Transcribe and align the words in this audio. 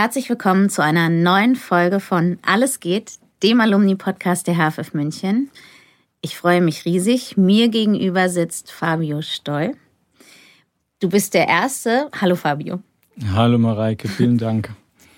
Herzlich 0.00 0.30
willkommen 0.30 0.70
zu 0.70 0.80
einer 0.80 1.08
neuen 1.08 1.56
Folge 1.56 1.98
von 1.98 2.38
Alles 2.42 2.78
geht, 2.78 3.14
dem 3.42 3.60
Alumni-Podcast 3.60 4.46
der 4.46 4.54
HFF 4.54 4.94
München. 4.94 5.50
Ich 6.20 6.36
freue 6.36 6.60
mich 6.60 6.84
riesig. 6.84 7.36
Mir 7.36 7.68
gegenüber 7.68 8.28
sitzt 8.28 8.70
Fabio 8.70 9.22
Stoll. 9.22 9.72
Du 11.00 11.08
bist 11.08 11.34
der 11.34 11.48
Erste. 11.48 12.08
Hallo 12.20 12.36
Fabio. 12.36 12.78
Hallo 13.34 13.58
Mareike, 13.58 14.06
vielen 14.06 14.38
Dank. 14.38 14.70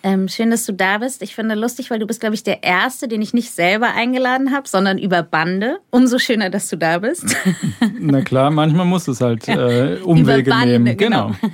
Ähm, 0.03 0.29
schön, 0.29 0.51
dass 0.51 0.65
du 0.65 0.73
da 0.73 0.97
bist. 0.97 1.21
Ich 1.21 1.35
finde 1.35 1.57
lustig, 1.57 1.91
weil 1.91 1.99
du 1.99 2.07
bist, 2.07 2.21
glaube 2.21 2.35
ich, 2.35 2.43
der 2.43 2.63
Erste, 2.63 3.07
den 3.07 3.21
ich 3.21 3.35
nicht 3.35 3.51
selber 3.51 3.93
eingeladen 3.95 4.51
habe, 4.51 4.67
sondern 4.67 4.97
über 4.97 5.23
Bande. 5.23 5.81
Umso 5.91 6.19
schöner, 6.19 6.49
dass 6.49 6.71
du 6.71 6.77
da 6.77 7.01
bist. 7.01 7.37
Na 8.01 8.23
klar, 8.23 8.51
manchmal 8.51 8.87
muss 8.87 9.07
es 9.09 9.21
halt 9.21 9.47
äh, 9.47 9.99
Umwege 10.05 10.41
über 10.41 10.51
Bande, 10.51 10.79
nehmen. 10.79 10.97
Genau. 10.97 11.33
genau. 11.39 11.53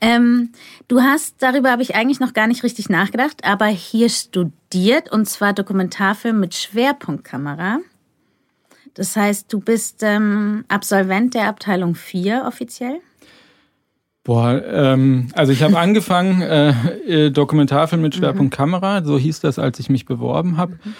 Ähm, 0.00 0.50
du 0.88 1.00
hast, 1.00 1.36
darüber 1.40 1.70
habe 1.70 1.82
ich 1.82 1.94
eigentlich 1.94 2.20
noch 2.20 2.32
gar 2.32 2.46
nicht 2.46 2.62
richtig 2.62 2.88
nachgedacht, 2.88 3.44
aber 3.44 3.66
hier 3.66 4.08
studiert 4.08 5.12
und 5.12 5.26
zwar 5.26 5.52
Dokumentarfilm 5.52 6.40
mit 6.40 6.54
Schwerpunktkamera. 6.54 7.80
Das 8.94 9.14
heißt, 9.14 9.52
du 9.52 9.60
bist 9.60 10.02
ähm, 10.02 10.64
Absolvent 10.68 11.34
der 11.34 11.48
Abteilung 11.48 11.94
4 11.94 12.44
offiziell? 12.46 13.00
Boah, 14.24 14.62
ähm, 14.64 15.28
also 15.34 15.52
ich 15.52 15.62
habe 15.62 15.78
angefangen, 15.78 16.42
äh, 16.42 16.70
äh, 17.06 17.30
Dokumentarfilm 17.30 18.02
mit 18.02 18.14
Schwerpunkt 18.14 18.52
mhm. 18.52 18.56
Kamera, 18.56 19.02
so 19.04 19.18
hieß 19.18 19.40
das, 19.40 19.58
als 19.58 19.78
ich 19.80 19.90
mich 19.90 20.06
beworben 20.06 20.56
habe. 20.56 20.72
Mhm. 20.72 20.94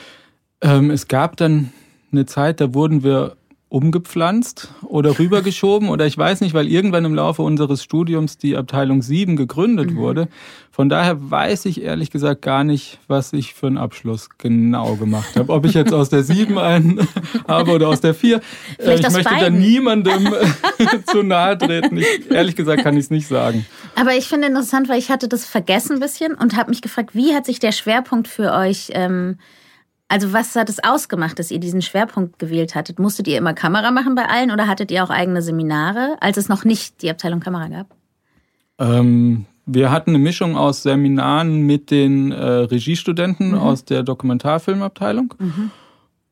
Ähm, 0.63 0.91
es 0.91 1.09
gab 1.09 1.37
dann 1.37 1.73
eine 2.13 2.27
Zeit, 2.27 2.61
da 2.61 2.75
wurden 2.75 3.03
wir 3.03 3.37
umgepflanzt 3.71 4.75
oder 4.83 5.17
rübergeschoben 5.21 5.91
oder 5.91 6.05
ich 6.05 6.19
weiß 6.19 6.41
nicht, 6.41 6.55
weil 6.55 6.67
irgendwann 6.67 7.05
im 7.05 7.15
Laufe 7.15 7.43
unseres 7.43 7.85
Studiums 7.85 8.37
die 8.37 8.57
Abteilung 8.57 9.01
7 9.01 9.37
gegründet 9.37 9.93
mhm. 9.93 9.97
wurde. 9.97 10.29
Von 10.73 10.89
daher 10.89 11.31
weiß 11.31 11.67
ich 11.67 11.81
ehrlich 11.81 12.11
gesagt 12.11 12.43
gar 12.43 12.65
nicht, 12.65 12.99
was 13.07 13.33
ich 13.33 13.55
für 13.55 13.69
einen 13.69 13.79
Abschluss 13.79 14.29
genau 14.39 14.97
gemacht 14.97 15.37
habe. 15.37 15.53
Ob 15.53 15.65
ich 15.67 15.75
jetzt 15.75 15.95
aus 15.95 16.09
der 16.09 16.25
7 16.25 16.59
einen 16.59 17.07
habe 17.49 17.71
oder 17.71 17.89
aus 17.89 18.01
der 18.01 18.13
4. 18.13 18.41
Vielleicht 18.77 19.07
ich 19.07 19.13
möchte 19.13 19.31
beiden. 19.31 19.55
da 19.55 19.61
niemandem 19.61 20.35
zu 21.07 21.23
nahe 21.23 21.57
treten. 21.57 21.97
Ich, 21.99 22.29
ehrlich 22.29 22.57
gesagt 22.57 22.83
kann 22.83 22.97
ich 22.97 23.05
es 23.05 23.11
nicht 23.11 23.29
sagen. 23.29 23.65
Aber 23.95 24.17
ich 24.17 24.27
finde 24.27 24.49
interessant, 24.49 24.89
weil 24.89 24.99
ich 24.99 25.11
hatte 25.11 25.29
das 25.29 25.45
vergessen 25.45 25.95
ein 25.95 26.01
bisschen 26.01 26.35
und 26.35 26.57
habe 26.57 26.71
mich 26.71 26.83
gefragt, 26.83 27.15
wie 27.15 27.35
hat 27.35 27.47
sich 27.47 27.61
der 27.61 27.73
Schwerpunkt 27.73 28.27
für 28.27 28.53
euch 28.53 28.91
ähm, 28.95 29.39
also 30.11 30.33
was 30.33 30.57
hat 30.57 30.69
es 30.69 30.83
ausgemacht, 30.83 31.39
dass 31.39 31.53
ihr 31.53 31.61
diesen 31.61 31.83
Schwerpunkt 31.83 32.41
gewählt 32.41 32.75
hattet? 32.75 32.99
Musstet 32.99 33.29
ihr 33.29 33.39
immer 33.39 33.55
Kamera 33.55 33.93
machen 33.93 34.17
bei 34.17 34.25
allen 34.25 34.51
oder 34.51 34.67
hattet 34.67 34.91
ihr 34.91 35.05
auch 35.05 35.11
eigene 35.11 35.41
Seminare, 35.41 36.17
als 36.21 36.37
es 36.37 36.49
noch 36.49 36.65
nicht 36.65 37.01
die 37.03 37.11
Abteilung 37.11 37.39
Kamera 37.39 37.69
gab? 37.69 37.87
Ähm, 38.81 39.47
wir 39.67 39.93
hatten 39.93 40.11
eine 40.11 40.19
Mischung 40.19 40.57
aus 40.57 40.83
Seminaren 40.83 41.61
mit 41.65 41.93
den 41.93 42.33
äh, 42.33 42.45
Regiestudenten 42.45 43.53
mhm. 43.53 43.59
aus 43.59 43.85
der 43.85 44.03
Dokumentarfilmabteilung 44.03 45.33
mhm. 45.39 45.71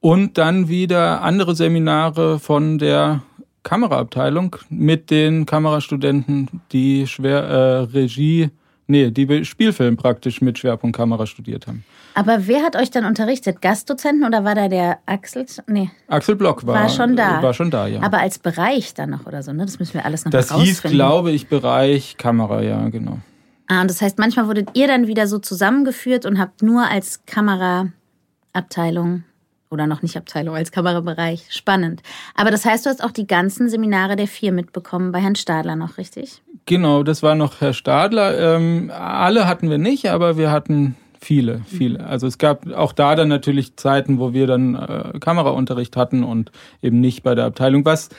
und 0.01 0.39
dann 0.39 0.69
wieder 0.69 1.23
andere 1.23 1.55
Seminare 1.55 2.41
von 2.41 2.79
der 2.79 3.23
Kameraabteilung 3.63 4.57
mit 4.71 5.09
den 5.13 5.47
Kamerastudenten, 5.47 6.49
die 6.73 7.07
schwer 7.07 7.45
äh, 7.45 7.77
Regie, 7.97 8.51
nee, 8.89 9.13
die 9.13 9.45
Spielfilm 9.45 9.97
praktisch 9.97 10.41
mit 10.41 10.59
Schwerpunkt 10.59 10.97
Kamera 10.97 11.27
studiert 11.27 11.69
haben. 11.69 11.85
Aber 12.19 12.49
wer 12.49 12.65
hat 12.65 12.75
euch 12.75 12.91
dann 12.91 13.05
unterrichtet? 13.05 13.63
Gastdozenten 13.63 14.27
oder 14.27 14.43
war 14.43 14.57
da 14.57 14.67
der 14.67 14.99
Axel? 15.07 15.47
Nee. 15.69 15.93
Axel 16.09 16.35
Block 16.35 16.67
war, 16.67 16.75
war 16.75 16.89
schon 16.89 17.15
da. 17.15 17.41
War 17.41 17.55
schon 17.55 17.71
da, 17.71 17.87
ja. 17.87 18.03
Aber 18.03 18.19
als 18.19 18.41
Bereich 18.41 18.93
dann 18.93 19.11
noch 19.11 19.25
oder 19.27 19.45
so, 19.45 19.53
ne? 19.53 19.65
Das 19.65 19.79
müssen 19.79 19.95
wir 19.95 20.05
alles 20.05 20.25
noch 20.25 20.33
Das 20.33 20.53
hieß, 20.53 20.83
glaube 20.83 21.31
ich, 21.31 21.47
Bereich 21.47 22.17
Kamera, 22.17 22.61
ja, 22.61 22.89
genau. 22.89 23.19
Ah, 23.69 23.83
und 23.83 23.89
das 23.89 24.03
heißt, 24.03 24.19
manchmal 24.19 24.49
wurdet 24.49 24.71
ihr 24.75 24.89
dann 24.89 25.07
wieder 25.07 25.29
so 25.29 25.39
zusammengeführt 25.39 26.27
und 26.27 26.41
habt 26.41 26.61
nur 26.61 26.89
als 26.89 27.25
Kameraabteilung 27.27 29.23
oder 29.71 29.87
noch 29.87 30.03
nicht 30.03 30.17
Abteilung, 30.17 30.57
als 30.57 30.73
Kamerabereich. 30.73 31.47
Spannend. 31.51 32.03
Aber 32.35 32.51
das 32.51 32.65
heißt, 32.65 32.85
du 32.85 32.91
hast 32.91 33.05
auch 33.05 33.13
die 33.13 33.29
ganzen 33.29 33.69
Seminare 33.69 34.17
der 34.17 34.27
vier 34.27 34.51
mitbekommen 34.51 35.13
bei 35.13 35.21
Herrn 35.21 35.37
Stadler 35.37 35.77
noch, 35.77 35.99
richtig? 35.99 36.43
Genau, 36.67 37.05
das 37.05 37.23
war 37.23 37.37
noch 37.37 37.61
Herr 37.61 37.75
Stadler. 37.75 38.57
Ähm, 38.57 38.91
alle 38.93 39.47
hatten 39.47 39.71
wir 39.71 39.79
nicht, 39.79 40.11
aber 40.11 40.37
wir 40.37 40.51
hatten 40.51 40.97
Viele, 41.21 41.63
viele. 41.67 42.07
Also 42.07 42.27
es 42.27 42.39
gab 42.39 42.71
auch 42.73 42.93
da 42.93 43.17
dann 43.17 43.29
natürlich 43.29 43.77
Zeiten, 43.77 44.19
wo 44.19 44.33
wir 44.33 44.47
dann 44.47 44.75
äh, 44.75 45.19
Kameraunterricht 45.19 45.97
hatten 45.97 46.23
und 46.23 46.53
eben 46.81 47.01
nicht 47.01 47.23
bei 47.23 47.35
der 47.35 47.45
Abteilung, 47.45 47.85
was 47.85 48.11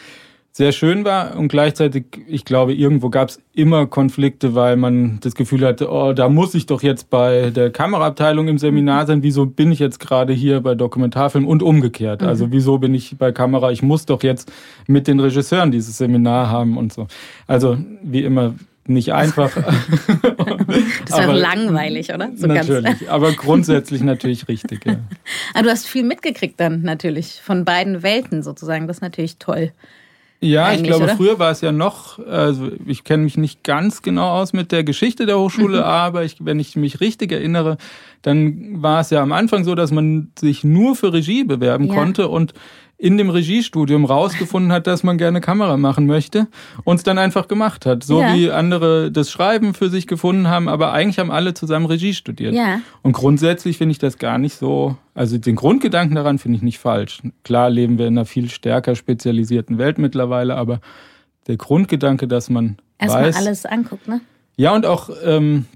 sehr 0.52 0.72
schön 0.72 1.06
war 1.06 1.38
und 1.38 1.48
gleichzeitig, 1.48 2.06
ich 2.28 2.44
glaube, 2.44 2.74
irgendwo 2.74 3.10
gab 3.10 3.30
es 3.30 3.42
immer 3.54 3.86
Konflikte, 3.86 4.56
weil 4.56 4.76
man 4.76 5.20
das 5.22 5.36
Gefühl 5.36 5.66
hatte, 5.66 5.90
oh, 5.90 6.12
da 6.12 6.28
muss 6.28 6.56
ich 6.56 6.66
doch 6.66 6.82
jetzt 6.82 7.10
bei 7.10 7.52
der 7.52 7.70
Kameraabteilung 7.70 8.48
im 8.48 8.58
Seminar 8.58 9.06
sein, 9.06 9.24
wieso 9.24 9.46
bin 9.46 9.72
ich 9.72 9.80
jetzt 9.80 10.00
gerade 10.00 10.34
hier 10.34 10.60
bei 10.62 10.76
Dokumentarfilm 10.76 11.48
und 11.48 11.64
umgekehrt? 11.64 12.24
Also 12.24 12.48
mhm. 12.48 12.52
wieso 12.52 12.78
bin 12.80 12.94
ich 12.94 13.18
bei 13.18 13.32
Kamera? 13.32 13.72
Ich 13.72 13.84
muss 13.84 14.06
doch 14.06 14.24
jetzt 14.24 14.52
mit 14.88 15.08
den 15.08 15.20
Regisseuren 15.20 15.72
dieses 15.72 15.98
Seminar 15.98 16.50
haben 16.50 16.78
und 16.78 16.92
so. 16.92 17.08
Also 17.48 17.78
wie 18.02 18.24
immer 18.24 18.56
nicht 18.90 19.14
einfach. 19.14 19.52
das 21.08 21.18
wäre 21.18 21.34
langweilig, 21.34 22.14
oder? 22.14 22.30
So 22.36 22.48
natürlich, 22.48 23.10
aber 23.10 23.32
grundsätzlich 23.34 24.02
natürlich 24.02 24.48
richtig. 24.48 24.86
Ja. 24.86 24.98
Aber 25.54 25.64
du 25.64 25.70
hast 25.70 25.88
viel 25.88 26.04
mitgekriegt 26.04 26.60
dann 26.60 26.82
natürlich 26.82 27.42
von 27.42 27.66
beiden 27.66 28.04
Welten 28.04 28.44
sozusagen. 28.44 28.88
Das 28.88 28.98
ist 28.98 29.02
natürlich 29.02 29.38
toll. 29.38 29.72
Ja, 30.42 30.72
ich 30.72 30.84
glaube, 30.84 31.04
oder? 31.04 31.18
früher 31.18 31.38
war 31.38 31.52
es 31.52 31.60
ja 31.60 31.74
noch, 31.74 32.26
also 32.26 32.72
ich 32.86 33.04
kenne 33.04 33.24
mich 33.24 33.36
nicht 33.36 33.64
ganz 33.64 34.02
genau 34.02 34.40
aus 34.40 34.54
mit 34.54 34.72
der 34.72 34.86
Geschichte 34.86 35.26
der 35.26 35.38
Hochschule, 35.38 35.80
mhm. 35.80 35.84
aber 35.84 36.24
ich, 36.24 36.38
wenn 36.40 36.60
ich 36.60 36.78
mich 36.78 37.02
richtig 37.02 37.34
erinnere, 37.34 37.78
dann 38.22 38.82
war 38.82 39.02
es 39.02 39.10
ja 39.10 39.22
am 39.22 39.32
Anfang 39.32 39.64
so, 39.64 39.76
dass 39.76 39.92
man 39.92 40.32
sich 40.38 40.64
nur 40.64 40.96
für 40.96 41.14
Regie 41.14 41.44
bewerben 41.44 41.86
ja. 41.86 41.94
konnte 41.94 42.28
und 42.28 42.54
in 43.00 43.18
dem 43.18 43.30
Regiestudium 43.30 44.04
rausgefunden 44.04 44.74
hat, 44.74 44.86
dass 44.86 45.04
man 45.04 45.18
gerne 45.18 45.40
Kamera 45.40 45.78
machen 45.78 46.06
möchte 46.06 46.48
und 46.84 46.98
es 46.98 47.04
dann 47.04 47.18
einfach 47.18 47.48
gemacht 47.48 47.86
hat. 47.86 48.04
So 48.04 48.20
ja. 48.20 48.36
wie 48.36 48.52
andere 48.52 49.10
das 49.10 49.32
Schreiben 49.32 49.74
für 49.74 49.90
sich 49.90 50.06
gefunden 50.06 50.50
haben, 50.50 50.68
aber 50.68 50.92
eigentlich 50.92 51.18
haben 51.18 51.32
alle 51.32 51.54
zusammen 51.54 51.86
Regie 51.86 52.14
studiert. 52.14 52.54
Ja. 52.54 52.82
Und 53.02 53.14
grundsätzlich 53.14 53.78
finde 53.78 53.94
ich 53.94 54.00
das 54.00 54.18
gar 54.18 54.38
nicht 54.38 54.56
so, 54.56 54.98
also 55.14 55.38
den 55.38 55.56
Grundgedanken 55.56 56.14
daran 56.14 56.40
finde 56.40 56.58
ich 56.58 56.62
nicht 56.62 56.80
falsch. 56.80 57.22
Klar 57.46 57.70
leben 57.70 57.98
wir 57.98 58.08
in 58.08 58.18
einer 58.18 58.26
viel 58.26 58.50
stärker 58.50 58.96
spezialisierten 58.96 59.78
Welt 59.78 59.98
mittlerweile, 59.98 60.58
aber 60.58 60.82
der 61.48 61.56
Grundgedanke, 61.56 62.28
dass 62.28 62.50
man 62.50 62.76
Erstmal 62.98 63.28
weiß, 63.28 63.38
alles 63.38 63.66
anguckt, 63.66 64.10
ne? 64.10 64.20
Ja, 64.58 64.76
und 64.76 64.86
auch 64.86 65.10
ähm, 65.24 65.68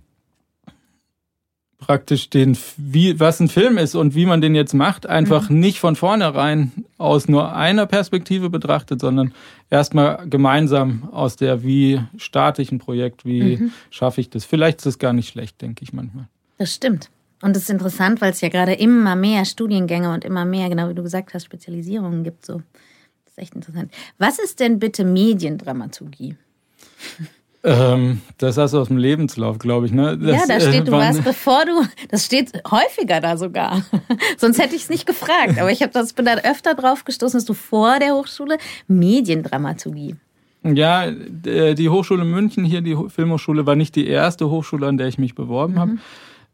praktisch 1.86 2.30
den, 2.30 2.58
wie, 2.78 3.20
was 3.20 3.40
ein 3.40 3.50
Film 3.50 3.78
ist 3.78 3.96
und 3.96 4.16
wie 4.16 4.26
man 4.26 4.42
den 4.42 4.56
jetzt 4.56 4.74
macht, 4.74 5.06
einfach 5.06 5.50
mhm. 5.50 5.60
nicht 5.60 5.80
von 5.80 5.96
vornherein 5.96 6.72
aus 6.98 7.28
nur 7.28 7.56
einer 7.56 7.86
Perspektive 7.86 8.50
betrachtet, 8.50 9.02
sondern 9.02 9.34
erstmal 9.70 10.28
gemeinsam 10.28 11.10
aus 11.12 11.36
der, 11.36 11.64
wie 11.64 12.02
starte 12.18 12.62
ich 12.62 12.72
ein 12.72 12.80
Projekt, 12.80 13.26
wie 13.26 13.58
mhm. 13.58 13.72
schaffe 13.90 14.22
ich 14.22 14.30
das. 14.30 14.46
Vielleicht 14.46 14.80
ist 14.80 14.86
es 14.86 15.00
gar 15.00 15.14
nicht 15.14 15.30
schlecht, 15.30 15.62
denke 15.62 15.84
ich 15.84 15.94
manchmal. 15.94 16.28
Das 16.58 16.74
stimmt. 16.74 17.10
Und 17.42 17.58
es 17.58 17.64
ist 17.64 17.70
interessant, 17.70 18.22
weil 18.22 18.32
es 18.32 18.40
ja 18.40 18.48
gerade 18.48 18.74
immer 18.74 19.18
mehr 19.18 19.44
Studiengänge 19.44 20.14
und 20.14 20.24
immer 20.24 20.46
mehr, 20.46 20.70
genau 20.70 20.88
wie 20.90 20.96
du 20.96 21.04
gesagt 21.04 21.34
hast, 21.34 21.44
Spezialisierungen 21.44 22.24
gibt. 22.24 22.46
So. 22.46 22.62
Das 23.26 23.34
ist 23.34 23.38
echt 23.38 23.56
interessant. 23.56 23.92
Was 24.18 24.40
ist 24.40 24.62
denn 24.62 24.80
bitte 24.80 25.04
Mediendramaturgie? 25.04 26.38
Ähm, 27.66 28.22
das 28.40 28.58
hast 28.58 28.74
du 28.74 28.80
aus 28.80 28.90
dem 28.90 28.98
Lebenslauf, 28.98 29.58
glaube 29.58 29.86
ich, 29.86 29.94
ne? 29.94 30.18
Das, 30.18 30.32
ja, 30.32 30.48
da 30.48 30.60
steht, 30.60 30.88
du 30.88 30.92
äh, 30.92 30.98
warst, 30.98 31.24
bevor 31.24 31.66
du, 31.66 31.82
das 32.10 32.26
steht 32.26 32.52
häufiger 32.70 33.22
da 33.22 33.38
sogar. 33.38 33.86
Sonst 34.38 34.60
hätte 34.60 34.76
ich 34.76 34.84
es 34.84 34.90
nicht 34.90 35.06
gefragt. 35.06 35.60
Aber 35.60 35.72
ich 35.72 35.82
habe 35.82 35.94
das 35.94 36.12
bin 36.12 36.26
da 36.26 36.36
öfter 36.36 36.74
drauf 36.74 37.06
gestoßen, 37.06 37.38
dass 37.38 37.46
du 37.46 37.54
vor 37.54 38.00
der 38.00 38.16
Hochschule 38.16 38.58
Mediendramaturgie. 38.88 40.16
Ja, 40.64 41.12
die 41.12 41.90
Hochschule 41.90 42.24
München 42.24 42.64
hier, 42.64 42.82
die 42.82 42.98
Filmhochschule, 43.10 43.66
war 43.66 43.76
nicht 43.76 43.96
die 43.96 44.08
erste 44.08 44.50
Hochschule, 44.50 44.88
an 44.88 44.98
der 44.98 45.08
ich 45.08 45.18
mich 45.18 45.36
beworben 45.36 45.74
mhm. 45.74 45.80
habe. 45.80 45.98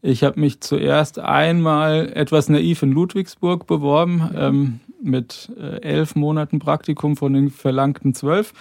Ich 0.01 0.23
habe 0.23 0.39
mich 0.39 0.61
zuerst 0.61 1.19
einmal 1.19 2.11
etwas 2.13 2.49
naiv 2.49 2.83
in 2.83 2.91
Ludwigsburg 2.91 3.67
beworben, 3.67 4.29
ähm, 4.35 4.79
mit 5.01 5.51
äh, 5.59 5.81
elf 5.81 6.15
Monaten 6.15 6.59
Praktikum 6.59 7.17
von 7.17 7.33
den 7.33 7.49
verlangten 7.49 8.13
zwölf. 8.13 8.53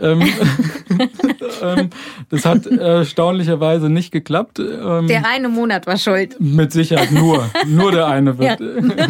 Ähm, 0.00 0.22
ähm, 1.62 1.90
das 2.28 2.44
hat 2.44 2.66
erstaunlicherweise 2.66 3.88
nicht 3.88 4.12
geklappt. 4.12 4.58
Ähm, 4.58 5.06
der 5.06 5.26
eine 5.26 5.48
Monat 5.48 5.86
war 5.86 5.98
schuld. 5.98 6.36
Mit 6.40 6.72
Sicherheit 6.72 7.12
nur. 7.12 7.48
nur 7.66 7.92
der 7.92 8.06
eine 8.06 8.38
wird. 8.38 8.60
Ja. 8.60 9.08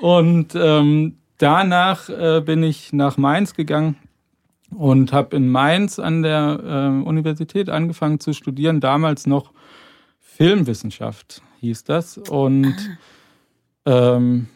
Und 0.00 0.54
ähm, 0.54 1.16
danach 1.38 2.08
äh, 2.08 2.40
bin 2.40 2.62
ich 2.62 2.92
nach 2.92 3.16
Mainz 3.16 3.54
gegangen 3.54 3.96
und 4.70 5.12
habe 5.12 5.36
in 5.36 5.48
Mainz 5.48 5.98
an 5.98 6.22
der 6.22 6.60
äh, 6.62 7.06
Universität 7.08 7.70
angefangen 7.70 8.20
zu 8.20 8.32
studieren. 8.32 8.80
Damals 8.80 9.26
noch 9.26 9.52
Filmwissenschaft 10.20 11.42
hieß 11.60 11.84
das. 11.84 12.18
Und 12.18 12.74
ähm, 13.86 14.48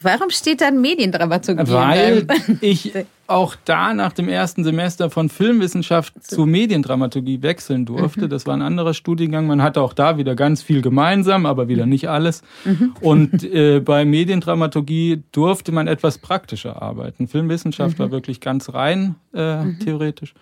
Warum 0.00 0.30
steht 0.30 0.60
da 0.60 0.70
Mediendramaturgie? 0.70 1.70
Weil 1.70 2.26
ich 2.60 2.92
auch 3.28 3.56
da 3.64 3.94
nach 3.94 4.12
dem 4.12 4.28
ersten 4.28 4.64
Semester 4.64 5.10
von 5.10 5.28
Filmwissenschaft 5.28 6.24
zu 6.24 6.46
Mediendramaturgie 6.46 7.42
wechseln 7.42 7.84
durfte. 7.84 8.26
Mhm. 8.26 8.30
Das 8.30 8.46
war 8.46 8.54
ein 8.54 8.62
anderer 8.62 8.94
Studiengang. 8.94 9.46
Man 9.46 9.62
hatte 9.62 9.80
auch 9.80 9.92
da 9.92 10.18
wieder 10.18 10.34
ganz 10.34 10.62
viel 10.62 10.82
gemeinsam, 10.82 11.46
aber 11.46 11.68
wieder 11.68 11.86
nicht 11.86 12.08
alles. 12.08 12.42
Mhm. 12.64 12.94
Und 13.00 13.44
äh, 13.44 13.80
bei 13.80 14.04
Mediendramaturgie 14.04 15.22
durfte 15.32 15.72
man 15.72 15.86
etwas 15.86 16.18
praktischer 16.18 16.82
arbeiten. 16.82 17.28
Filmwissenschaft 17.28 17.98
war 17.98 18.08
mhm. 18.08 18.12
wirklich 18.12 18.40
ganz 18.40 18.72
rein 18.72 19.16
äh, 19.32 19.64
theoretisch. 19.82 20.34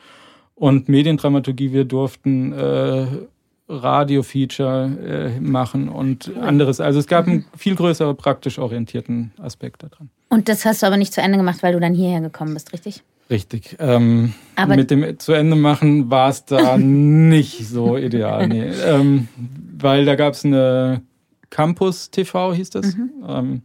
Und 0.54 0.88
Mediendramaturgie, 0.88 1.72
wir 1.72 1.84
durften 1.84 2.52
äh, 2.52 3.06
Radio-Feature 3.68 5.34
äh, 5.36 5.40
machen 5.40 5.88
und 5.88 6.36
anderes. 6.36 6.80
Also 6.80 6.98
es 6.98 7.06
gab 7.06 7.26
einen 7.26 7.46
viel 7.56 7.74
größeren 7.74 8.16
praktisch 8.16 8.58
orientierten 8.58 9.32
Aspekt 9.40 9.82
daran. 9.82 10.10
Und 10.28 10.48
das 10.48 10.64
hast 10.64 10.82
du 10.82 10.86
aber 10.86 10.96
nicht 10.96 11.14
zu 11.14 11.22
Ende 11.22 11.38
gemacht, 11.38 11.62
weil 11.62 11.72
du 11.72 11.80
dann 11.80 11.94
hierher 11.94 12.20
gekommen 12.20 12.54
bist, 12.54 12.72
richtig? 12.72 13.02
Richtig. 13.30 13.76
Ähm, 13.78 14.34
aber 14.54 14.76
mit 14.76 14.90
dem 14.90 15.18
zu 15.18 15.32
Ende 15.32 15.56
machen 15.56 16.10
war 16.10 16.28
es 16.28 16.44
da 16.44 16.76
nicht 16.78 17.66
so 17.66 17.96
ideal. 17.96 18.48
Nee. 18.48 18.70
Ähm, 18.84 19.28
weil 19.78 20.04
da 20.04 20.14
gab 20.14 20.34
es 20.34 20.44
eine 20.44 21.02
Campus 21.48 22.10
TV, 22.10 22.52
hieß 22.52 22.70
das. 22.70 22.96
Mhm. 22.96 23.10
Ähm, 23.26 23.62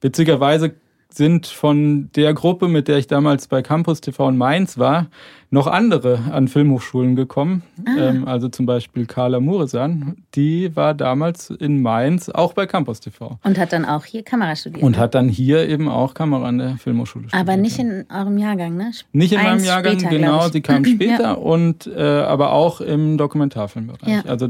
witzigerweise 0.00 0.74
sind 1.14 1.46
von 1.46 2.10
der 2.14 2.34
Gruppe, 2.34 2.68
mit 2.68 2.88
der 2.88 2.98
ich 2.98 3.06
damals 3.06 3.46
bei 3.48 3.62
Campus 3.62 4.00
TV 4.00 4.28
in 4.28 4.36
Mainz 4.36 4.78
war, 4.78 5.06
noch 5.50 5.66
andere 5.66 6.20
an 6.30 6.48
Filmhochschulen 6.48 7.16
gekommen. 7.16 7.62
Ah. 7.84 8.08
Ähm, 8.08 8.28
also 8.28 8.48
zum 8.48 8.66
Beispiel 8.66 9.06
Carla 9.06 9.40
Muresan, 9.40 10.16
die 10.34 10.74
war 10.76 10.94
damals 10.94 11.50
in 11.50 11.82
Mainz 11.82 12.28
auch 12.28 12.52
bei 12.52 12.66
Campus 12.66 13.00
TV. 13.00 13.38
Und 13.42 13.58
hat 13.58 13.72
dann 13.72 13.84
auch 13.84 14.04
hier 14.04 14.22
Kamera 14.22 14.54
studiert. 14.54 14.82
Und 14.82 14.96
hat 14.96 15.14
dann 15.14 15.28
hier 15.28 15.68
eben 15.68 15.88
auch 15.88 16.14
Kamera 16.14 16.46
an 16.46 16.58
der 16.58 16.76
Filmhochschule 16.76 17.28
studiert. 17.28 17.48
Aber 17.48 17.56
nicht 17.56 17.78
in 17.78 18.06
eurem 18.14 18.38
Jahrgang, 18.38 18.76
ne? 18.76 18.92
Nicht 19.12 19.32
in 19.32 19.38
Eins 19.38 19.48
meinem 19.48 19.64
Jahrgang, 19.64 19.98
später, 19.98 20.16
genau. 20.16 20.48
Sie 20.48 20.60
kam 20.60 20.84
später 20.84 21.22
ja. 21.22 21.32
und 21.32 21.86
äh, 21.86 22.00
aber 22.00 22.52
auch 22.52 22.80
im 22.80 23.18
Dokumentarfilmbereich. 23.18 24.08
Ja. 24.08 24.22
Also 24.26 24.48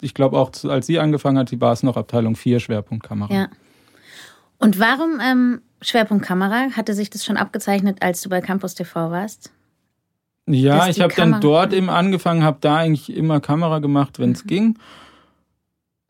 ich 0.00 0.14
glaube 0.14 0.38
auch, 0.38 0.50
als 0.64 0.86
sie 0.86 0.98
angefangen 0.98 1.38
hat, 1.38 1.60
war 1.60 1.72
es 1.72 1.82
noch 1.82 1.96
Abteilung 1.96 2.34
4 2.34 2.58
Schwerpunkt 2.58 3.04
Kamera. 3.04 3.32
Ja. 3.32 3.48
Und 4.60 4.78
warum 4.78 5.20
ähm, 5.20 5.62
Schwerpunkt 5.80 6.24
Kamera? 6.24 6.68
Hatte 6.76 6.94
sich 6.94 7.10
das 7.10 7.24
schon 7.24 7.36
abgezeichnet, 7.36 7.98
als 8.02 8.20
du 8.20 8.28
bei 8.28 8.40
Campus 8.40 8.74
TV 8.74 9.10
warst? 9.10 9.50
Ja, 10.46 10.88
ich 10.88 11.00
habe 11.00 11.14
dann 11.14 11.40
dort 11.40 11.72
eben 11.72 11.90
angefangen, 11.90 12.44
habe 12.44 12.58
da 12.60 12.76
eigentlich 12.76 13.14
immer 13.14 13.40
Kamera 13.40 13.78
gemacht, 13.78 14.18
wenn 14.18 14.32
es 14.32 14.44
mhm. 14.44 14.48
ging. 14.48 14.78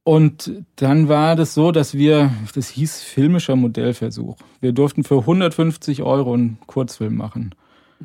Und 0.02 0.50
dann 0.76 1.08
war 1.08 1.36
das 1.36 1.54
so, 1.54 1.72
dass 1.72 1.94
wir, 1.94 2.32
das 2.54 2.68
hieß 2.70 3.02
filmischer 3.02 3.54
Modellversuch. 3.54 4.36
Wir 4.60 4.72
durften 4.72 5.04
für 5.04 5.18
150 5.18 6.02
Euro 6.02 6.34
einen 6.34 6.58
Kurzfilm 6.66 7.16
machen. 7.16 7.54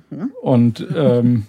Mhm. 0.09 0.31
Und 0.41 0.85
ähm, 0.95 1.47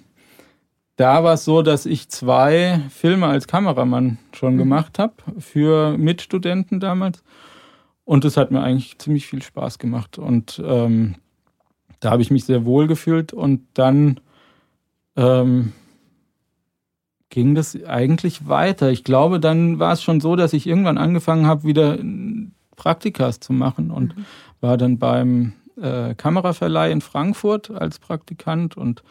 da 0.97 1.23
war 1.23 1.35
es 1.35 1.45
so, 1.45 1.61
dass 1.61 1.85
ich 1.85 2.09
zwei 2.09 2.81
Filme 2.89 3.27
als 3.27 3.47
Kameramann 3.47 4.19
schon 4.33 4.55
mhm. 4.55 4.59
gemacht 4.59 4.99
habe 4.99 5.15
für 5.39 5.99
Mitstudenten 5.99 6.81
damals. 6.81 7.23
Und 8.06 8.25
es 8.25 8.37
hat 8.37 8.53
mir 8.53 8.62
eigentlich 8.62 8.99
ziemlich 8.99 9.26
viel 9.26 9.43
Spaß 9.43 9.81
gemacht. 9.81 10.17
Und 10.17 10.62
ähm, 10.64 11.17
da 11.99 12.12
habe 12.12 12.23
ich 12.23 12.31
mich 12.31 12.44
sehr 12.44 12.64
wohl 12.64 12.87
gefühlt. 12.87 13.32
Und 13.32 13.62
dann 13.75 14.20
ähm, 15.17 15.73
ging 17.31 17.56
das 17.56 17.76
eigentlich 17.85 18.47
weiter. 18.47 18.93
Ich 18.93 19.03
glaube, 19.03 19.41
dann 19.41 19.81
war 19.81 19.93
es 19.93 20.05
schon 20.05 20.20
so, 20.20 20.37
dass 20.37 20.53
ich 20.53 20.69
irgendwann 20.69 20.99
angefangen 20.99 21.47
habe, 21.47 21.64
wieder 21.64 21.99
Praktikas 22.76 23.41
zu 23.41 23.53
machen 23.53 23.91
und 23.91 24.17
mhm. 24.17 24.25
war 24.61 24.76
dann 24.76 24.99
beim 24.99 25.55
äh, 25.76 26.14
Kameraverleih 26.14 26.93
in 26.93 27.00
Frankfurt 27.00 27.73
als 27.73 27.99
Praktikant 27.99 28.76
und 28.76 29.02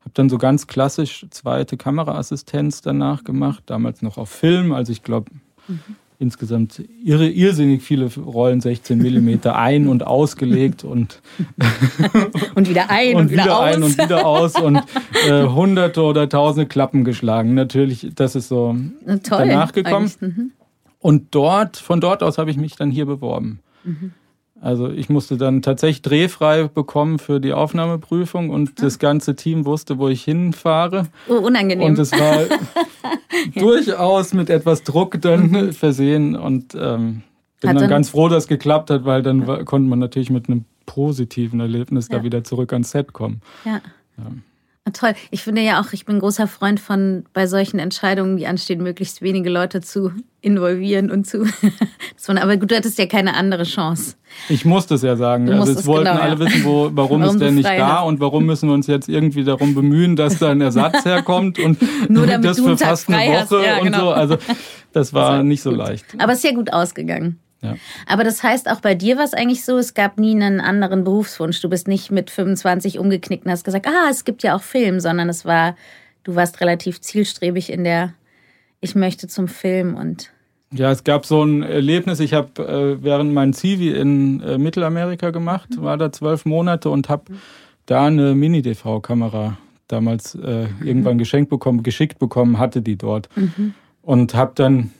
habe 0.00 0.10
dann 0.12 0.28
so 0.28 0.36
ganz 0.36 0.66
klassisch 0.66 1.24
zweite 1.30 1.78
Kameraassistenz 1.78 2.82
danach 2.82 3.24
gemacht, 3.24 3.62
damals 3.64 4.02
noch 4.02 4.18
auf 4.18 4.28
Film. 4.28 4.72
Also 4.72 4.92
ich 4.92 5.02
glaube, 5.02 5.30
mhm 5.68 5.96
insgesamt 6.22 6.82
irre, 7.04 7.28
irrsinnig 7.28 7.82
viele 7.82 8.08
Rollen 8.16 8.60
16 8.60 8.98
mm 8.98 9.48
ein- 9.48 9.88
und 9.88 10.06
ausgelegt 10.06 10.84
und, 10.84 11.20
und 12.54 12.68
wieder 12.68 12.88
ein 12.88 13.16
und, 13.16 13.22
und 13.22 13.30
wieder, 13.32 13.44
wieder 13.44 13.60
ein 13.60 13.82
und 13.82 13.98
wieder 13.98 14.24
aus 14.24 14.54
und 14.54 14.80
äh, 15.28 15.42
hunderte 15.44 16.00
oder 16.02 16.28
tausende 16.28 16.66
Klappen 16.66 17.04
geschlagen. 17.04 17.54
Natürlich, 17.54 18.08
das 18.14 18.36
ist 18.36 18.48
so 18.48 18.76
Toll, 19.04 19.48
danach 19.48 19.72
gekommen. 19.72 20.10
Mhm. 20.20 20.52
Und 21.00 21.34
dort, 21.34 21.76
von 21.76 22.00
dort 22.00 22.22
aus 22.22 22.38
habe 22.38 22.50
ich 22.50 22.56
mich 22.56 22.76
dann 22.76 22.90
hier 22.90 23.06
beworben. 23.06 23.58
Mhm. 23.82 24.12
Also 24.62 24.90
ich 24.90 25.08
musste 25.08 25.36
dann 25.36 25.60
tatsächlich 25.60 26.02
drehfrei 26.02 26.68
bekommen 26.68 27.18
für 27.18 27.40
die 27.40 27.52
Aufnahmeprüfung 27.52 28.48
und 28.50 28.68
ah. 28.68 28.72
das 28.82 29.00
ganze 29.00 29.34
Team 29.34 29.64
wusste, 29.66 29.98
wo 29.98 30.08
ich 30.08 30.22
hinfahre. 30.22 31.08
Oh, 31.28 31.34
unangenehm. 31.34 31.84
Und 31.84 31.98
es 31.98 32.12
war 32.12 32.44
durchaus 33.56 34.32
mit 34.32 34.50
etwas 34.50 34.84
Druck 34.84 35.20
dann 35.20 35.50
mhm. 35.50 35.72
versehen 35.72 36.36
und 36.36 36.76
ähm, 36.76 37.22
bin 37.60 37.70
dann, 37.70 37.76
dann, 37.76 37.90
ganz 37.90 38.10
froh, 38.10 38.28
dass 38.28 38.44
es 38.44 38.48
geklappt 38.48 38.90
hat, 38.90 39.04
weil 39.04 39.22
dann 39.22 39.48
ja. 39.48 39.64
konnte 39.64 39.88
man 39.88 39.98
natürlich 39.98 40.30
mit 40.30 40.48
einem 40.48 40.64
positiven 40.86 41.58
Erlebnis 41.58 42.08
ja. 42.08 42.18
da 42.18 42.24
wieder 42.24 42.44
zurück 42.44 42.72
ans 42.72 42.92
Set 42.92 43.12
kommen. 43.12 43.40
Ja. 43.64 43.80
ja. 44.16 44.24
Ah, 44.84 44.90
toll. 44.90 45.14
Ich 45.30 45.42
finde 45.42 45.62
ja 45.62 45.80
auch, 45.80 45.92
ich 45.92 46.06
bin 46.06 46.18
großer 46.18 46.48
Freund 46.48 46.80
von, 46.80 47.24
bei 47.32 47.46
solchen 47.46 47.78
Entscheidungen, 47.78 48.36
die 48.36 48.48
anstehen, 48.48 48.82
möglichst 48.82 49.22
wenige 49.22 49.48
Leute 49.48 49.80
zu 49.80 50.10
involvieren 50.40 51.08
und 51.12 51.24
zu. 51.24 51.46
aber 52.26 52.56
du 52.56 52.74
hattest 52.74 52.98
ja 52.98 53.06
keine 53.06 53.34
andere 53.34 53.62
Chance. 53.62 54.16
Ich 54.48 54.64
musste 54.64 54.96
es 54.96 55.02
ja 55.02 55.14
sagen. 55.14 55.46
Du 55.46 55.52
also 55.52 55.70
es 55.70 55.86
wollten 55.86 56.10
genau, 56.10 56.20
alle 56.20 56.32
ja. 56.32 56.38
wissen, 56.40 56.64
wo, 56.64 56.90
warum, 56.94 56.96
warum 56.96 57.22
ist 57.22 57.38
der 57.38 57.52
nicht 57.52 57.68
da 57.68 58.00
hast. 58.00 58.08
und 58.08 58.18
warum 58.18 58.44
müssen 58.44 58.68
wir 58.68 58.74
uns 58.74 58.88
jetzt 58.88 59.08
irgendwie 59.08 59.44
darum 59.44 59.76
bemühen, 59.76 60.16
dass 60.16 60.38
da 60.38 60.50
ein 60.50 60.60
Ersatz 60.60 61.04
herkommt 61.04 61.60
und 61.60 61.78
Nur 62.10 62.26
damit 62.26 62.44
das 62.44 62.56
du 62.56 62.64
für 62.64 62.76
fast 62.76 63.08
eine 63.08 63.34
Woche 63.34 63.64
ja, 63.64 63.78
genau. 63.78 63.98
und 63.98 64.04
so. 64.04 64.10
Also 64.10 64.36
das 64.92 65.14
war 65.14 65.36
das 65.36 65.44
nicht 65.44 65.62
so 65.62 65.70
gut. 65.70 65.78
leicht. 65.78 66.06
Aber 66.18 66.32
es 66.32 66.38
ist 66.38 66.44
ja 66.44 66.54
gut 66.54 66.72
ausgegangen. 66.72 67.38
Ja. 67.62 67.76
Aber 68.06 68.24
das 68.24 68.42
heißt, 68.42 68.68
auch 68.68 68.80
bei 68.80 68.94
dir 68.94 69.16
war 69.16 69.24
es 69.24 69.34
eigentlich 69.34 69.64
so, 69.64 69.78
es 69.78 69.94
gab 69.94 70.18
nie 70.18 70.34
einen 70.34 70.60
anderen 70.60 71.04
Berufswunsch. 71.04 71.60
Du 71.60 71.70
bist 71.70 71.86
nicht 71.86 72.10
mit 72.10 72.30
25 72.30 72.98
umgeknickt 72.98 73.46
und 73.46 73.52
hast 73.52 73.64
gesagt, 73.64 73.86
ah, 73.86 74.08
es 74.10 74.24
gibt 74.24 74.42
ja 74.42 74.56
auch 74.56 74.62
Film, 74.62 74.98
sondern 75.00 75.28
es 75.28 75.44
war, 75.44 75.76
du 76.24 76.34
warst 76.34 76.60
relativ 76.60 77.00
zielstrebig 77.00 77.72
in 77.72 77.84
der, 77.84 78.14
ich 78.80 78.94
möchte 78.94 79.28
zum 79.28 79.48
Film 79.48 79.94
und. 79.94 80.30
Ja, 80.72 80.90
es 80.90 81.04
gab 81.04 81.26
so 81.26 81.44
ein 81.44 81.62
Erlebnis. 81.62 82.18
Ich 82.18 82.32
habe 82.32 82.62
äh, 82.62 83.02
während 83.02 83.32
mein 83.32 83.52
Zivi 83.52 83.90
in 83.90 84.40
äh, 84.40 84.58
Mittelamerika 84.58 85.30
gemacht, 85.30 85.68
mhm. 85.76 85.82
war 85.82 85.96
da 85.98 86.10
zwölf 86.10 86.44
Monate 86.46 86.90
und 86.90 87.08
habe 87.08 87.32
mhm. 87.32 87.38
da 87.86 88.06
eine 88.06 88.34
Mini-DV-Kamera 88.34 89.58
damals 89.86 90.34
äh, 90.34 90.66
mhm. 90.66 90.86
irgendwann 90.86 91.18
geschenkt 91.18 91.50
bekommen, 91.50 91.82
geschickt 91.82 92.18
bekommen, 92.18 92.58
hatte 92.58 92.82
die 92.82 92.96
dort. 92.96 93.28
Mhm. 93.36 93.74
Und 94.00 94.34
habe 94.34 94.52
dann 94.54 94.90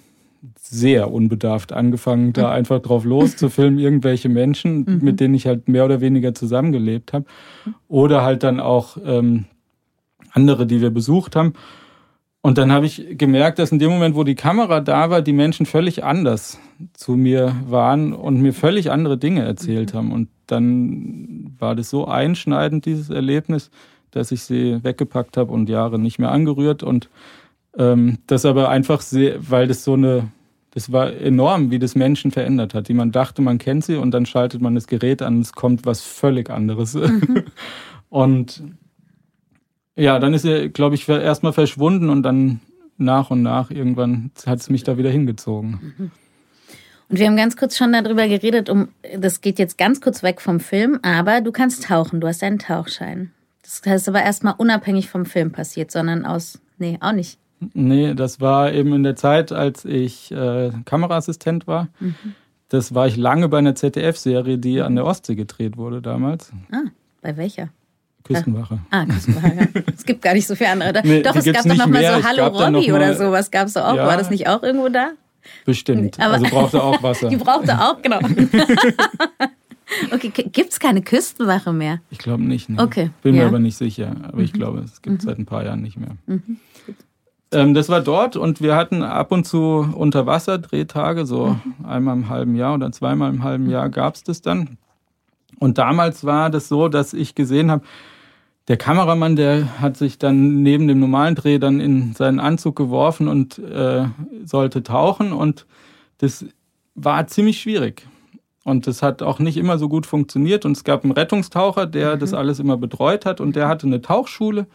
sehr 0.58 1.12
unbedarft 1.12 1.72
angefangen, 1.72 2.32
da 2.32 2.48
mhm. 2.48 2.52
einfach 2.54 2.80
drauf 2.80 3.04
loszufilmen, 3.04 3.78
irgendwelche 3.78 4.28
Menschen, 4.28 4.84
mhm. 4.84 4.98
mit 5.02 5.20
denen 5.20 5.34
ich 5.34 5.46
halt 5.46 5.68
mehr 5.68 5.84
oder 5.84 6.00
weniger 6.00 6.34
zusammengelebt 6.34 7.12
habe. 7.12 7.26
Oder 7.88 8.22
halt 8.22 8.42
dann 8.42 8.58
auch 8.58 8.96
ähm, 9.04 9.44
andere, 10.32 10.66
die 10.66 10.80
wir 10.80 10.90
besucht 10.90 11.36
haben. 11.36 11.52
Und 12.40 12.58
dann 12.58 12.72
habe 12.72 12.86
ich 12.86 13.06
gemerkt, 13.18 13.60
dass 13.60 13.70
in 13.70 13.78
dem 13.78 13.90
Moment, 13.90 14.16
wo 14.16 14.24
die 14.24 14.34
Kamera 14.34 14.80
da 14.80 15.10
war, 15.10 15.22
die 15.22 15.32
Menschen 15.32 15.64
völlig 15.64 16.02
anders 16.02 16.58
zu 16.92 17.12
mir 17.12 17.54
waren 17.68 18.12
und 18.12 18.40
mir 18.40 18.52
völlig 18.52 18.90
andere 18.90 19.16
Dinge 19.16 19.44
erzählt 19.44 19.94
mhm. 19.94 19.98
haben. 19.98 20.12
Und 20.12 20.28
dann 20.46 21.54
war 21.58 21.76
das 21.76 21.88
so 21.88 22.06
einschneidend, 22.08 22.84
dieses 22.84 23.10
Erlebnis, 23.10 23.70
dass 24.10 24.32
ich 24.32 24.42
sie 24.42 24.82
weggepackt 24.82 25.36
habe 25.36 25.52
und 25.52 25.68
Jahre 25.68 26.00
nicht 26.00 26.18
mehr 26.18 26.32
angerührt. 26.32 26.82
Und 26.82 27.08
ähm, 27.78 28.18
das 28.26 28.44
aber 28.44 28.68
einfach 28.68 29.00
sehr, 29.00 29.50
weil 29.50 29.66
das 29.66 29.84
so 29.84 29.94
eine, 29.94 30.28
das 30.72 30.92
war 30.92 31.12
enorm, 31.12 31.70
wie 31.70 31.78
das 31.78 31.94
Menschen 31.94 32.30
verändert 32.30 32.74
hat. 32.74 32.88
Die 32.88 32.94
man 32.94 33.12
dachte, 33.12 33.42
man 33.42 33.58
kennt 33.58 33.84
sie 33.84 33.96
und 33.96 34.12
dann 34.12 34.26
schaltet 34.26 34.60
man 34.60 34.74
das 34.74 34.86
Gerät 34.86 35.22
an, 35.22 35.40
es 35.40 35.52
kommt 35.52 35.86
was 35.86 36.02
völlig 36.02 36.50
anderes. 36.50 36.94
Mhm. 36.94 37.44
und 38.08 38.62
ja, 39.96 40.18
dann 40.18 40.34
ist 40.34 40.44
er, 40.44 40.68
glaube 40.68 40.94
ich, 40.94 41.08
erstmal 41.08 41.52
verschwunden 41.52 42.08
und 42.08 42.22
dann 42.22 42.60
nach 42.96 43.30
und 43.30 43.42
nach 43.42 43.70
irgendwann 43.70 44.30
hat 44.46 44.60
es 44.60 44.70
mich 44.70 44.84
da 44.84 44.96
wieder 44.96 45.10
hingezogen. 45.10 45.94
Mhm. 45.98 46.10
Und 47.08 47.18
wir 47.18 47.26
haben 47.26 47.36
ganz 47.36 47.58
kurz 47.58 47.76
schon 47.76 47.92
darüber 47.92 48.26
geredet, 48.26 48.70
um 48.70 48.88
das 49.18 49.42
geht 49.42 49.58
jetzt 49.58 49.76
ganz 49.76 50.00
kurz 50.00 50.22
weg 50.22 50.40
vom 50.40 50.60
Film, 50.60 50.98
aber 51.02 51.42
du 51.42 51.52
kannst 51.52 51.84
tauchen, 51.84 52.20
du 52.20 52.26
hast 52.26 52.42
einen 52.42 52.58
Tauchschein. 52.58 53.32
Das 53.62 53.82
heißt 53.84 54.08
aber 54.08 54.22
erstmal 54.22 54.54
unabhängig 54.56 55.10
vom 55.10 55.26
Film 55.26 55.52
passiert, 55.52 55.90
sondern 55.90 56.24
aus, 56.24 56.58
nee, 56.78 56.96
auch 57.00 57.12
nicht. 57.12 57.38
Nee, 57.74 58.14
das 58.14 58.40
war 58.40 58.72
eben 58.72 58.92
in 58.94 59.02
der 59.02 59.16
Zeit, 59.16 59.52
als 59.52 59.84
ich 59.84 60.30
äh, 60.32 60.70
Kameraassistent 60.84 61.66
war. 61.66 61.88
Mhm. 62.00 62.14
Das 62.68 62.94
war 62.94 63.06
ich 63.06 63.16
lange 63.16 63.48
bei 63.48 63.58
einer 63.58 63.74
ZDF-Serie, 63.74 64.58
die 64.58 64.80
an 64.80 64.94
der 64.96 65.04
Ostsee 65.04 65.34
gedreht 65.34 65.76
wurde 65.76 66.00
damals. 66.00 66.52
Ah, 66.70 66.84
bei 67.20 67.36
welcher? 67.36 67.68
Küstenwache. 68.24 68.78
Ah, 68.90 69.04
Küstenwache. 69.04 69.68
Ja. 69.74 69.82
es 69.94 70.04
gibt 70.04 70.22
gar 70.22 70.34
nicht 70.34 70.46
so 70.46 70.54
viele 70.54 70.70
andere. 70.70 70.92
Nee, 71.04 71.22
doch, 71.22 71.34
es 71.34 71.44
gab 71.44 71.64
doch 71.64 71.74
noch 71.74 71.86
mal 71.86 72.02
so 72.02 72.24
Hallo 72.26 72.46
Robby 72.46 72.92
oder 72.92 73.14
sowas. 73.14 73.50
Gab 73.50 73.66
es 73.66 73.76
auch. 73.76 73.94
Ja, 73.94 74.06
war 74.06 74.16
das 74.16 74.30
nicht 74.30 74.48
auch 74.48 74.62
irgendwo 74.62 74.88
da? 74.88 75.10
Bestimmt. 75.64 76.18
Aber 76.20 76.34
also 76.34 76.46
brauchte 76.46 76.82
auch 76.82 77.02
Wasser. 77.02 77.28
Die 77.30 77.36
brauchte 77.36 77.78
auch, 77.78 78.00
genau. 78.00 78.18
okay, 80.12 80.30
gibt 80.30 80.70
es 80.72 80.80
keine 80.80 81.02
Küstenwache 81.02 81.72
mehr? 81.72 82.00
Ich 82.10 82.18
glaube 82.18 82.44
nicht. 82.44 82.68
Nee. 82.68 82.80
Okay. 82.80 83.10
Bin 83.22 83.34
ja. 83.34 83.42
mir 83.42 83.48
aber 83.48 83.58
nicht 83.58 83.76
sicher. 83.76 84.14
Aber 84.22 84.38
mhm. 84.38 84.44
ich 84.44 84.52
glaube, 84.52 84.80
es 84.80 85.02
gibt 85.02 85.18
es 85.18 85.24
mhm. 85.24 85.28
seit 85.28 85.38
ein 85.38 85.46
paar 85.46 85.64
Jahren 85.64 85.82
nicht 85.82 85.98
mehr. 85.98 86.16
Mhm. 86.26 86.58
Ähm, 87.52 87.74
das 87.74 87.88
war 87.88 88.00
dort 88.00 88.36
und 88.36 88.60
wir 88.60 88.74
hatten 88.74 89.02
ab 89.02 89.32
und 89.32 89.44
zu 89.44 89.86
Unterwasserdrehtage, 89.94 91.26
so 91.26 91.56
mhm. 91.64 91.86
einmal 91.86 92.16
im 92.16 92.28
halben 92.28 92.54
Jahr 92.54 92.74
oder 92.74 92.90
zweimal 92.92 93.32
im 93.32 93.42
halben 93.42 93.68
Jahr 93.68 93.88
gab 93.88 94.14
es 94.14 94.24
das 94.24 94.42
dann. 94.42 94.78
Und 95.58 95.78
damals 95.78 96.24
war 96.24 96.50
das 96.50 96.68
so, 96.68 96.88
dass 96.88 97.12
ich 97.12 97.34
gesehen 97.34 97.70
habe, 97.70 97.84
der 98.68 98.76
Kameramann, 98.76 99.36
der 99.36 99.80
hat 99.80 99.96
sich 99.96 100.18
dann 100.18 100.62
neben 100.62 100.86
dem 100.88 101.00
normalen 101.00 101.34
Dreh 101.34 101.58
dann 101.58 101.80
in 101.80 102.14
seinen 102.14 102.40
Anzug 102.40 102.76
geworfen 102.76 103.28
und 103.28 103.58
äh, 103.58 104.06
sollte 104.44 104.82
tauchen 104.82 105.32
und 105.32 105.66
das 106.18 106.46
war 106.94 107.26
ziemlich 107.26 107.60
schwierig. 107.60 108.06
Und 108.64 108.86
das 108.86 109.02
hat 109.02 109.22
auch 109.22 109.40
nicht 109.40 109.56
immer 109.56 109.78
so 109.78 109.88
gut 109.88 110.06
funktioniert. 110.06 110.64
Und 110.64 110.76
es 110.76 110.84
gab 110.84 111.02
einen 111.02 111.12
Rettungstaucher, 111.12 111.86
der 111.86 112.14
mhm. 112.14 112.20
das 112.20 112.32
alles 112.32 112.60
immer 112.60 112.76
betreut 112.76 113.26
hat 113.26 113.40
und 113.40 113.56
der 113.56 113.68
hatte 113.68 113.86
eine 113.86 114.00
Tauchschule. 114.00 114.66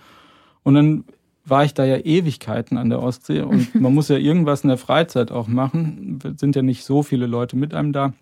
Und 0.63 0.73
dann 0.73 1.05
war 1.49 1.63
ich 1.63 1.73
da 1.73 1.85
ja 1.85 1.97
Ewigkeiten 1.97 2.77
an 2.77 2.89
der 2.89 3.01
Ostsee 3.01 3.41
und 3.41 3.73
man 3.79 3.93
muss 3.93 4.09
ja 4.09 4.17
irgendwas 4.17 4.63
in 4.63 4.69
der 4.69 4.77
Freizeit 4.77 5.31
auch 5.31 5.47
machen. 5.47 6.19
Es 6.23 6.39
sind 6.39 6.55
ja 6.55 6.61
nicht 6.61 6.83
so 6.83 7.03
viele 7.03 7.27
Leute 7.27 7.55
mit 7.55 7.73
einem 7.73 7.93
da 7.93 8.13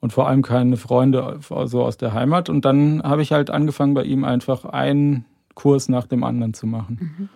und 0.00 0.12
vor 0.12 0.28
allem 0.28 0.42
keine 0.42 0.76
Freunde 0.76 1.38
so 1.66 1.84
aus 1.84 1.96
der 1.96 2.12
Heimat. 2.12 2.48
Und 2.48 2.64
dann 2.64 3.02
habe 3.04 3.22
ich 3.22 3.32
halt 3.32 3.50
angefangen, 3.50 3.94
bei 3.94 4.02
ihm 4.02 4.24
einfach 4.24 4.64
einen 4.64 5.24
Kurs 5.54 5.88
nach 5.88 6.06
dem 6.06 6.24
anderen 6.24 6.54
zu 6.54 6.66
machen. 6.66 6.98
Mhm. 7.00 7.28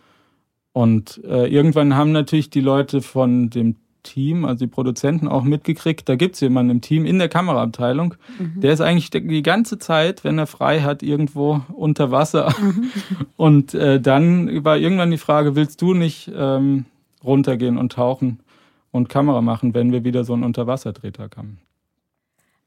Und 0.72 1.24
äh, 1.24 1.46
irgendwann 1.46 1.94
haben 1.94 2.12
natürlich 2.12 2.50
die 2.50 2.60
Leute 2.60 3.02
von 3.02 3.50
dem 3.50 3.76
Team, 4.06 4.44
also 4.44 4.64
die 4.64 4.70
Produzenten 4.70 5.28
auch 5.28 5.42
mitgekriegt, 5.42 6.08
da 6.08 6.16
gibt 6.16 6.36
es 6.36 6.40
jemanden 6.40 6.70
im 6.70 6.80
Team 6.80 7.04
in 7.04 7.18
der 7.18 7.28
Kameraabteilung, 7.28 8.14
mhm. 8.38 8.60
der 8.60 8.72
ist 8.72 8.80
eigentlich 8.80 9.10
die 9.10 9.42
ganze 9.42 9.78
Zeit, 9.78 10.24
wenn 10.24 10.38
er 10.38 10.46
frei 10.46 10.80
hat, 10.80 11.02
irgendwo 11.02 11.60
unter 11.74 12.10
Wasser. 12.10 12.54
Mhm. 12.60 12.90
Und 13.36 13.74
äh, 13.74 14.00
dann 14.00 14.64
war 14.64 14.78
irgendwann 14.78 15.10
die 15.10 15.18
Frage, 15.18 15.56
willst 15.56 15.82
du 15.82 15.94
nicht 15.94 16.30
ähm, 16.34 16.86
runtergehen 17.22 17.76
und 17.76 17.92
tauchen 17.92 18.40
und 18.92 19.08
Kamera 19.08 19.42
machen, 19.42 19.74
wenn 19.74 19.92
wir 19.92 20.04
wieder 20.04 20.24
so 20.24 20.32
einen 20.32 20.44
Unterwasserdrehtag 20.44 21.36
haben? 21.36 21.58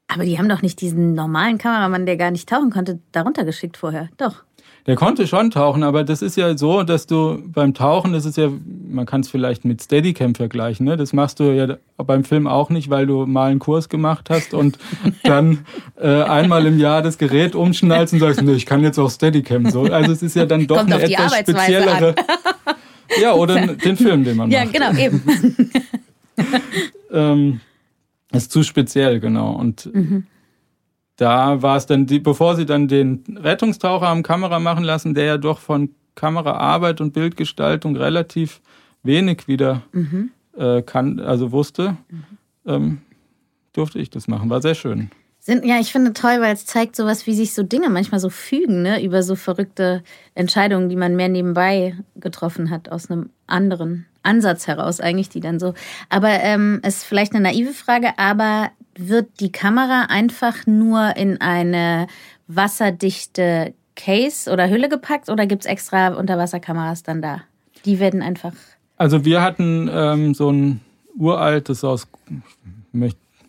Aber 0.06 0.24
die 0.24 0.38
haben 0.38 0.48
doch 0.48 0.60
nicht 0.60 0.80
diesen 0.80 1.14
normalen 1.14 1.58
Kameramann, 1.58 2.04
der 2.04 2.16
gar 2.16 2.30
nicht 2.30 2.48
tauchen 2.48 2.70
konnte, 2.70 2.98
darunter 3.12 3.44
geschickt 3.44 3.76
vorher. 3.76 4.08
Doch. 4.16 4.42
Der 4.86 4.96
konnte 4.96 5.26
schon 5.26 5.50
tauchen, 5.50 5.82
aber 5.82 6.04
das 6.04 6.22
ist 6.22 6.36
ja 6.36 6.56
so, 6.56 6.82
dass 6.82 7.06
du 7.06 7.42
beim 7.46 7.74
Tauchen, 7.74 8.12
das 8.12 8.24
ist 8.24 8.36
ja, 8.36 8.50
man 8.88 9.06
kann 9.06 9.20
es 9.20 9.28
vielleicht 9.28 9.64
mit 9.64 9.82
Steadicam 9.82 10.34
vergleichen, 10.34 10.86
ne? 10.86 10.96
Das 10.96 11.12
machst 11.12 11.38
du 11.38 11.44
ja 11.44 11.76
beim 11.98 12.24
Film 12.24 12.46
auch 12.46 12.70
nicht, 12.70 12.88
weil 12.88 13.06
du 13.06 13.26
mal 13.26 13.50
einen 13.50 13.58
Kurs 13.58 13.88
gemacht 13.88 14.30
hast 14.30 14.54
und 14.54 14.78
dann 15.22 15.66
äh, 16.00 16.22
einmal 16.22 16.66
im 16.66 16.78
Jahr 16.78 17.02
das 17.02 17.18
Gerät 17.18 17.54
umschnallst 17.54 18.14
und 18.14 18.20
sagst, 18.20 18.42
nee, 18.42 18.52
ich 18.52 18.66
kann 18.66 18.82
jetzt 18.82 18.98
auch 18.98 19.10
Steadicam. 19.10 19.70
So, 19.70 19.82
also 19.82 20.12
es 20.12 20.22
ist 20.22 20.36
ja 20.36 20.46
dann 20.46 20.66
doch 20.66 20.78
Kommt 20.78 20.92
eine 20.92 21.02
etwas 21.02 21.36
speziellere. 21.36 22.14
ja, 23.20 23.34
oder 23.34 23.66
den 23.66 23.96
Film, 23.96 24.24
den 24.24 24.36
man 24.36 24.50
ja, 24.50 24.64
macht. 24.64 24.74
Ja, 24.74 24.88
genau, 24.88 24.98
eben. 24.98 25.22
ähm, 27.12 27.60
ist 28.32 28.50
zu 28.50 28.62
speziell, 28.62 29.20
genau. 29.20 29.52
Und 29.52 29.92
mhm 29.94 30.24
da 31.20 31.60
war 31.60 31.76
es 31.76 31.84
dann, 31.84 32.06
die, 32.06 32.18
bevor 32.18 32.56
sie 32.56 32.64
dann 32.64 32.88
den 32.88 33.22
Rettungstaucher 33.36 34.08
am 34.08 34.22
Kamera 34.22 34.58
machen 34.58 34.84
lassen, 34.84 35.12
der 35.12 35.24
ja 35.24 35.36
doch 35.36 35.58
von 35.58 35.90
Kameraarbeit 36.14 37.02
und 37.02 37.12
Bildgestaltung 37.12 37.94
relativ 37.94 38.62
wenig 39.02 39.46
wieder 39.46 39.82
mhm. 39.92 40.30
äh, 40.56 40.80
kann, 40.80 41.20
also 41.20 41.52
wusste, 41.52 41.98
mhm. 42.08 42.24
ähm, 42.64 42.98
durfte 43.74 43.98
ich 43.98 44.08
das 44.08 44.28
machen. 44.28 44.48
War 44.48 44.62
sehr 44.62 44.74
schön. 44.74 45.10
Sind, 45.40 45.64
ja, 45.66 45.78
ich 45.78 45.92
finde 45.92 46.14
toll, 46.14 46.40
weil 46.40 46.54
es 46.54 46.64
zeigt 46.64 46.96
sowas, 46.96 47.26
wie 47.26 47.34
sich 47.34 47.52
so 47.52 47.62
Dinge 47.62 47.90
manchmal 47.90 48.20
so 48.20 48.30
fügen, 48.30 48.80
ne, 48.80 49.02
über 49.02 49.22
so 49.22 49.36
verrückte 49.36 50.02
Entscheidungen, 50.34 50.88
die 50.88 50.96
man 50.96 51.16
mehr 51.16 51.28
nebenbei 51.28 51.96
getroffen 52.16 52.70
hat, 52.70 52.90
aus 52.90 53.10
einem 53.10 53.28
anderen 53.46 54.06
Ansatz 54.22 54.66
heraus 54.66 55.00
eigentlich, 55.00 55.28
die 55.28 55.40
dann 55.40 55.58
so. 55.58 55.74
Aber 56.08 56.28
ähm, 56.28 56.80
ist 56.86 57.04
vielleicht 57.04 57.34
eine 57.34 57.42
naive 57.42 57.72
Frage, 57.74 58.18
aber 58.18 58.70
wird 59.08 59.40
die 59.40 59.52
Kamera 59.52 60.06
einfach 60.08 60.66
nur 60.66 61.16
in 61.16 61.40
eine 61.40 62.06
wasserdichte 62.46 63.74
Case 63.96 64.50
oder 64.50 64.68
Hülle 64.68 64.88
gepackt 64.88 65.28
oder 65.28 65.46
gibt 65.46 65.64
es 65.64 65.70
extra 65.70 66.14
Unterwasserkameras 66.14 67.02
dann 67.02 67.22
da? 67.22 67.42
Die 67.84 67.98
werden 67.98 68.22
einfach. 68.22 68.52
Also 68.96 69.24
wir 69.24 69.42
hatten 69.42 69.88
ähm, 69.92 70.34
so 70.34 70.50
ein 70.50 70.80
uraltes 71.16 71.84
aus, 71.84 72.06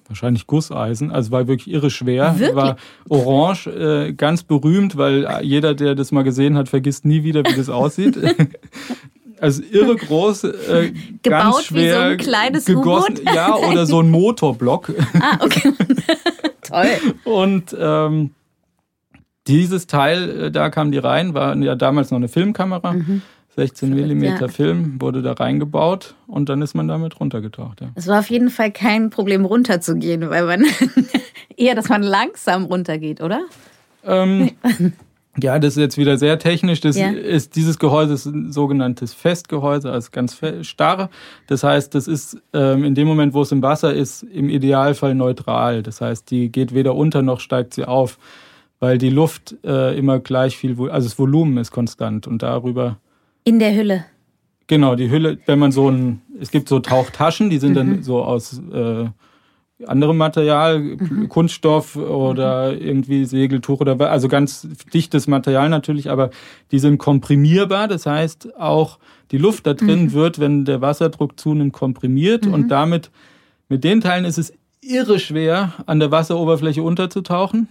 wahrscheinlich 0.07 0.47
Gusseisen, 0.47 1.11
also 1.11 1.31
war 1.31 1.47
wirklich 1.47 1.73
irre 1.73 1.89
schwer, 1.89 2.37
wirklich? 2.37 2.55
war 2.55 2.75
orange, 3.09 3.67
äh, 3.67 4.13
ganz 4.13 4.43
berühmt, 4.43 4.97
weil 4.97 5.27
jeder, 5.41 5.73
der 5.73 5.95
das 5.95 6.11
mal 6.11 6.23
gesehen 6.23 6.57
hat, 6.57 6.69
vergisst 6.69 7.05
nie 7.05 7.23
wieder, 7.23 7.43
wie 7.45 7.55
das 7.55 7.69
aussieht. 7.69 8.17
Also 9.41 9.63
irre 9.63 9.95
groß, 9.95 10.43
äh, 10.43 10.93
Gebaut 11.23 11.23
ganz 11.23 11.63
schwer, 11.63 11.81
wie 11.81 11.89
so 11.89 11.99
ein 11.99 12.17
kleines 12.17 12.65
gegossen, 12.65 13.17
U-Boot? 13.17 13.35
Ja, 13.35 13.55
oder 13.55 13.87
so 13.87 13.99
ein 13.99 14.09
Motorblock. 14.11 14.93
Ah, 15.19 15.39
okay. 15.41 15.73
Toll. 16.61 17.15
Und 17.23 17.75
ähm, 17.77 18.31
dieses 19.47 19.87
Teil, 19.87 20.29
äh, 20.43 20.51
da 20.51 20.69
kam 20.69 20.91
die 20.91 20.99
rein, 20.99 21.33
war 21.33 21.57
ja 21.57 21.75
damals 21.75 22.11
noch 22.11 22.17
eine 22.17 22.27
Filmkamera. 22.27 22.93
Mhm. 22.93 23.23
16 23.55 23.89
mm 23.89 24.23
ja. 24.23 24.47
Film 24.47 25.01
wurde 25.01 25.21
da 25.21 25.33
reingebaut 25.33 26.15
und 26.27 26.47
dann 26.47 26.61
ist 26.61 26.73
man 26.73 26.87
damit 26.87 27.19
runtergetaucht. 27.19 27.81
Ja. 27.81 27.89
Es 27.95 28.07
war 28.07 28.19
auf 28.19 28.29
jeden 28.29 28.49
Fall 28.49 28.71
kein 28.71 29.09
Problem 29.09 29.43
runterzugehen, 29.43 30.29
weil 30.29 30.45
man 30.45 30.63
eher, 31.57 31.75
dass 31.75 31.89
man 31.89 32.01
langsam 32.01 32.65
runtergeht, 32.65 33.21
oder? 33.21 33.41
Ähm, 34.05 34.51
Ja, 35.39 35.59
das 35.59 35.77
ist 35.77 35.81
jetzt 35.81 35.97
wieder 35.97 36.17
sehr 36.17 36.39
technisch. 36.39 36.81
Das 36.81 36.97
ja. 36.97 37.09
ist, 37.09 37.55
dieses 37.55 37.79
Gehäuse 37.79 38.13
ist 38.13 38.25
ein 38.25 38.51
sogenanntes 38.51 39.13
Festgehäuse, 39.13 39.89
also 39.89 40.09
ganz 40.11 40.37
starr. 40.63 41.09
Das 41.47 41.63
heißt, 41.63 41.95
das 41.95 42.07
ist 42.07 42.37
ähm, 42.53 42.83
in 42.83 42.95
dem 42.95 43.07
Moment, 43.07 43.33
wo 43.33 43.41
es 43.41 43.51
im 43.51 43.61
Wasser 43.61 43.93
ist, 43.93 44.23
im 44.23 44.49
Idealfall 44.49 45.15
neutral. 45.15 45.83
Das 45.83 46.01
heißt, 46.01 46.29
die 46.31 46.51
geht 46.51 46.73
weder 46.73 46.95
unter 46.95 47.21
noch 47.21 47.39
steigt 47.39 47.73
sie 47.73 47.85
auf, 47.85 48.17
weil 48.79 48.97
die 48.97 49.09
Luft 49.09 49.55
äh, 49.63 49.97
immer 49.97 50.19
gleich 50.19 50.57
viel, 50.57 50.77
also 50.89 51.07
das 51.07 51.17
Volumen 51.17 51.57
ist 51.57 51.71
konstant 51.71 52.27
und 52.27 52.43
darüber. 52.43 52.97
In 53.45 53.59
der 53.59 53.73
Hülle. 53.73 54.05
Genau, 54.67 54.95
die 54.95 55.09
Hülle, 55.09 55.37
wenn 55.45 55.59
man 55.59 55.71
so 55.71 55.89
ein, 55.89 56.21
es 56.39 56.51
gibt 56.51 56.67
so 56.67 56.79
Tauchtaschen, 56.79 57.49
die 57.49 57.57
sind 57.57 57.71
mhm. 57.71 57.75
dann 57.75 58.03
so 58.03 58.21
aus 58.21 58.61
äh, 58.73 59.05
anderem 59.87 60.17
Material, 60.17 60.79
mhm. 60.79 61.29
Kunststoff 61.29 61.95
oder 61.95 62.71
mhm. 62.71 62.81
irgendwie 62.81 63.25
Segeltuch 63.25 63.79
oder 63.79 63.99
also 64.09 64.27
ganz 64.27 64.67
dichtes 64.93 65.27
Material 65.27 65.69
natürlich, 65.69 66.09
aber 66.09 66.29
die 66.71 66.79
sind 66.79 66.97
komprimierbar. 66.97 67.87
Das 67.87 68.05
heißt, 68.05 68.57
auch 68.59 68.99
die 69.31 69.37
Luft 69.37 69.67
da 69.67 69.73
drin 69.73 70.03
mhm. 70.03 70.13
wird, 70.13 70.39
wenn 70.39 70.65
der 70.65 70.81
Wasserdruck 70.81 71.39
zunimmt, 71.39 71.73
komprimiert 71.73 72.45
und 72.45 72.63
mhm. 72.63 72.69
damit 72.69 73.11
mit 73.69 73.83
den 73.83 74.01
Teilen 74.01 74.25
ist 74.25 74.37
es 74.37 74.53
irre 74.81 75.19
schwer, 75.19 75.73
an 75.85 75.99
der 75.99 76.11
Wasseroberfläche 76.11 76.81
unterzutauchen. 76.81 77.67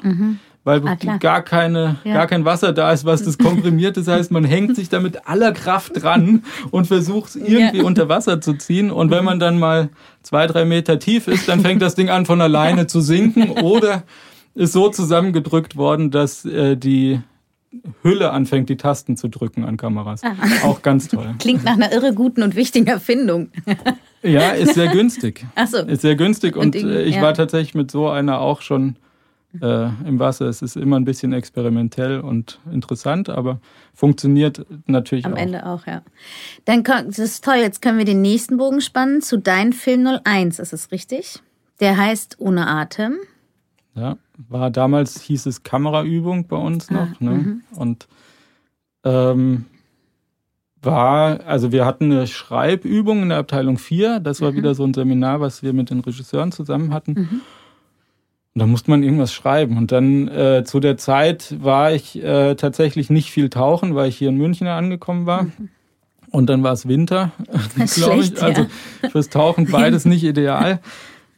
Mhm 0.64 0.70
weil 0.70 0.86
ah, 0.86 0.96
gar 1.18 1.42
keine, 1.42 1.96
ja. 2.04 2.14
gar 2.14 2.26
kein 2.26 2.44
Wasser 2.44 2.72
da 2.72 2.92
ist, 2.92 3.04
was 3.04 3.22
das 3.22 3.38
komprimiert. 3.38 3.96
Das 3.96 4.08
heißt, 4.08 4.30
man 4.30 4.44
hängt 4.44 4.76
sich 4.76 4.88
da 4.88 5.00
mit 5.00 5.26
aller 5.26 5.52
Kraft 5.52 6.02
dran 6.02 6.44
und 6.70 6.86
versucht 6.86 7.30
es 7.30 7.36
irgendwie 7.36 7.78
ja. 7.78 7.84
unter 7.84 8.08
Wasser 8.08 8.40
zu 8.40 8.54
ziehen. 8.54 8.90
Und 8.90 9.10
wenn 9.10 9.24
man 9.24 9.38
dann 9.38 9.58
mal 9.58 9.88
zwei, 10.22 10.46
drei 10.46 10.64
Meter 10.64 10.98
tief 10.98 11.28
ist, 11.28 11.48
dann 11.48 11.60
fängt 11.60 11.80
das 11.82 11.94
Ding 11.94 12.10
an 12.10 12.26
von 12.26 12.40
alleine 12.40 12.86
zu 12.86 13.00
sinken 13.00 13.50
oder 13.62 14.02
ist 14.54 14.72
so 14.72 14.90
zusammengedrückt 14.90 15.76
worden, 15.76 16.10
dass 16.10 16.44
äh, 16.44 16.76
die 16.76 17.20
Hülle 18.02 18.32
anfängt, 18.32 18.68
die 18.68 18.76
Tasten 18.76 19.16
zu 19.16 19.28
drücken 19.28 19.64
an 19.64 19.76
Kameras. 19.76 20.22
Ah. 20.24 20.34
Auch 20.64 20.82
ganz 20.82 21.06
toll. 21.08 21.34
Klingt 21.38 21.64
nach 21.64 21.74
einer 21.74 21.92
irre 21.92 22.12
guten 22.12 22.42
und 22.42 22.56
wichtigen 22.56 22.88
Erfindung. 22.88 23.50
ja, 24.22 24.50
ist 24.50 24.74
sehr 24.74 24.88
günstig. 24.88 25.46
Ach 25.54 25.68
so. 25.68 25.78
Ist 25.78 26.02
sehr 26.02 26.16
günstig 26.16 26.56
und, 26.56 26.74
und 26.74 26.84
äh, 26.84 27.04
ich 27.04 27.14
ja. 27.14 27.22
war 27.22 27.32
tatsächlich 27.32 27.74
mit 27.74 27.90
so 27.90 28.08
einer 28.08 28.40
auch 28.40 28.60
schon 28.60 28.96
äh, 29.60 29.88
im 30.06 30.18
Wasser. 30.18 30.46
Es 30.46 30.62
ist 30.62 30.76
immer 30.76 30.98
ein 30.98 31.04
bisschen 31.04 31.32
experimentell 31.32 32.20
und 32.20 32.60
interessant, 32.70 33.28
aber 33.28 33.60
funktioniert 33.94 34.64
natürlich 34.86 35.24
Am 35.24 35.32
auch. 35.32 35.36
Am 35.36 35.42
Ende 35.42 35.66
auch, 35.66 35.86
ja. 35.86 36.02
Dann 36.64 36.84
das 36.84 37.18
ist 37.18 37.44
toll, 37.44 37.56
jetzt 37.56 37.82
können 37.82 37.98
wir 37.98 38.04
den 38.04 38.22
nächsten 38.22 38.56
Bogen 38.56 38.80
spannen 38.80 39.22
zu 39.22 39.38
deinem 39.38 39.72
Film 39.72 40.06
01, 40.24 40.58
ist 40.58 40.72
es 40.72 40.92
richtig? 40.92 41.40
Der 41.80 41.96
heißt 41.96 42.36
Ohne 42.38 42.68
Atem. 42.68 43.16
Ja, 43.94 44.16
war 44.48 44.70
damals 44.70 45.20
hieß 45.22 45.46
es 45.46 45.62
Kameraübung 45.62 46.46
bei 46.46 46.56
uns 46.56 46.90
noch. 46.90 47.08
Ah, 47.08 47.16
ne? 47.18 47.30
Mhm. 47.30 47.62
Und 47.74 48.06
ähm, 49.04 49.66
war, 50.82 51.40
also 51.46 51.72
wir 51.72 51.84
hatten 51.84 52.04
eine 52.04 52.26
Schreibübung 52.26 53.22
in 53.22 53.28
der 53.30 53.38
Abteilung 53.38 53.78
4. 53.78 54.20
Das 54.20 54.40
war 54.40 54.52
mhm. 54.52 54.56
wieder 54.56 54.74
so 54.74 54.84
ein 54.84 54.94
Seminar, 54.94 55.40
was 55.40 55.62
wir 55.62 55.72
mit 55.72 55.90
den 55.90 56.00
Regisseuren 56.00 56.52
zusammen 56.52 56.94
hatten. 56.94 57.12
Mhm. 57.12 57.40
Und 58.54 58.58
da 58.58 58.66
musste 58.66 58.90
man 58.90 59.02
irgendwas 59.02 59.32
schreiben. 59.32 59.76
Und 59.76 59.92
dann 59.92 60.28
äh, 60.28 60.64
zu 60.64 60.80
der 60.80 60.96
Zeit 60.96 61.56
war 61.62 61.92
ich 61.92 62.20
äh, 62.22 62.56
tatsächlich 62.56 63.08
nicht 63.08 63.30
viel 63.30 63.48
tauchen, 63.48 63.94
weil 63.94 64.08
ich 64.08 64.18
hier 64.18 64.28
in 64.28 64.36
München 64.36 64.66
angekommen 64.66 65.26
war. 65.26 65.44
Mhm. 65.44 65.68
Und 66.30 66.46
dann 66.48 66.62
war 66.62 66.72
es 66.72 66.88
Winter, 66.88 67.32
glaube 67.94 68.22
ich. 68.22 68.42
Also 68.42 68.66
fürs 69.10 69.28
Tauchen 69.28 69.66
beides 69.70 70.04
nicht 70.04 70.24
ideal. 70.24 70.80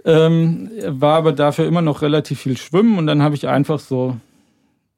Ähm, 0.04 0.70
war 0.86 1.16
aber 1.16 1.32
dafür 1.32 1.66
immer 1.66 1.82
noch 1.82 2.02
relativ 2.02 2.40
viel 2.40 2.56
Schwimmen 2.56 2.98
und 2.98 3.06
dann 3.06 3.22
habe 3.22 3.36
ich 3.36 3.46
einfach 3.46 3.78
so 3.78 4.16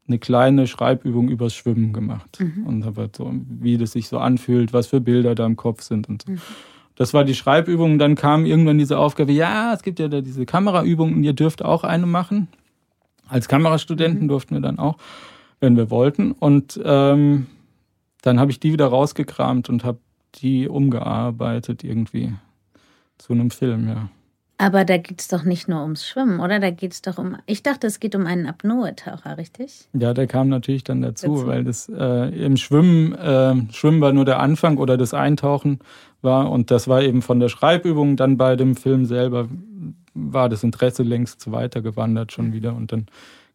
eine 0.07 0.19
kleine 0.19 0.67
Schreibübung 0.67 1.29
übers 1.29 1.55
Schwimmen 1.55 1.93
gemacht. 1.93 2.39
Mhm. 2.41 2.67
Und 2.67 2.85
habe 2.85 3.03
halt 3.03 3.17
so, 3.17 3.33
wie 3.33 3.77
das 3.77 3.93
sich 3.93 4.09
so 4.09 4.19
anfühlt, 4.19 4.73
was 4.73 4.87
für 4.87 5.01
Bilder 5.01 5.35
da 5.35 5.47
im 5.47 5.57
Kopf 5.57 5.83
sind 5.83 6.09
und 6.09 6.23
so. 6.23 6.33
Mhm. 6.33 6.41
Das 6.97 7.13
war 7.13 7.25
die 7.25 7.35
Schreibübung. 7.35 7.99
Dann 7.99 8.15
kam 8.15 8.47
irgendwann 8.47 8.79
diese 8.79 8.99
Aufgabe, 8.99 9.33
ja, 9.33 9.73
es 9.73 9.83
gibt 9.83 9.99
ja 9.99 10.09
da 10.09 10.21
diese 10.21 10.47
Kameraübung 10.47 11.15
und 11.15 11.25
ihr 11.25 11.33
dürft 11.33 11.65
auch 11.65 11.85
eine 11.85 12.07
machen. 12.07 12.49
Als 13.29 13.49
Kamerastudenten 13.49 14.25
mhm. 14.25 14.29
durften 14.29 14.55
wir 14.55 14.61
dann 14.61 14.79
auch, 14.79 14.97
wenn 15.61 15.77
wir 15.77 15.91
wollten. 15.91 16.33
Und 16.33 16.81
ähm, 16.85 17.47
dann 18.23 18.39
habe 18.39 18.51
ich 18.51 18.61
die 18.61 18.73
wieder 18.73 18.87
rausgekramt 18.87 19.69
und 19.69 19.85
habe 19.85 19.99
die 20.37 20.69
umgearbeitet 20.69 21.85
irgendwie 21.85 22.35
zu 23.19 23.33
einem 23.33 23.51
Film, 23.51 23.89
ja. 23.89 24.09
Aber 24.57 24.85
da 24.85 24.99
geht 24.99 25.21
es 25.21 25.29
doch 25.29 25.43
nicht 25.43 25.69
nur 25.69 25.83
ums 25.83 26.07
Schwimmen, 26.07 26.39
oder? 26.39 26.61
Da 26.61 26.71
geht 26.71 26.93
es 26.93 27.03
doch 27.03 27.19
um. 27.19 27.37
Ich 27.47 27.63
dachte, 27.63 27.89
es 27.89 27.99
geht 27.99 28.15
um 28.15 28.27
einen 28.27 28.47
Apnoe-Taucher, 28.47 29.37
richtig? 29.37 29.89
Ja, 29.93 30.15
der 30.15 30.29
kam 30.29 30.49
natürlich 30.49 30.85
dann 30.85 31.03
dazu, 31.03 31.35
dazu. 31.35 31.47
weil 31.47 31.65
das 31.65 31.89
äh, 31.89 32.45
im 32.45 32.57
Schwimmen, 32.57 33.15
äh, 33.15 33.73
Schwimmen 33.73 34.01
war 34.01 34.13
nur 34.13 34.25
der 34.25 34.39
Anfang 34.39 34.79
oder 34.79 34.97
das 34.97 35.13
Eintauchen 35.13 35.81
war. 36.23 36.51
Und 36.51 36.71
das 36.71 36.87
war 36.87 37.03
eben 37.03 37.21
von 37.21 37.41
der 37.41 37.49
Schreibübung 37.49 38.17
dann 38.17 38.37
bei 38.37 38.55
dem 38.55 38.77
Film 38.77 39.07
selber, 39.07 39.49
war 40.15 40.49
das 40.49 40.63
Interesse 40.63 41.03
längst 41.03 41.51
weitergewandert 41.51 42.31
schon 42.31 42.53
wieder. 42.53 42.77
Und 42.77 42.93
dann 42.93 43.07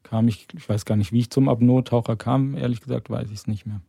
kam 0.03 0.27
ich, 0.27 0.48
ich 0.56 0.68
weiß 0.68 0.84
gar 0.84 0.98
nicht, 0.98 1.13
wie 1.13 1.20
ich 1.20 1.29
zum 1.29 1.48
Apnoe-Taucher 1.48 2.18
kam, 2.18 2.56
ehrlich 2.56 2.82
gesagt, 2.82 3.10
weiß 3.10 3.27
ich 3.29 3.39
es 3.39 3.48
nicht 3.48 3.65
mehr. 3.65 3.79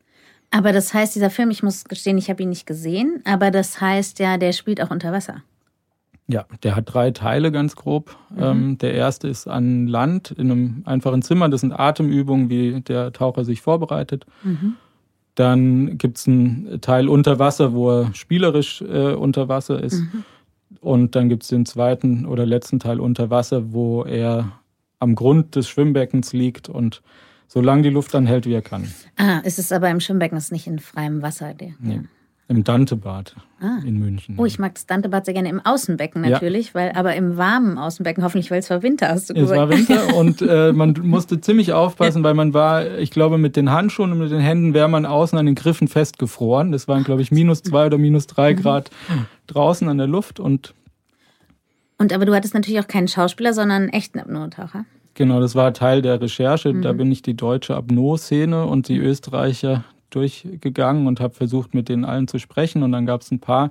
Aber 0.52 0.72
das 0.72 0.94
heißt, 0.94 1.14
dieser 1.14 1.30
Film, 1.30 1.50
ich 1.50 1.62
muss 1.62 1.84
gestehen, 1.84 2.18
ich 2.18 2.28
habe 2.30 2.42
ihn 2.42 2.48
nicht 2.48 2.66
gesehen, 2.66 3.20
aber 3.24 3.50
das 3.50 3.80
heißt 3.80 4.18
ja, 4.18 4.36
der 4.36 4.52
spielt 4.52 4.80
auch 4.80 4.90
unter 4.90 5.12
Wasser. 5.12 5.42
Ja, 6.30 6.46
der 6.62 6.76
hat 6.76 6.92
drei 6.92 7.10
Teile 7.10 7.50
ganz 7.50 7.74
grob. 7.74 8.16
Mhm. 8.30 8.42
Ähm, 8.42 8.78
der 8.78 8.94
erste 8.94 9.26
ist 9.28 9.48
an 9.48 9.86
Land 9.86 10.30
in 10.30 10.50
einem 10.50 10.82
einfachen 10.84 11.22
Zimmer. 11.22 11.48
Das 11.48 11.62
sind 11.62 11.72
Atemübungen, 11.72 12.48
wie 12.48 12.80
der 12.80 13.12
Taucher 13.12 13.44
sich 13.44 13.62
vorbereitet. 13.62 14.26
Mhm. 14.44 14.74
Dann 15.34 15.98
gibt 15.98 16.18
es 16.18 16.28
einen 16.28 16.80
Teil 16.80 17.08
unter 17.08 17.38
Wasser, 17.38 17.72
wo 17.72 17.90
er 17.90 18.14
spielerisch 18.14 18.80
äh, 18.82 19.14
unter 19.14 19.48
Wasser 19.48 19.82
ist. 19.82 20.00
Mhm. 20.00 20.24
Und 20.80 21.16
dann 21.16 21.28
gibt 21.28 21.42
es 21.42 21.48
den 21.48 21.66
zweiten 21.66 22.26
oder 22.26 22.46
letzten 22.46 22.78
Teil 22.78 23.00
unter 23.00 23.30
Wasser, 23.30 23.72
wo 23.72 24.04
er 24.04 24.52
am 25.00 25.14
Grund 25.14 25.56
des 25.56 25.68
Schwimmbeckens 25.68 26.32
liegt 26.32 26.68
und 26.68 27.02
so 27.48 27.60
lange 27.60 27.82
die 27.82 27.90
Luft 27.90 28.14
anhält, 28.14 28.46
wie 28.46 28.52
er 28.52 28.62
kann. 28.62 28.86
Ah, 29.16 29.38
ist 29.38 29.58
es 29.58 29.72
aber 29.72 29.90
im 29.90 29.98
Schwimmbecken, 29.98 30.38
ist 30.38 30.52
nicht 30.52 30.68
in 30.68 30.78
freiem 30.78 31.22
Wasser. 31.22 31.54
Der, 31.54 31.72
nee. 31.80 31.94
Ja. 31.94 32.00
Im 32.50 32.64
Dantebad 32.64 33.36
ah. 33.60 33.78
in 33.86 34.00
München. 34.00 34.34
Oh, 34.36 34.44
ich 34.44 34.58
mag 34.58 34.74
das 34.74 34.84
Dantebad 34.84 35.24
sehr 35.24 35.34
gerne 35.34 35.48
im 35.48 35.64
Außenbecken 35.64 36.22
natürlich, 36.22 36.68
ja. 36.68 36.74
weil 36.74 36.92
aber 36.96 37.14
im 37.14 37.36
warmen 37.36 37.78
Außenbecken, 37.78 38.24
hoffentlich, 38.24 38.50
weil 38.50 38.58
es 38.58 38.68
war 38.70 38.82
Winter, 38.82 39.06
hast 39.08 39.30
du 39.30 39.34
gesagt. 39.34 39.52
Es 39.52 39.56
war 39.56 39.70
Winter 39.70 40.16
und 40.18 40.42
äh, 40.42 40.72
man 40.72 40.96
musste 41.00 41.40
ziemlich 41.40 41.72
aufpassen, 41.72 42.24
weil 42.24 42.34
man 42.34 42.52
war, 42.52 42.98
ich 42.98 43.12
glaube, 43.12 43.38
mit 43.38 43.54
den 43.54 43.70
Handschuhen 43.70 44.10
und 44.10 44.18
mit 44.18 44.32
den 44.32 44.40
Händen 44.40 44.74
wäre 44.74 44.88
man 44.88 45.06
außen 45.06 45.38
an 45.38 45.46
den 45.46 45.54
Griffen 45.54 45.86
festgefroren. 45.86 46.72
Das 46.72 46.88
waren, 46.88 47.04
glaube 47.04 47.22
ich, 47.22 47.30
minus 47.30 47.62
zwei 47.62 47.86
oder 47.86 47.98
minus 47.98 48.26
drei 48.26 48.54
mhm. 48.54 48.62
Grad 48.62 48.90
draußen 49.46 49.88
an 49.88 49.98
der 49.98 50.08
Luft 50.08 50.40
und 50.40 50.74
und 51.98 52.12
aber 52.12 52.24
du 52.24 52.34
hattest 52.34 52.54
natürlich 52.54 52.80
auch 52.80 52.88
keinen 52.88 53.06
Schauspieler, 53.06 53.52
sondern 53.52 53.82
einen 53.82 53.90
echten 53.90 54.18
Apnoe-Taucher. 54.18 54.86
Genau, 55.14 55.38
das 55.38 55.54
war 55.54 55.72
Teil 55.72 56.02
der 56.02 56.20
Recherche. 56.20 56.72
Mhm. 56.72 56.82
Da 56.82 56.94
bin 56.94 57.12
ich 57.12 57.22
die 57.22 57.36
deutsche 57.36 57.76
Apnoe-Szene 57.76 58.64
und 58.64 58.88
die 58.88 58.96
Österreicher 58.96 59.84
durchgegangen 60.10 61.06
und 61.06 61.20
habe 61.20 61.34
versucht, 61.34 61.74
mit 61.74 61.88
denen 61.88 62.04
allen 62.04 62.28
zu 62.28 62.38
sprechen. 62.38 62.82
Und 62.82 62.92
dann 62.92 63.06
gab 63.06 63.22
es 63.22 63.30
ein 63.30 63.40
paar, 63.40 63.70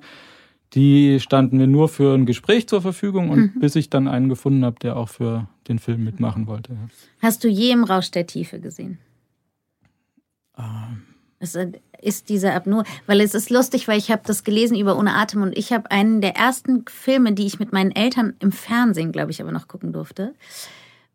die 0.74 1.20
standen 1.20 1.58
mir 1.58 1.68
nur 1.68 1.90
für 1.90 2.14
ein 2.14 2.26
Gespräch 2.26 2.68
zur 2.68 2.82
Verfügung 2.82 3.30
und 3.30 3.56
mhm. 3.56 3.60
bis 3.60 3.76
ich 3.76 3.90
dann 3.90 4.08
einen 4.08 4.30
gefunden 4.30 4.64
habe, 4.66 4.78
der 4.80 4.98
auch 4.98 5.10
für 5.10 5.48
den 5.68 5.80
Film 5.80 6.04
mitmachen 6.04 6.48
wollte. 6.48 6.74
Ja. 6.74 6.80
Hast 7.22 7.44
du 7.44 7.48
je 7.48 7.72
im 7.72 7.84
Rausch 7.84 8.12
der 8.12 8.28
Tiefe 8.28 8.60
gesehen? 8.60 9.00
Ähm. 10.58 11.04
Es 11.42 11.58
ist 12.02 12.28
dieser 12.28 12.54
Apnoe, 12.54 12.84
weil 13.06 13.22
es 13.22 13.34
ist 13.34 13.50
lustig, 13.50 13.88
weil 13.88 13.98
ich 13.98 14.12
habe 14.12 14.24
das 14.26 14.44
gelesen 14.44 14.78
über 14.78 14.98
Ohne 14.98 15.16
Atem 15.16 15.42
und 15.42 15.58
ich 15.58 15.72
habe 15.72 15.90
einen 15.90 16.20
der 16.20 16.36
ersten 16.36 16.84
Filme, 16.90 17.32
die 17.32 17.46
ich 17.46 17.60
mit 17.60 17.72
meinen 17.72 17.92
Eltern 17.92 18.34
im 18.40 18.52
Fernsehen, 18.52 19.14
glaube 19.14 19.32
ich, 19.32 19.42
aber 19.42 19.54
noch 19.54 19.70
gucken 19.70 19.94
durfte 19.94 20.34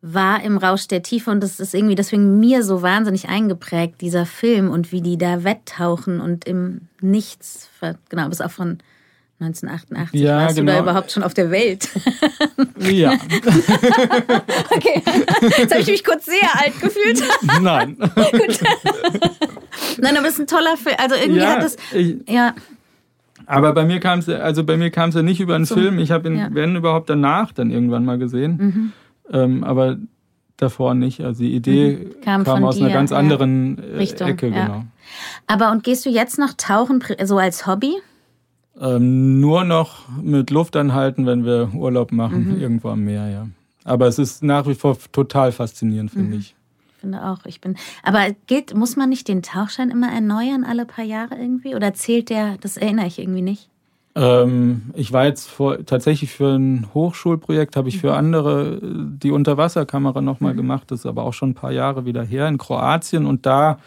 war 0.06 0.42
im 0.42 0.58
Rausch 0.58 0.86
der 0.86 1.02
Tiefe 1.02 1.30
und 1.30 1.42
das 1.42 1.58
ist 1.60 1.74
irgendwie 1.74 1.94
deswegen 1.94 2.38
mir 2.38 2.62
so 2.62 2.82
wahnsinnig 2.82 3.30
eingeprägt, 3.30 4.02
dieser 4.02 4.26
Film 4.26 4.68
und 4.68 4.92
wie 4.92 5.00
die 5.00 5.16
da 5.16 5.44
wetttauchen 5.44 6.20
und 6.20 6.46
im 6.46 6.82
Nichts, 7.00 7.70
genau, 8.10 8.28
bis 8.28 8.42
auch 8.42 8.50
von 8.50 8.78
1988 9.40 10.20
ja, 10.20 10.36
warst 10.36 10.56
genau. 10.56 10.60
du 10.60 10.66
da 10.66 10.72
genau. 10.72 10.90
überhaupt 10.90 11.10
schon 11.10 11.22
auf 11.22 11.32
der 11.32 11.50
Welt? 11.50 11.88
Ja. 12.80 13.12
okay, 14.70 15.02
jetzt 15.58 15.72
habe 15.72 15.80
ich 15.80 15.86
mich 15.88 16.04
kurz 16.04 16.26
sehr 16.26 16.50
alt 16.54 16.78
gefühlt. 16.82 17.22
Nein. 17.62 17.96
Gut. 17.96 18.60
Nein, 19.98 20.16
aber 20.18 20.26
es 20.26 20.34
ist 20.34 20.40
ein 20.40 20.46
toller 20.46 20.76
Film. 20.76 20.96
Also 20.98 21.14
irgendwie 21.16 21.40
ja, 21.40 21.56
hat 21.56 21.64
es, 21.64 21.76
ja. 22.28 22.54
Aber 23.46 23.72
bei 23.72 23.84
mir 23.84 24.00
kam 24.00 24.18
es, 24.18 24.28
also 24.28 24.64
bei 24.64 24.76
mir 24.76 24.90
kam 24.90 25.08
es 25.08 25.14
ja 25.14 25.22
nicht 25.22 25.40
über 25.40 25.54
einen 25.54 25.64
so, 25.64 25.74
Film. 25.74 25.98
Ich 25.98 26.10
habe 26.10 26.28
ihn, 26.28 26.36
ja. 26.36 26.48
wenn 26.50 26.76
überhaupt 26.76 27.08
danach, 27.08 27.52
dann 27.52 27.70
irgendwann 27.70 28.04
mal 28.04 28.18
gesehen. 28.18 28.56
Mhm. 28.56 28.92
Ähm, 29.30 29.64
aber 29.64 29.98
davor 30.56 30.94
nicht. 30.94 31.20
Also 31.20 31.42
die 31.42 31.54
Idee 31.54 31.96
mhm. 31.96 32.20
kam, 32.20 32.44
kam 32.44 32.64
aus 32.64 32.76
dir, 32.76 32.84
einer 32.84 32.94
ganz 32.94 33.12
anderen 33.12 33.76
ja. 33.76 33.82
Äh, 33.82 33.96
Richtung, 33.96 34.28
Ecke, 34.28 34.48
ja. 34.48 34.66
genau. 34.66 34.84
Aber 35.46 35.70
und 35.70 35.84
gehst 35.84 36.06
du 36.06 36.10
jetzt 36.10 36.38
noch 36.38 36.54
tauchen, 36.54 37.02
so 37.24 37.38
als 37.38 37.66
Hobby? 37.66 37.94
Ähm, 38.80 39.40
nur 39.40 39.64
noch 39.64 40.08
mit 40.20 40.50
Luft 40.50 40.76
anhalten, 40.76 41.26
wenn 41.26 41.44
wir 41.44 41.70
Urlaub 41.74 42.10
machen, 42.12 42.54
mhm. 42.54 42.60
irgendwo 42.60 42.88
am 42.88 43.04
Meer, 43.04 43.28
ja. 43.28 43.46
Aber 43.84 44.08
es 44.08 44.18
ist 44.18 44.42
nach 44.42 44.66
wie 44.66 44.74
vor 44.74 44.96
total 45.12 45.52
faszinierend, 45.52 46.10
finde 46.10 46.34
mhm. 46.34 46.40
ich. 46.40 46.54
Ich 46.88 47.00
finde 47.00 47.22
auch. 47.22 47.44
Ich 47.44 47.60
bin. 47.60 47.76
Aber 48.02 48.28
gilt, 48.46 48.74
muss 48.74 48.96
man 48.96 49.10
nicht 49.10 49.28
den 49.28 49.42
Tauchschein 49.42 49.90
immer 49.90 50.10
erneuern 50.10 50.64
alle 50.64 50.86
paar 50.86 51.04
Jahre 51.04 51.36
irgendwie? 51.36 51.74
Oder 51.74 51.92
zählt 51.92 52.30
der? 52.30 52.56
Das 52.62 52.78
erinnere 52.78 53.06
ich 53.06 53.18
irgendwie 53.18 53.42
nicht. 53.42 53.68
Ähm, 54.16 54.90
ich 54.94 55.12
war 55.12 55.24
jetzt 55.24 55.48
vor, 55.48 55.84
tatsächlich 55.84 56.32
für 56.32 56.54
ein 56.56 56.86
Hochschulprojekt, 56.94 57.76
habe 57.76 57.88
ich 57.88 57.98
für 57.98 58.10
mhm. 58.10 58.18
andere 58.18 58.78
die 58.82 59.32
Unterwasserkamera 59.32 60.20
nochmal 60.20 60.52
mhm. 60.52 60.58
gemacht. 60.58 60.90
Das 60.90 61.00
ist 61.00 61.06
aber 61.06 61.24
auch 61.24 61.32
schon 61.32 61.50
ein 61.50 61.54
paar 61.54 61.72
Jahre 61.72 62.06
wieder 62.06 62.22
her 62.22 62.46
in 62.48 62.58
Kroatien. 62.58 63.26
Und 63.26 63.46
da 63.46 63.78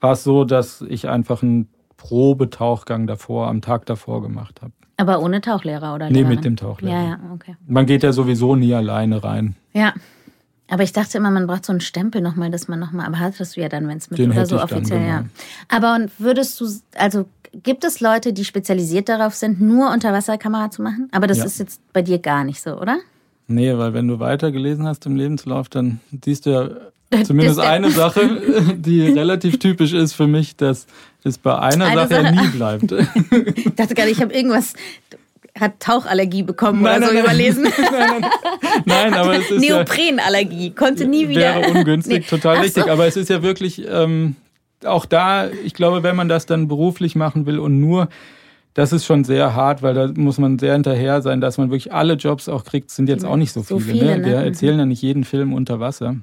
war 0.00 0.12
es 0.12 0.24
so, 0.24 0.44
dass 0.44 0.82
ich 0.82 1.08
einfach 1.08 1.42
einen 1.42 1.68
Probetauchgang 1.96 3.06
davor, 3.06 3.48
am 3.48 3.60
Tag 3.60 3.86
davor 3.86 4.22
gemacht 4.22 4.62
habe. 4.62 4.72
Aber 4.96 5.20
ohne 5.20 5.40
Tauchlehrer 5.40 5.94
oder 5.94 6.10
Lehrerin? 6.10 6.28
Nee, 6.28 6.34
mit 6.34 6.44
dem 6.44 6.56
Tauchlehrer. 6.56 6.94
Ja, 6.94 7.08
ja, 7.10 7.18
okay. 7.32 7.56
Man 7.66 7.86
geht 7.86 8.02
ja 8.02 8.12
sowieso 8.12 8.56
nie 8.56 8.74
alleine 8.74 9.22
rein. 9.22 9.54
Ja. 9.72 9.92
Aber 10.70 10.82
ich 10.82 10.92
dachte 10.92 11.16
immer, 11.16 11.30
man 11.30 11.46
braucht 11.46 11.64
so 11.64 11.72
einen 11.72 11.80
Stempel 11.80 12.20
nochmal, 12.20 12.50
dass 12.50 12.68
man 12.68 12.78
nochmal, 12.78 13.06
aber 13.06 13.18
hattest 13.18 13.56
du 13.56 13.60
ja 13.60 13.70
dann, 13.70 13.88
wenn 13.88 13.96
es 13.96 14.10
mit 14.10 14.18
Den 14.18 14.32
oder 14.32 14.44
so 14.44 14.60
offiziell, 14.60 14.98
dann, 14.98 15.08
genau. 15.08 15.20
ja. 15.20 15.24
Aber 15.68 16.06
würdest 16.18 16.60
du, 16.60 16.66
also 16.94 17.26
gibt 17.52 17.84
es 17.84 18.00
Leute, 18.00 18.32
die 18.32 18.44
spezialisiert 18.44 19.08
darauf 19.08 19.34
sind, 19.34 19.60
nur 19.60 19.90
Unterwasserkamera 19.92 20.70
zu 20.70 20.82
machen? 20.82 21.08
Aber 21.12 21.26
das 21.26 21.38
ja. 21.38 21.44
ist 21.44 21.58
jetzt 21.58 21.80
bei 21.92 22.02
dir 22.02 22.18
gar 22.18 22.44
nicht 22.44 22.60
so, 22.60 22.78
oder? 22.78 22.98
Nee, 23.46 23.76
weil 23.76 23.94
wenn 23.94 24.06
du 24.06 24.20
weitergelesen 24.20 24.86
hast 24.86 25.06
im 25.06 25.16
Lebenslauf, 25.16 25.68
dann 25.68 26.00
siehst 26.24 26.46
du 26.46 26.50
ja 26.50 27.22
zumindest 27.24 27.60
eine 27.60 27.90
Sache, 27.90 28.74
die 28.76 29.02
relativ 29.02 29.58
typisch 29.58 29.92
ist 29.92 30.12
für 30.12 30.26
mich, 30.26 30.56
dass 30.56 30.86
es 31.24 31.38
bei 31.38 31.58
einer 31.58 31.86
eine 31.86 32.06
Sache, 32.06 32.22
Sache 32.22 32.34
nie 32.34 32.48
bleibt. 32.48 32.92
ich 33.56 33.74
dachte 33.74 33.94
gerade, 33.94 34.10
ich 34.10 34.20
habe 34.20 34.32
irgendwas 34.32 34.74
hat 35.58 35.80
Tauchallergie 35.80 36.44
bekommen 36.44 36.82
nein, 36.82 36.98
oder 36.98 37.08
so 37.08 37.14
nein, 37.14 37.24
überlesen. 37.24 37.64
Nein, 37.64 38.26
nein, 38.84 39.14
aber 39.14 39.38
es 39.38 39.50
ist 39.50 39.60
Neoprenallergie, 39.60 40.70
konnte 40.70 41.06
nie 41.06 41.28
wieder. 41.28 41.40
Wäre 41.40 41.70
ungünstig, 41.70 42.18
nee. 42.20 42.26
total 42.28 42.58
richtig. 42.58 42.84
So. 42.84 42.90
Aber 42.90 43.06
es 43.06 43.16
ist 43.16 43.28
ja 43.28 43.42
wirklich 43.42 43.84
ähm, 43.88 44.36
auch 44.84 45.06
da, 45.06 45.48
ich 45.50 45.74
glaube, 45.74 46.02
wenn 46.02 46.16
man 46.16 46.28
das 46.28 46.46
dann 46.46 46.68
beruflich 46.68 47.16
machen 47.16 47.46
will 47.46 47.58
und 47.58 47.80
nur, 47.80 48.08
das 48.74 48.92
ist 48.92 49.06
schon 49.06 49.24
sehr 49.24 49.54
hart, 49.54 49.82
weil 49.82 49.94
da 49.94 50.12
muss 50.14 50.38
man 50.38 50.58
sehr 50.58 50.74
hinterher 50.74 51.20
sein, 51.20 51.40
dass 51.40 51.58
man 51.58 51.70
wirklich 51.70 51.92
alle 51.92 52.14
Jobs 52.14 52.48
auch 52.48 52.64
kriegt, 52.64 52.90
sind 52.90 53.08
jetzt 53.08 53.24
auch 53.24 53.36
nicht 53.36 53.52
so 53.52 53.62
viele. 53.62 53.80
So 53.80 53.86
viele 53.86 54.18
ne? 54.18 54.24
Wir 54.24 54.36
ne? 54.36 54.44
erzählen 54.44 54.78
ja 54.78 54.86
nicht 54.86 55.02
jeden 55.02 55.24
Film 55.24 55.52
unter 55.52 55.80
Wasser. 55.80 56.16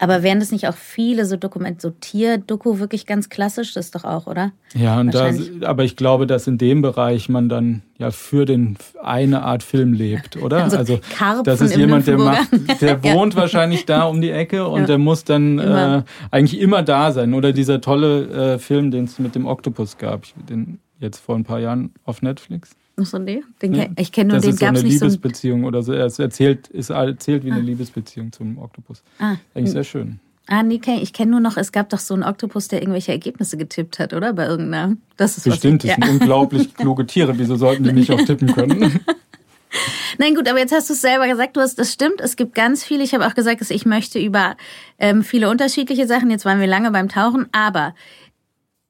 Aber 0.00 0.22
wären 0.22 0.38
das 0.38 0.52
nicht 0.52 0.68
auch 0.68 0.76
viele 0.76 1.24
so 1.24 1.36
Dokumente, 1.36 1.80
so 1.80 1.90
Tierdoku 1.90 2.78
wirklich 2.78 3.04
ganz 3.04 3.28
klassisch? 3.28 3.74
Das 3.74 3.86
ist 3.86 3.94
doch 3.96 4.04
auch, 4.04 4.28
oder? 4.28 4.52
Ja, 4.74 5.00
und 5.00 5.12
da, 5.12 5.32
aber 5.62 5.82
ich 5.82 5.96
glaube, 5.96 6.28
dass 6.28 6.46
in 6.46 6.56
dem 6.56 6.82
Bereich 6.82 7.28
man 7.28 7.48
dann 7.48 7.82
ja 7.98 8.12
für 8.12 8.44
den 8.44 8.76
eine 9.02 9.42
Art 9.42 9.64
Film 9.64 9.92
lebt, 9.92 10.36
oder? 10.36 10.58
Also, 10.78 11.00
also 11.20 11.42
das 11.42 11.60
ist 11.60 11.76
jemand, 11.76 12.06
der 12.06 12.18
macht, 12.18 12.48
der 12.80 13.02
wohnt 13.14 13.34
ja. 13.34 13.40
wahrscheinlich 13.40 13.86
da 13.86 14.04
um 14.04 14.20
die 14.20 14.30
Ecke 14.30 14.68
und 14.68 14.82
ja. 14.82 14.86
der 14.86 14.98
muss 14.98 15.24
dann 15.24 15.58
äh, 15.58 16.02
eigentlich 16.30 16.60
immer 16.60 16.82
da 16.82 17.10
sein. 17.10 17.34
Oder 17.34 17.52
dieser 17.52 17.80
tolle 17.80 18.54
äh, 18.54 18.58
Film, 18.58 18.90
den 18.90 19.04
es 19.04 19.18
mit 19.18 19.34
dem 19.34 19.46
Oktopus 19.46 19.98
gab, 19.98 20.24
den 20.48 20.78
jetzt 21.00 21.18
vor 21.18 21.34
ein 21.34 21.44
paar 21.44 21.58
Jahren 21.58 21.92
auf 22.04 22.22
Netflix. 22.22 22.76
Ach 23.00 23.06
so, 23.06 23.18
nee. 23.18 23.42
Den, 23.62 23.74
ja, 23.74 23.86
ich 23.96 24.10
kenne 24.12 24.32
nur 24.32 24.40
das 24.40 24.46
den 24.46 24.56
gab 24.56 24.74
es 24.74 24.80
so 24.80 24.86
nicht. 24.86 25.00
Liebesbeziehung 25.00 25.62
so 25.62 25.66
oder 25.66 25.82
so. 25.82 25.92
Es 25.92 26.18
erzählt, 26.18 26.68
ist 26.68 26.90
erzählt 26.90 27.44
wie 27.44 27.52
ah. 27.52 27.54
eine 27.54 27.62
Liebesbeziehung 27.62 28.32
zum 28.32 28.58
Oktopus. 28.58 29.02
Ah. 29.18 29.36
Eigentlich 29.54 29.72
sehr 29.72 29.84
schön. 29.84 30.20
Ah, 30.50 30.62
nee, 30.62 30.80
ich 31.02 31.12
kenne 31.12 31.32
nur 31.32 31.40
noch, 31.40 31.58
es 31.58 31.72
gab 31.72 31.90
doch 31.90 31.98
so 31.98 32.14
einen 32.14 32.22
Oktopus, 32.24 32.68
der 32.68 32.80
irgendwelche 32.80 33.12
Ergebnisse 33.12 33.58
getippt 33.58 33.98
hat, 33.98 34.14
oder? 34.14 34.32
Bei 34.32 34.46
irgendeiner. 34.46 34.96
Das 35.18 35.36
ist 35.36 35.44
Bestimmt, 35.44 35.84
das 35.84 35.94
sind 35.94 36.04
ja. 36.04 36.10
unglaublich 36.10 36.74
kluge 36.76 37.06
Tiere. 37.06 37.38
Wieso 37.38 37.56
sollten 37.56 37.84
die 37.84 37.92
nicht 37.92 38.10
auch 38.10 38.24
tippen 38.24 38.52
können? 38.54 39.00
Nein, 40.18 40.34
gut, 40.34 40.48
aber 40.48 40.58
jetzt 40.58 40.72
hast 40.72 40.88
du 40.88 40.94
es 40.94 41.02
selber 41.02 41.28
gesagt, 41.28 41.56
du 41.58 41.60
hast, 41.60 41.78
das 41.78 41.92
stimmt, 41.92 42.22
es 42.22 42.36
gibt 42.36 42.54
ganz 42.54 42.82
viele. 42.82 43.04
Ich 43.04 43.12
habe 43.12 43.26
auch 43.26 43.34
gesagt, 43.34 43.60
dass 43.60 43.70
ich 43.70 43.84
möchte 43.84 44.18
über 44.18 44.56
ähm, 44.98 45.22
viele 45.22 45.50
unterschiedliche 45.50 46.06
Sachen. 46.06 46.30
Jetzt 46.30 46.46
waren 46.46 46.60
wir 46.60 46.66
lange 46.66 46.90
beim 46.90 47.10
Tauchen, 47.10 47.46
aber 47.52 47.94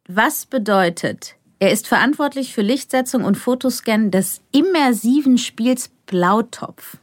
was 0.07 0.47
bedeutet 0.47 1.35
er 1.59 1.73
ist 1.73 1.89
verantwortlich 1.89 2.55
für 2.55 2.63
Lichtsetzung 2.63 3.25
und 3.25 3.37
Fotoscan 3.37 4.11
des 4.11 4.41
immersiven 4.53 5.39
Spiels 5.39 5.91
Blautopf. 6.07 6.99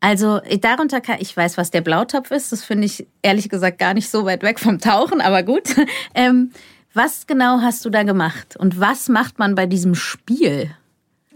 Also 0.00 0.40
darunter 0.60 1.00
kann 1.00 1.18
ich 1.20 1.36
weiß, 1.36 1.58
was 1.58 1.72
der 1.72 1.80
Blautopf 1.80 2.30
ist. 2.30 2.52
Das 2.52 2.64
finde 2.64 2.86
ich 2.86 3.08
ehrlich 3.22 3.48
gesagt 3.48 3.78
gar 3.78 3.94
nicht 3.94 4.10
so 4.10 4.24
weit 4.24 4.44
weg 4.44 4.60
vom 4.60 4.78
Tauchen, 4.78 5.20
aber 5.20 5.42
gut. 5.42 5.74
Ähm, 6.14 6.50
was 6.94 7.26
genau 7.26 7.60
hast 7.60 7.84
du 7.84 7.90
da 7.90 8.02
gemacht 8.02 8.56
und 8.56 8.80
was 8.80 9.08
macht 9.08 9.38
man 9.38 9.54
bei 9.54 9.66
diesem 9.66 9.94
Spiel? 9.94 10.70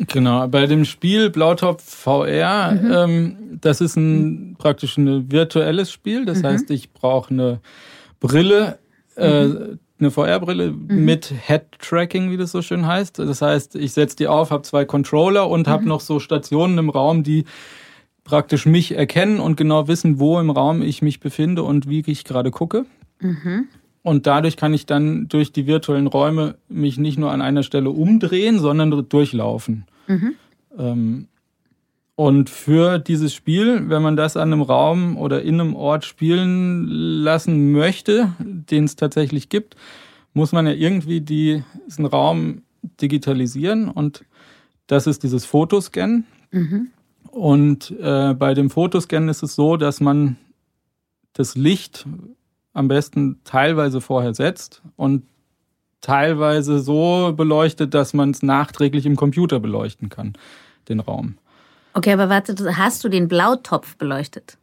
Genau, 0.08 0.48
bei 0.48 0.66
dem 0.66 0.84
Spiel 0.84 1.30
Blautopf 1.30 1.84
VR, 1.84 2.72
mhm. 2.72 2.92
ähm, 2.92 3.58
das 3.60 3.80
ist 3.80 3.96
ein 3.96 4.56
praktisch 4.58 4.96
ein 4.96 5.30
virtuelles 5.30 5.92
Spiel. 5.92 6.24
Das 6.24 6.38
mhm. 6.38 6.46
heißt, 6.46 6.70
ich 6.70 6.92
brauche 6.92 7.30
eine 7.30 7.60
Brille, 8.18 8.78
äh, 9.16 9.44
mhm 9.44 9.78
eine 10.02 10.10
VR-Brille 10.10 10.72
mhm. 10.72 11.04
mit 11.04 11.32
Head-Tracking, 11.46 12.30
wie 12.30 12.36
das 12.36 12.52
so 12.52 12.62
schön 12.62 12.86
heißt. 12.86 13.18
Das 13.18 13.42
heißt, 13.42 13.76
ich 13.76 13.92
setze 13.92 14.16
die 14.16 14.28
auf, 14.28 14.50
habe 14.50 14.62
zwei 14.62 14.84
Controller 14.84 15.48
und 15.48 15.66
mhm. 15.66 15.70
habe 15.70 15.88
noch 15.88 16.00
so 16.00 16.18
Stationen 16.20 16.78
im 16.78 16.90
Raum, 16.90 17.22
die 17.22 17.44
praktisch 18.24 18.66
mich 18.66 18.92
erkennen 18.92 19.40
und 19.40 19.56
genau 19.56 19.88
wissen, 19.88 20.18
wo 20.18 20.38
im 20.38 20.50
Raum 20.50 20.82
ich 20.82 21.02
mich 21.02 21.20
befinde 21.20 21.62
und 21.62 21.88
wie 21.88 22.02
ich 22.06 22.24
gerade 22.24 22.50
gucke. 22.50 22.86
Mhm. 23.20 23.68
Und 24.02 24.26
dadurch 24.26 24.56
kann 24.56 24.74
ich 24.74 24.84
dann 24.86 25.28
durch 25.28 25.52
die 25.52 25.66
virtuellen 25.66 26.08
Räume 26.08 26.56
mich 26.68 26.98
nicht 26.98 27.18
nur 27.18 27.30
an 27.30 27.40
einer 27.40 27.62
Stelle 27.62 27.90
umdrehen, 27.90 28.58
sondern 28.58 29.08
durchlaufen. 29.08 29.86
Mhm. 30.08 30.34
Ähm, 30.76 31.28
und 32.14 32.50
für 32.50 32.98
dieses 32.98 33.32
Spiel, 33.34 33.88
wenn 33.88 34.02
man 34.02 34.16
das 34.16 34.36
an 34.36 34.52
einem 34.52 34.62
Raum 34.62 35.16
oder 35.16 35.42
in 35.42 35.60
einem 35.60 35.74
Ort 35.74 36.04
spielen 36.04 36.86
lassen 36.86 37.72
möchte, 37.72 38.32
den 38.38 38.84
es 38.84 38.96
tatsächlich 38.96 39.48
gibt, 39.48 39.76
muss 40.34 40.52
man 40.52 40.66
ja 40.66 40.72
irgendwie 40.72 41.20
diesen 41.20 42.06
Raum 42.06 42.62
digitalisieren 43.00 43.88
und 43.88 44.24
das 44.86 45.06
ist 45.06 45.22
dieses 45.22 45.44
Fotoscan. 45.44 46.24
Mhm. 46.50 46.88
Und 47.30 47.94
äh, 47.98 48.34
bei 48.34 48.52
dem 48.52 48.68
Fotoscan 48.68 49.28
ist 49.28 49.42
es 49.42 49.54
so, 49.54 49.76
dass 49.78 50.00
man 50.00 50.36
das 51.32 51.56
Licht 51.56 52.06
am 52.74 52.88
besten 52.88 53.40
teilweise 53.44 54.00
vorher 54.00 54.34
setzt 54.34 54.82
und 54.96 55.22
teilweise 56.02 56.80
so 56.80 57.32
beleuchtet, 57.34 57.94
dass 57.94 58.12
man 58.12 58.30
es 58.30 58.42
nachträglich 58.42 59.06
im 59.06 59.16
Computer 59.16 59.60
beleuchten 59.60 60.10
kann, 60.10 60.34
den 60.88 61.00
Raum. 61.00 61.36
Okay, 61.94 62.12
aber 62.12 62.28
warte, 62.28 62.54
hast 62.76 63.04
du 63.04 63.08
den 63.08 63.28
Blautopf 63.28 63.96
beleuchtet? 63.96 64.56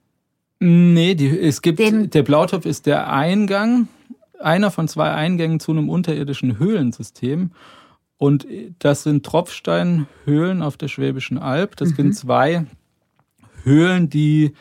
Nee, 0.59 1.15
die, 1.15 1.39
es 1.39 1.61
gibt, 1.61 1.79
den 1.79 2.09
der 2.09 2.23
Blautopf 2.23 2.65
ist 2.65 2.85
der 2.85 3.11
Eingang, 3.11 3.87
einer 4.39 4.71
von 4.71 4.87
zwei 4.87 5.11
Eingängen 5.11 5.59
zu 5.59 5.71
einem 5.71 5.89
unterirdischen 5.89 6.59
Höhlensystem. 6.59 7.51
Und 8.17 8.45
das 8.79 9.03
sind 9.03 9.25
Tropfsteinhöhlen 9.25 10.61
auf 10.61 10.75
der 10.75 10.89
Schwäbischen 10.89 11.37
Alb. 11.37 11.77
Das 11.77 11.91
mhm. 11.91 11.95
sind 11.95 12.13
zwei 12.13 12.65
Höhlen, 13.63 14.09
die 14.09 14.53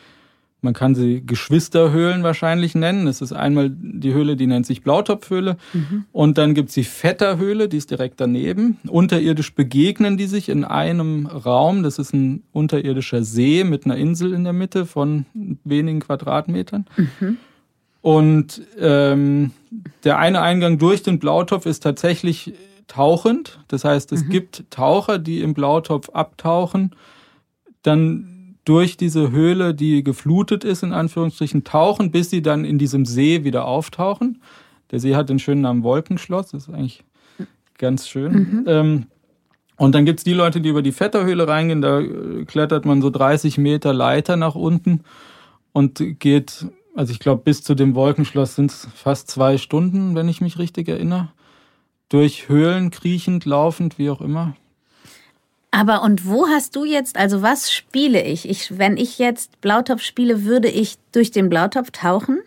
man 0.61 0.73
kann 0.73 0.93
sie 0.93 1.23
Geschwisterhöhlen 1.25 2.23
wahrscheinlich 2.23 2.75
nennen. 2.75 3.05
Das 3.05 3.21
ist 3.21 3.31
einmal 3.31 3.69
die 3.69 4.13
Höhle, 4.13 4.35
die 4.35 4.47
nennt 4.47 4.65
sich 4.65 4.81
Blautopfhöhle. 4.81 5.57
Mhm. 5.73 6.05
Und 6.11 6.37
dann 6.37 6.53
gibt's 6.53 6.73
die 6.73 6.83
Vetterhöhle, 6.83 7.69
die 7.69 7.77
ist 7.77 7.91
direkt 7.91 8.19
daneben. 8.19 8.77
Unterirdisch 8.87 9.53
begegnen 9.55 10.17
die 10.17 10.27
sich 10.27 10.49
in 10.49 10.65
einem 10.65 11.27
Raum. 11.27 11.83
Das 11.83 11.97
ist 11.97 12.13
ein 12.13 12.43
unterirdischer 12.51 13.23
See 13.23 13.63
mit 13.63 13.85
einer 13.85 13.95
Insel 13.95 14.33
in 14.33 14.43
der 14.43 14.53
Mitte 14.53 14.85
von 14.85 15.25
wenigen 15.63 16.01
Quadratmetern. 16.01 16.85
Mhm. 16.97 17.37
Und 18.01 18.61
ähm, 18.79 19.51
der 20.03 20.19
eine 20.19 20.41
Eingang 20.41 20.77
durch 20.77 21.03
den 21.03 21.19
Blautopf 21.19 21.65
ist 21.65 21.81
tatsächlich 21.81 22.53
tauchend. 22.87 23.59
Das 23.69 23.85
heißt, 23.85 24.11
es 24.11 24.25
mhm. 24.25 24.29
gibt 24.29 24.63
Taucher, 24.71 25.19
die 25.19 25.41
im 25.41 25.53
Blautopf 25.53 26.09
abtauchen, 26.09 26.91
dann 27.81 28.38
durch 28.69 28.97
diese 28.97 29.31
Höhle, 29.31 29.73
die 29.73 30.03
geflutet 30.03 30.63
ist, 30.63 30.83
in 30.83 30.93
Anführungsstrichen, 30.93 31.63
tauchen, 31.63 32.11
bis 32.11 32.29
sie 32.29 32.43
dann 32.43 32.65
in 32.65 32.77
diesem 32.77 33.03
See 33.03 33.43
wieder 33.43 33.65
auftauchen. 33.65 34.43
Der 34.91 34.99
See 34.99 35.15
hat 35.15 35.29
den 35.29 35.39
schönen 35.39 35.61
Namen 35.61 35.81
Wolkenschloss, 35.81 36.51
das 36.51 36.67
ist 36.67 36.73
eigentlich 36.73 37.03
ganz 37.79 38.07
schön. 38.07 38.31
Mhm. 38.31 38.63
Ähm, 38.67 39.05
und 39.75 39.95
dann 39.95 40.05
gibt 40.05 40.19
es 40.19 40.23
die 40.23 40.33
Leute, 40.33 40.61
die 40.61 40.69
über 40.69 40.83
die 40.83 40.91
Vetterhöhle 40.91 41.47
reingehen, 41.47 41.81
da 41.81 41.99
äh, 41.99 42.45
klettert 42.45 42.85
man 42.85 43.01
so 43.01 43.09
30 43.09 43.57
Meter 43.57 43.91
Leiter 43.91 44.35
nach 44.35 44.53
unten 44.53 45.01
und 45.73 46.19
geht, 46.19 46.67
also 46.93 47.11
ich 47.11 47.19
glaube, 47.19 47.41
bis 47.43 47.63
zu 47.63 47.73
dem 47.73 47.95
Wolkenschloss 47.95 48.53
sind 48.53 48.69
es 48.69 48.87
fast 48.93 49.31
zwei 49.31 49.57
Stunden, 49.57 50.13
wenn 50.13 50.29
ich 50.29 50.41
mich 50.41 50.59
richtig 50.59 50.89
erinnere. 50.89 51.29
Durch 52.09 52.49
Höhlen 52.49 52.91
kriechend, 52.91 53.45
laufend, 53.45 53.97
wie 53.97 54.11
auch 54.11 54.21
immer. 54.21 54.55
Aber 55.71 56.01
und 56.01 56.27
wo 56.27 56.47
hast 56.47 56.75
du 56.75 56.83
jetzt, 56.83 57.17
also 57.17 57.41
was 57.41 57.71
spiele 57.71 58.23
ich? 58.23 58.49
ich 58.49 58.77
wenn 58.77 58.97
ich 58.97 59.19
jetzt 59.19 59.61
Blautopf 59.61 60.01
spiele, 60.01 60.43
würde 60.43 60.67
ich 60.67 60.95
durch 61.11 61.31
den 61.31 61.49
Blautopf 61.49 61.91
tauchen. 61.91 62.39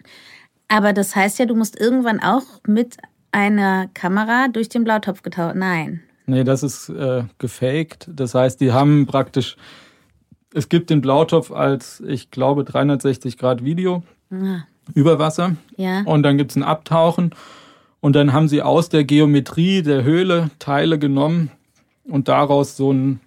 Aber 0.69 0.93
das 0.93 1.15
heißt 1.15 1.39
ja, 1.39 1.47
du 1.47 1.55
musst 1.55 1.79
irgendwann 1.79 2.21
auch 2.21 2.43
mit 2.67 2.97
einer 3.31 3.89
Kamera 3.95 4.49
durch 4.49 4.69
den 4.69 4.85
Blautopf 4.85 5.23
getaucht. 5.23 5.55
Nein. 5.55 6.03
Nee, 6.27 6.45
das 6.45 6.63
ist 6.63 6.89
äh, 6.89 7.25
gefaked. 7.39 8.09
Das 8.13 8.35
heißt, 8.35 8.61
die 8.61 8.73
haben 8.73 9.07
praktisch, 9.07 9.57
es 10.55 10.69
gibt 10.69 10.91
den 10.91 11.01
Blautopf 11.01 11.51
als, 11.51 12.03
ich 12.07 12.31
glaube, 12.31 12.65
360 12.65 13.39
Grad 13.39 13.65
Video 13.65 14.03
ah. 14.31 14.63
über 14.95 15.19
Wasser. 15.19 15.57
Ja. 15.77 16.03
Und 16.05 16.23
dann 16.23 16.39
gibt 16.39 16.53
es 16.53 16.57
ein 16.57 16.63
Abtauchen. 16.63 17.35
Und 18.01 18.17
dann 18.17 18.33
haben 18.33 18.49
sie 18.49 18.63
aus 18.63 18.89
der 18.89 19.05
Geometrie 19.05 19.83
der 19.83 20.03
Höhle 20.03 20.51
Teile 20.59 20.99
genommen, 20.99 21.51
und 22.05 22.29
daraus 22.29 22.77
so 22.77 22.93
ein 22.93 23.21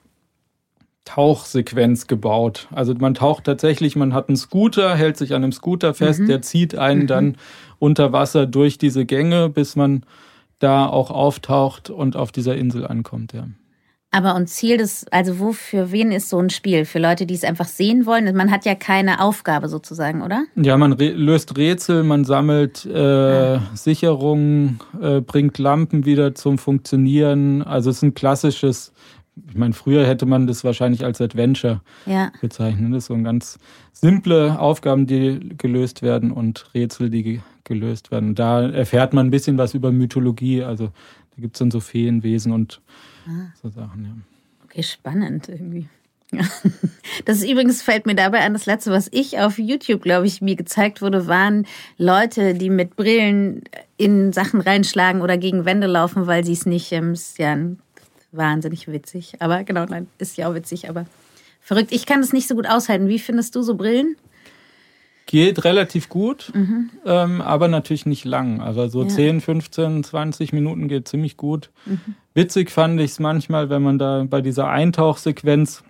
Tauchsequenz 1.06 2.08
gebaut. 2.08 2.68
Also 2.72 2.94
man 2.96 3.14
taucht 3.14 3.44
tatsächlich, 3.44 3.96
man 3.96 4.14
hat 4.14 4.28
einen 4.28 4.38
Scooter, 4.38 4.96
hält 4.96 5.18
sich 5.18 5.34
an 5.34 5.44
einem 5.44 5.52
Scooter 5.52 5.94
fest, 5.94 6.22
mhm. 6.22 6.28
der 6.28 6.42
zieht 6.42 6.76
einen 6.76 7.04
mhm. 7.04 7.08
dann 7.08 7.38
unter 7.80 8.12
Wasser 8.12 8.48
durch 8.48 8.78
diese 8.78 9.06
Gänge, 9.06 9.50
bis 9.50 9.76
man 9.76 10.04
da 10.60 10.88
auch 10.88 11.12
auftaucht 11.12 11.90
und 11.90 12.16
auf 12.16 12.32
dieser 12.32 12.56
Insel 12.56 12.88
ankommt, 12.88 13.34
ja. 13.34 13.48
Aber 14.15 14.36
und 14.36 14.47
Ziel 14.47 14.78
des, 14.78 15.06
also 15.12 15.39
wo 15.39 15.51
für 15.51 15.91
wen 15.91 16.13
ist 16.13 16.30
so 16.30 16.39
ein 16.39 16.49
Spiel? 16.49 16.86
Für 16.86 16.99
Leute, 16.99 17.25
die 17.25 17.34
es 17.34 17.43
einfach 17.43 17.65
sehen 17.65 18.06
wollen? 18.06 18.34
Man 18.34 18.49
hat 18.49 18.63
ja 18.63 18.73
keine 18.73 19.19
Aufgabe 19.19 19.67
sozusagen, 19.67 20.21
oder? 20.21 20.45
Ja, 20.56 20.78
man 20.78 20.93
re 20.93 21.10
löst 21.10 21.58
Rätsel, 21.58 22.04
man 22.04 22.23
sammelt 22.23 22.86
äh, 22.86 22.97
ah. 22.97 23.62
Sicherungen, 23.73 24.80
äh, 25.01 25.19
bringt 25.19 25.58
Lampen 25.58 26.06
wieder 26.06 26.34
zum 26.34 26.58
Funktionieren. 26.58 27.62
Also 27.62 27.89
es 27.89 27.97
ist 27.97 28.04
ein 28.04 28.13
klassisches, 28.13 28.93
ich 29.49 29.56
meine, 29.58 29.73
früher 29.73 30.08
hätte 30.08 30.25
man 30.25 30.47
das 30.47 30.63
wahrscheinlich 30.63 31.04
als 31.04 31.19
Adventure 31.19 31.82
ja. 32.06 32.32
bezeichnet. 32.39 32.93
Das 32.93 33.08
sind 33.08 33.17
so 33.17 33.23
ganz 33.23 33.60
simple 33.91 34.58
Aufgaben, 34.58 35.08
die 35.08 35.58
gelöst 35.58 36.04
werden 36.04 36.32
und 36.32 36.73
Rätsel, 36.73 37.10
die 37.10 37.41
gelöst 37.65 38.12
werden. 38.12 38.34
Da 38.34 38.62
erfährt 38.62 39.13
man 39.13 39.28
ein 39.28 39.32
bisschen 39.32 39.58
was 39.58 39.73
über 39.73 39.91
Mythologie. 39.91 40.63
Also 40.63 40.91
da 41.36 41.41
gibt 41.41 41.56
es 41.56 41.60
dann 41.60 41.71
so 41.71 41.80
Feenwesen 41.80 42.52
und 42.52 42.82
Ah. 43.28 43.52
So 43.62 43.69
Sachen, 43.69 44.06
ja. 44.06 44.12
Okay, 44.65 44.84
spannend 44.84 45.50
irgendwie. 45.50 45.88
Das 47.24 47.38
ist 47.38 47.50
übrigens 47.50 47.82
fällt 47.82 48.06
mir 48.06 48.15
dabei 48.15 48.41
an, 48.41 48.54
das 48.54 48.65
letzte, 48.65 48.91
was 48.91 49.08
ich 49.12 49.39
auf 49.39 49.58
YouTube, 49.58 50.02
glaube 50.02 50.28
ich, 50.28 50.41
mir 50.41 50.56
gezeigt 50.56 51.02
wurde, 51.02 51.28
waren 51.28 51.65
Leute, 51.98 52.56
die 52.56 52.69
mit 52.69 52.95
Brillen 52.95 53.63
in 53.98 54.34
Sachen 54.34 54.60
reinschlagen 54.60 55.21
oder 55.21 55.38
gegen 55.38 55.65
Wände 55.65 55.88
laufen, 55.88 56.28
weil 56.28 56.43
sie 56.43 56.52
es 56.52 56.65
nicht, 56.65 56.91
ähm, 56.91 57.13
ist 57.13 57.39
ja 57.39 57.58
wahnsinnig 58.32 58.88
witzig. 58.88 59.36
Aber 59.39 59.63
genau, 59.63 59.86
nein, 59.86 60.08
ist 60.17 60.36
ja 60.36 60.50
auch 60.50 60.56
witzig, 60.56 60.89
aber 60.89 61.06
verrückt. 61.62 61.91
Ich 61.91 62.06
kann 62.06 62.21
das 62.21 62.34
nicht 62.34 62.48
so 62.48 62.56
gut 62.56 62.67
aushalten. 62.67 63.08
Wie 63.08 63.19
findest 63.19 63.56
du 63.56 63.62
so 63.62 63.76
Brillen? 63.76 64.17
Geht 65.28 65.64
relativ 65.64 66.10
gut, 66.10 66.52
mhm. 66.54 66.92
ähm, 67.06 67.42
aber 67.42 67.68
natürlich 67.68 68.06
nicht 68.06 68.26
lang. 68.26 68.62
Also 68.62 68.88
so 68.88 69.04
ja. 69.04 69.08
10, 69.08 69.42
15, 69.42 70.04
20 70.04 70.54
Minuten 70.54 70.88
geht 70.88 71.08
ziemlich 71.08 71.36
gut. 71.36 71.72
Mhm. 71.86 72.16
Witzig 72.36 72.70
fand 72.70 73.00
ich 73.00 73.12
es 73.12 73.20
manchmal, 73.20 73.70
wenn 73.70 73.82
man 73.82 73.98
da 73.98 74.26
bei 74.30 74.42
dieser 74.42 74.68
Eintauchsequenz, 74.68 75.84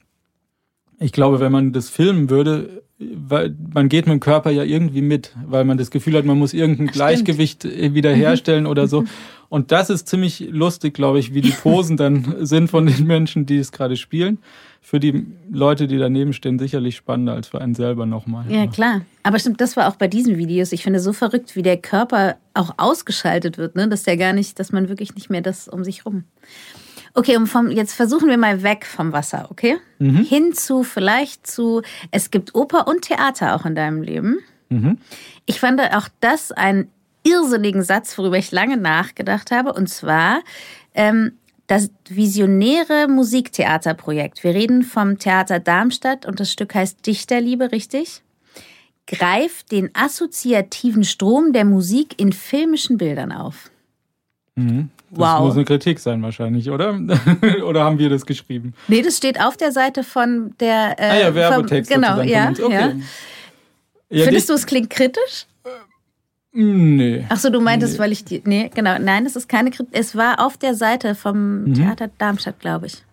ich 1.00 1.12
glaube, 1.12 1.40
wenn 1.40 1.52
man 1.52 1.74
das 1.74 1.90
filmen 1.90 2.30
würde, 2.30 2.84
weil 2.98 3.56
man 3.74 3.90
geht 3.90 4.06
mit 4.06 4.14
dem 4.14 4.20
Körper 4.20 4.52
ja 4.52 4.64
irgendwie 4.64 5.02
mit, 5.02 5.36
weil 5.46 5.66
man 5.66 5.78
das 5.78 5.92
Gefühl 5.92 6.16
hat, 6.16 6.26
man 6.26 6.40
muss 6.40 6.54
irgendein 6.54 6.90
Ach, 6.90 6.94
Gleichgewicht 6.94 7.64
stimmt. 7.64 7.78
Äh, 7.78 7.94
wiederherstellen 7.94 8.64
mhm. 8.64 8.70
oder 8.70 8.88
so. 8.88 9.04
Und 9.50 9.72
das 9.72 9.90
ist 9.90 10.08
ziemlich 10.08 10.48
lustig, 10.50 10.94
glaube 10.94 11.20
ich, 11.20 11.34
wie 11.34 11.42
die 11.42 11.52
Posen 11.52 11.98
dann 11.98 12.36
sind 12.46 12.70
von 12.70 12.86
den 12.88 13.06
Menschen, 13.06 13.46
die 13.46 13.58
es 13.58 13.72
gerade 13.72 13.96
spielen 13.96 14.40
für 14.86 15.00
die 15.00 15.26
Leute, 15.52 15.88
die 15.88 15.98
daneben 15.98 16.32
stehen, 16.32 16.60
sicherlich 16.60 16.96
spannender 16.96 17.34
als 17.34 17.48
für 17.48 17.60
einen 17.60 17.74
selber 17.74 18.06
nochmal. 18.06 18.46
Ja, 18.50 18.68
klar. 18.68 19.02
Aber 19.24 19.40
stimmt, 19.40 19.60
das 19.60 19.76
war 19.76 19.88
auch 19.90 19.96
bei 19.96 20.08
diesen 20.08 20.38
Videos. 20.38 20.72
Ich 20.72 20.84
finde 20.84 21.00
so 21.00 21.12
verrückt, 21.12 21.56
wie 21.56 21.64
der 21.64 21.78
Körper 21.78 22.36
auch 22.54 22.76
ausgeschaltet 22.78 23.58
wird, 23.58 23.76
ne? 23.76 23.88
dass 23.88 24.04
der 24.04 24.16
gar 24.16 24.34
nicht, 24.34 24.60
dass 24.60 24.72
man 24.72 24.88
wirklich 24.88 25.16
nicht 25.16 25.32
mehr 25.32 25.42
das 25.42 25.68
um 25.68 25.84
sich 25.84 26.06
rum. 26.06 26.26
Okay, 27.16 27.38
und 27.38 27.48
vom, 27.48 27.72
jetzt 27.72 27.94
versuchen 27.94 28.30
wir 28.30 28.38
mal 28.38 28.62
weg 28.62 28.86
vom 28.86 29.14
Wasser, 29.14 29.48
okay? 29.50 29.78
Mhm. 30.00 30.18
Hin 30.18 30.54
zu, 30.54 30.84
vielleicht 30.84 31.48
zu, 31.48 31.82
es 32.12 32.30
gibt 32.30 32.54
Oper 32.54 32.88
und 32.88 33.04
Theater 33.04 33.56
auch 33.56 33.66
in 33.66 33.74
deinem 33.74 34.02
Leben. 34.02 34.40
Mhm. 34.70 34.98
Ich 35.46 35.62
fand 35.62 35.80
auch 35.80 36.10
das 36.20 36.52
einen 36.52 36.92
irrsinnigen 37.24 37.84
Satz, 37.84 38.18
worüber 38.18 38.38
ich 38.38 38.52
lange 38.52 38.76
nachgedacht 38.76 39.52
habe. 39.52 39.72
Und 39.74 39.88
zwar, 39.88 40.42
ähm, 40.94 41.38
das 41.68 41.90
visionäre 42.10 43.08
Musiktheaterprojekt. 43.08 44.44
Wir 44.44 44.54
reden 44.54 44.84
vom 44.84 45.18
Theater 45.18 45.60
Darmstadt 45.60 46.26
und 46.26 46.40
das 46.40 46.52
Stück 46.52 46.76
heißt 46.76 47.06
Dichterliebe, 47.08 47.72
richtig? 47.72 48.22
Greift 49.08 49.72
den 49.72 49.90
assoziativen 49.94 51.04
Strom 51.04 51.54
der 51.54 51.66
Musik 51.66 52.20
in 52.20 52.34
filmischen 52.34 52.98
Bildern 52.98 53.32
auf. 53.32 53.72
Mhm. 54.56 54.90
Das 55.12 55.20
wow. 55.20 55.40
muss 55.42 55.56
eine 55.56 55.66
Kritik 55.66 56.00
sein 56.00 56.22
wahrscheinlich, 56.22 56.70
oder? 56.70 57.00
oder 57.66 57.84
haben 57.84 58.00
wir 58.00 58.10
das 58.10 58.26
geschrieben? 58.26 58.74
Nee, 58.88 59.02
das 59.02 59.18
steht 59.18 59.40
auf 59.40 59.56
der 59.58 59.72
Seite 59.72 60.04
von 60.04 60.56
der... 60.60 60.96
Äh, 60.98 61.10
ah 61.10 61.20
ja, 61.20 61.36
Werbetext. 61.36 61.92
Vom, 61.92 62.02
genau, 62.02 62.22
ja, 62.22 62.50
okay. 62.50 62.72
ja. 62.72 62.92
ja. 64.10 64.24
Findest 64.26 64.50
du, 64.50 64.54
es 64.54 64.66
klingt 64.66 64.90
kritisch? 64.90 65.46
Nee. 66.58 67.26
Ach 67.28 67.38
so, 67.38 67.50
du 67.50 67.60
meintest, 67.60 67.94
nee. 67.94 68.00
weil 68.00 68.12
ich 68.14 68.24
die. 68.24 68.42
Nee, 68.46 68.72
genau. 68.74 68.98
Nein, 68.98 69.26
es 69.26 69.36
ist 69.36 69.50
keine 69.50 69.72
Kritik. 69.72 69.94
Es 69.94 70.16
war 70.16 70.40
auf 70.40 70.56
der 70.56 70.74
Seite 70.74 71.14
vom 71.14 71.66
mhm. 71.66 71.74
Theater 71.74 72.10
Darmstadt, 72.18 72.62
glaube 72.62 72.86
ich. 72.86 73.04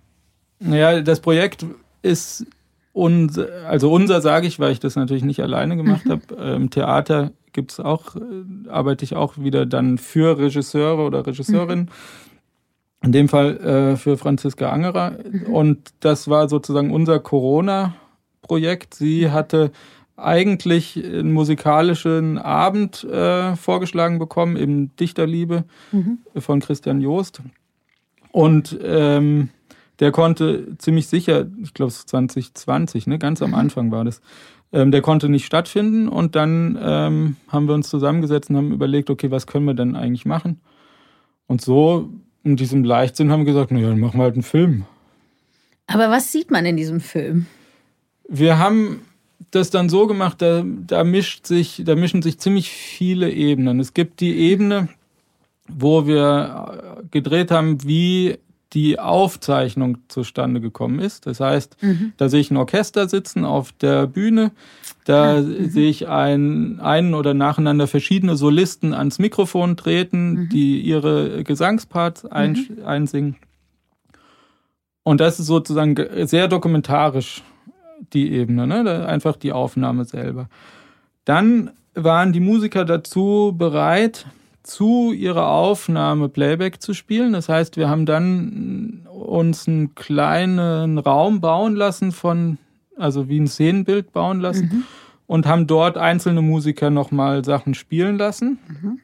Naja, 0.61 1.01
das 1.01 1.19
Projekt 1.19 1.67
ist 2.03 2.47
unser, 2.93 3.49
also 3.69 3.91
unser 3.91 4.21
sage 4.21 4.47
ich, 4.47 4.59
weil 4.59 4.73
ich 4.73 4.81
das 4.81 4.97
natürlich 4.97 5.25
nicht 5.25 5.41
alleine 5.41 5.77
gemacht 5.77 6.05
mhm. 6.05 6.11
habe. 6.11 6.35
Im 6.55 6.71
Theater 6.71 7.33
gibt 7.53 7.73
es 7.73 7.81
auch, 7.81 8.17
äh, 8.17 8.69
arbeite 8.69 9.05
ich 9.05 9.17
auch 9.17 9.39
wieder 9.39 9.67
dann 9.67 9.99
für 9.99 10.39
Regisseure 10.39 11.03
oder 11.03 11.27
Regisseurinnen. 11.27 11.87
Mhm. 11.87 11.91
In 13.05 13.13
dem 13.13 13.29
Fall 13.29 13.57
äh, 13.59 13.97
für 13.97 14.17
Franziska 14.17 14.71
Angerer. 14.71 15.13
Mhm. 15.31 15.43
Und 15.53 15.91
das 16.01 16.29
war 16.29 16.49
sozusagen 16.49 16.93
unser 16.93 17.19
Corona-Projekt. 17.19 18.95
Sie 18.95 19.31
hatte 19.31 19.73
eigentlich 20.17 21.03
einen 21.03 21.33
musikalischen 21.33 22.39
Abend 22.39 23.03
äh, 23.05 23.57
vorgeschlagen 23.57 24.19
bekommen, 24.19 24.57
eben 24.57 24.95
Dichterliebe 24.97 25.65
mhm. 25.91 26.19
von 26.39 26.61
Christian 26.61 27.01
Joost. 27.01 27.43
Und 28.31 28.79
ähm, 28.83 29.49
der 30.03 30.11
konnte 30.11 30.77
ziemlich 30.79 31.07
sicher, 31.07 31.47
ich 31.63 31.75
glaube 31.75 31.93
2020, 31.93 33.07
ne, 33.07 33.21
ganz 33.21 33.41
am 33.41 33.51
mhm. 33.51 33.55
Anfang 33.55 33.93
war 33.93 34.05
das, 34.05 34.21
ähm, 34.73 34.91
der 34.91 35.01
konnte 35.01 35.29
nicht 35.29 35.47
stattfinden. 35.47 36.09
Und 36.09 36.35
dann 36.35 36.77
ähm, 36.83 37.37
haben 37.47 37.69
wir 37.69 37.75
uns 37.75 37.89
zusammengesetzt 37.89 38.51
und 38.51 38.57
haben 38.57 38.73
überlegt, 38.73 39.11
okay, 39.11 39.31
was 39.31 39.47
können 39.47 39.65
wir 39.65 39.75
denn 39.75 39.95
eigentlich 39.95 40.25
machen? 40.25 40.61
Und 41.47 41.61
so 41.61 42.11
in 42.43 42.57
diesem 42.57 42.83
Leichtsinn 42.83 43.31
haben 43.31 43.47
wir 43.47 43.53
gesagt, 43.53 43.71
naja, 43.71 43.91
dann 43.91 44.01
machen 44.01 44.19
wir 44.19 44.25
halt 44.25 44.35
einen 44.35 44.43
Film. 44.43 44.87
Aber 45.87 46.11
was 46.11 46.33
sieht 46.33 46.51
man 46.51 46.67
in 46.67 46.77
diesem 46.77 46.99
Film? 46.99 47.47
Wir 48.29 48.59
haben 48.59 49.03
das 49.53 49.71
dann 49.71 49.89
so 49.89 50.09
gemacht, 50.09 50.43
da, 50.43 50.65
da, 50.67 51.05
mischt 51.05 51.47
sich, 51.47 51.81
da 51.85 51.95
mischen 51.95 52.23
sich 52.23 52.41
ziemlich 52.41 52.71
viele 52.71 53.31
Ebenen. 53.31 53.79
Es 53.79 53.95
gibt 53.95 54.19
die 54.19 54.37
Ebene, 54.37 54.89
wo 55.69 56.09
wir 56.09 56.99
äh, 56.99 57.07
gedreht 57.13 57.53
haben, 57.53 57.85
wie 57.85 58.39
die 58.73 58.99
Aufzeichnung 58.99 59.99
zustande 60.09 60.61
gekommen 60.61 60.99
ist. 60.99 61.27
Das 61.27 61.41
heißt, 61.41 61.83
mhm. 61.83 62.13
da 62.17 62.29
sehe 62.29 62.41
ich 62.41 62.51
ein 62.51 62.57
Orchester 62.57 63.09
sitzen 63.09 63.45
auf 63.45 63.73
der 63.73 64.07
Bühne, 64.07 64.53
da 65.05 65.37
ah, 65.37 65.41
mhm. 65.41 65.69
sehe 65.69 65.91
ich 65.91 66.09
ein, 66.09 66.81
einen 66.81 67.15
oder 67.15 67.35
nacheinander 67.35 67.87
verschiedene 67.87 68.37
Solisten 68.37 68.95
ans 68.95 69.19
Mikrofon 69.19 69.77
treten, 69.77 70.33
mhm. 70.33 70.49
die 70.49 70.81
ihre 70.81 71.45
Gesangsparts 71.45 72.25
ein, 72.27 72.53
mhm. 72.53 72.87
einsingen. 72.87 73.37
Und 75.03 75.21
das 75.21 75.41
ist 75.41 75.47
sozusagen 75.47 75.97
sehr 76.27 76.49
dokumentarisch 76.49 77.43
die 78.13 78.33
Ebene, 78.33 78.67
ne? 78.67 79.07
einfach 79.07 79.37
die 79.37 79.53
Aufnahme 79.53 80.05
selber. 80.05 80.49
Dann 81.25 81.71
waren 81.95 82.33
die 82.33 82.41
Musiker 82.41 82.85
dazu 82.85 83.55
bereit, 83.57 84.27
zu 84.63 85.13
ihrer 85.13 85.49
Aufnahme 85.49 86.29
Playback 86.29 86.81
zu 86.81 86.95
spielen. 86.95 87.33
Das 87.33 87.49
heißt, 87.49 87.77
wir 87.77 87.89
haben 87.89 88.07
dann 88.07 89.07
uns 89.11 89.67
einen 89.67 89.95
kleinen 89.95 90.99
Raum 90.99 91.41
bauen 91.41 91.75
lassen 91.75 92.13
von, 92.13 92.59
also 92.97 93.29
wie 93.29 93.41
ein 93.41 93.49
Szenenbild 93.49 94.13
bauen 94.13 94.41
lassen 94.41 94.71
mhm. 94.73 94.83
und 95.27 95.47
haben 95.47 95.67
dort 95.67 95.97
einzelne 95.97 96.43
Musiker 96.43 96.91
nochmal 96.91 97.45
Sachen 97.45 97.75
spielen 97.75 98.19
lassen. 98.19 98.59
Mhm. 98.69 99.01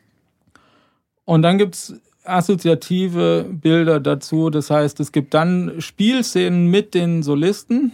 Und 1.25 1.43
dann 1.43 1.59
gibt 1.59 1.75
es 1.75 2.01
assoziative 2.25 3.47
Bilder 3.51 4.01
dazu. 4.01 4.51
Das 4.51 4.71
heißt, 4.71 5.01
es 5.01 5.13
gibt 5.13 5.35
dann 5.35 5.81
Spielszenen 5.81 6.71
mit 6.71 6.95
den 6.95 7.23
Solisten 7.23 7.93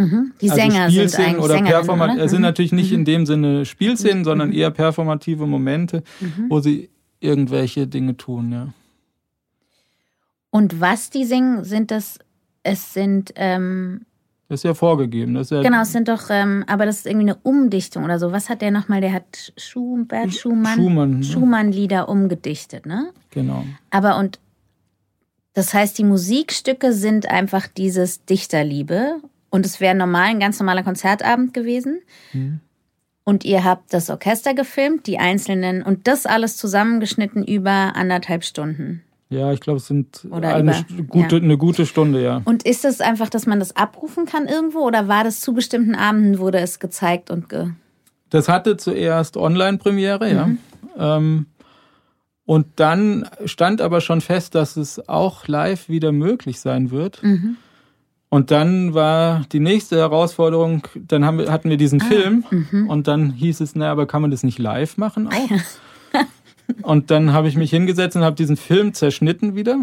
Mhm. 0.00 0.32
Die 0.40 0.50
also 0.50 0.62
Sänger 0.62 0.90
Spielszenen 0.90 1.08
sind 1.08 1.24
eigentlich 1.24 1.44
oder 1.44 1.62
Performat 1.62 2.14
oder? 2.14 2.28
sind 2.28 2.38
mhm. 2.38 2.44
natürlich 2.44 2.72
nicht 2.72 2.92
in 2.92 3.00
mhm. 3.00 3.04
dem 3.04 3.26
Sinne 3.26 3.64
Spielszenen, 3.66 4.24
sondern 4.24 4.48
mhm. 4.48 4.54
eher 4.54 4.70
performative 4.70 5.46
Momente, 5.46 6.02
wo 6.48 6.60
sie 6.60 6.88
irgendwelche 7.20 7.86
Dinge 7.86 8.16
tun, 8.16 8.52
ja. 8.52 8.68
Und 10.50 10.80
was 10.80 11.10
die 11.10 11.24
singen, 11.24 11.64
sind 11.64 11.90
das, 11.90 12.18
es 12.62 12.92
sind, 12.92 13.32
ähm, 13.36 14.06
das 14.48 14.60
ist 14.60 14.64
ja 14.64 14.74
vorgegeben. 14.74 15.34
Das 15.34 15.46
ist 15.46 15.50
ja 15.52 15.62
genau, 15.62 15.82
es 15.82 15.92
sind 15.92 16.08
doch, 16.08 16.28
ähm, 16.28 16.64
aber 16.66 16.86
das 16.86 16.98
ist 16.98 17.06
irgendwie 17.06 17.30
eine 17.30 17.36
Umdichtung 17.44 18.02
oder 18.04 18.18
so. 18.18 18.32
Was 18.32 18.48
hat 18.48 18.62
der 18.62 18.72
nochmal? 18.72 19.00
Der 19.00 19.12
hat 19.12 19.52
Schubert, 19.56 20.34
Schumann, 20.34 20.74
Schumann, 20.74 21.18
ne? 21.18 21.24
Schumann-Lieder 21.24 22.08
umgedichtet, 22.08 22.84
ne? 22.84 23.10
Genau. 23.30 23.64
Aber 23.90 24.18
und 24.18 24.40
das 25.52 25.72
heißt, 25.72 25.98
die 25.98 26.04
Musikstücke 26.04 26.92
sind 26.92 27.30
einfach 27.30 27.68
dieses 27.68 28.24
Dichterliebe 28.24 29.20
und 29.50 29.66
es 29.66 29.80
wäre 29.80 29.94
normal 29.94 30.28
ein 30.28 30.40
ganz 30.40 30.58
normaler 30.58 30.82
Konzertabend 30.82 31.52
gewesen. 31.52 32.00
Mhm. 32.32 32.60
Und 33.24 33.44
ihr 33.44 33.64
habt 33.64 33.92
das 33.92 34.10
Orchester 34.10 34.54
gefilmt, 34.54 35.06
die 35.06 35.18
einzelnen 35.18 35.82
und 35.82 36.08
das 36.08 36.26
alles 36.26 36.56
zusammengeschnitten 36.56 37.44
über 37.44 37.92
anderthalb 37.94 38.44
Stunden. 38.44 39.02
Ja, 39.28 39.52
ich 39.52 39.60
glaube, 39.60 39.76
es 39.76 39.86
sind 39.86 40.26
oder 40.30 40.56
eine, 40.56 40.84
über, 40.88 41.04
gute, 41.04 41.36
ja. 41.36 41.42
eine 41.42 41.56
gute 41.56 41.86
Stunde, 41.86 42.22
ja. 42.22 42.42
Und 42.44 42.64
ist 42.64 42.84
es 42.84 42.98
das 42.98 43.06
einfach, 43.06 43.28
dass 43.28 43.46
man 43.46 43.60
das 43.60 43.76
abrufen 43.76 44.26
kann 44.26 44.48
irgendwo 44.48 44.80
oder 44.80 45.06
war 45.06 45.22
das 45.22 45.40
zu 45.40 45.54
bestimmten 45.54 45.94
Abenden, 45.94 46.40
wurde 46.40 46.58
es 46.58 46.80
gezeigt 46.80 47.30
und 47.30 47.48
ge. 47.48 47.68
Das 48.30 48.48
hatte 48.48 48.76
zuerst 48.76 49.36
Online-Premiere, 49.36 50.32
ja. 50.32 50.46
Mhm. 50.46 50.58
Ähm, 50.98 51.46
und 52.44 52.66
dann 52.76 53.28
stand 53.44 53.80
aber 53.80 54.00
schon 54.00 54.20
fest, 54.20 54.56
dass 54.56 54.76
es 54.76 55.08
auch 55.08 55.46
live 55.46 55.88
wieder 55.88 56.10
möglich 56.10 56.58
sein 56.58 56.90
wird. 56.90 57.22
Mhm. 57.22 57.56
Und 58.30 58.52
dann 58.52 58.94
war 58.94 59.42
die 59.52 59.58
nächste 59.58 59.96
Herausforderung, 59.98 60.86
dann 60.94 61.24
haben 61.24 61.38
wir, 61.38 61.50
hatten 61.50 61.68
wir 61.68 61.76
diesen 61.76 62.00
ah, 62.00 62.04
Film 62.04 62.44
mhm. 62.48 62.88
und 62.88 63.08
dann 63.08 63.32
hieß 63.32 63.60
es, 63.60 63.74
naja, 63.74 63.90
aber 63.90 64.06
kann 64.06 64.22
man 64.22 64.30
das 64.30 64.44
nicht 64.44 64.60
live 64.60 64.96
machen 64.96 65.28
auch? 65.28 66.22
und 66.82 67.10
dann 67.10 67.32
habe 67.32 67.48
ich 67.48 67.56
mich 67.56 67.70
hingesetzt 67.70 68.14
und 68.14 68.22
habe 68.22 68.36
diesen 68.36 68.56
Film 68.56 68.94
zerschnitten 68.94 69.56
wieder. 69.56 69.78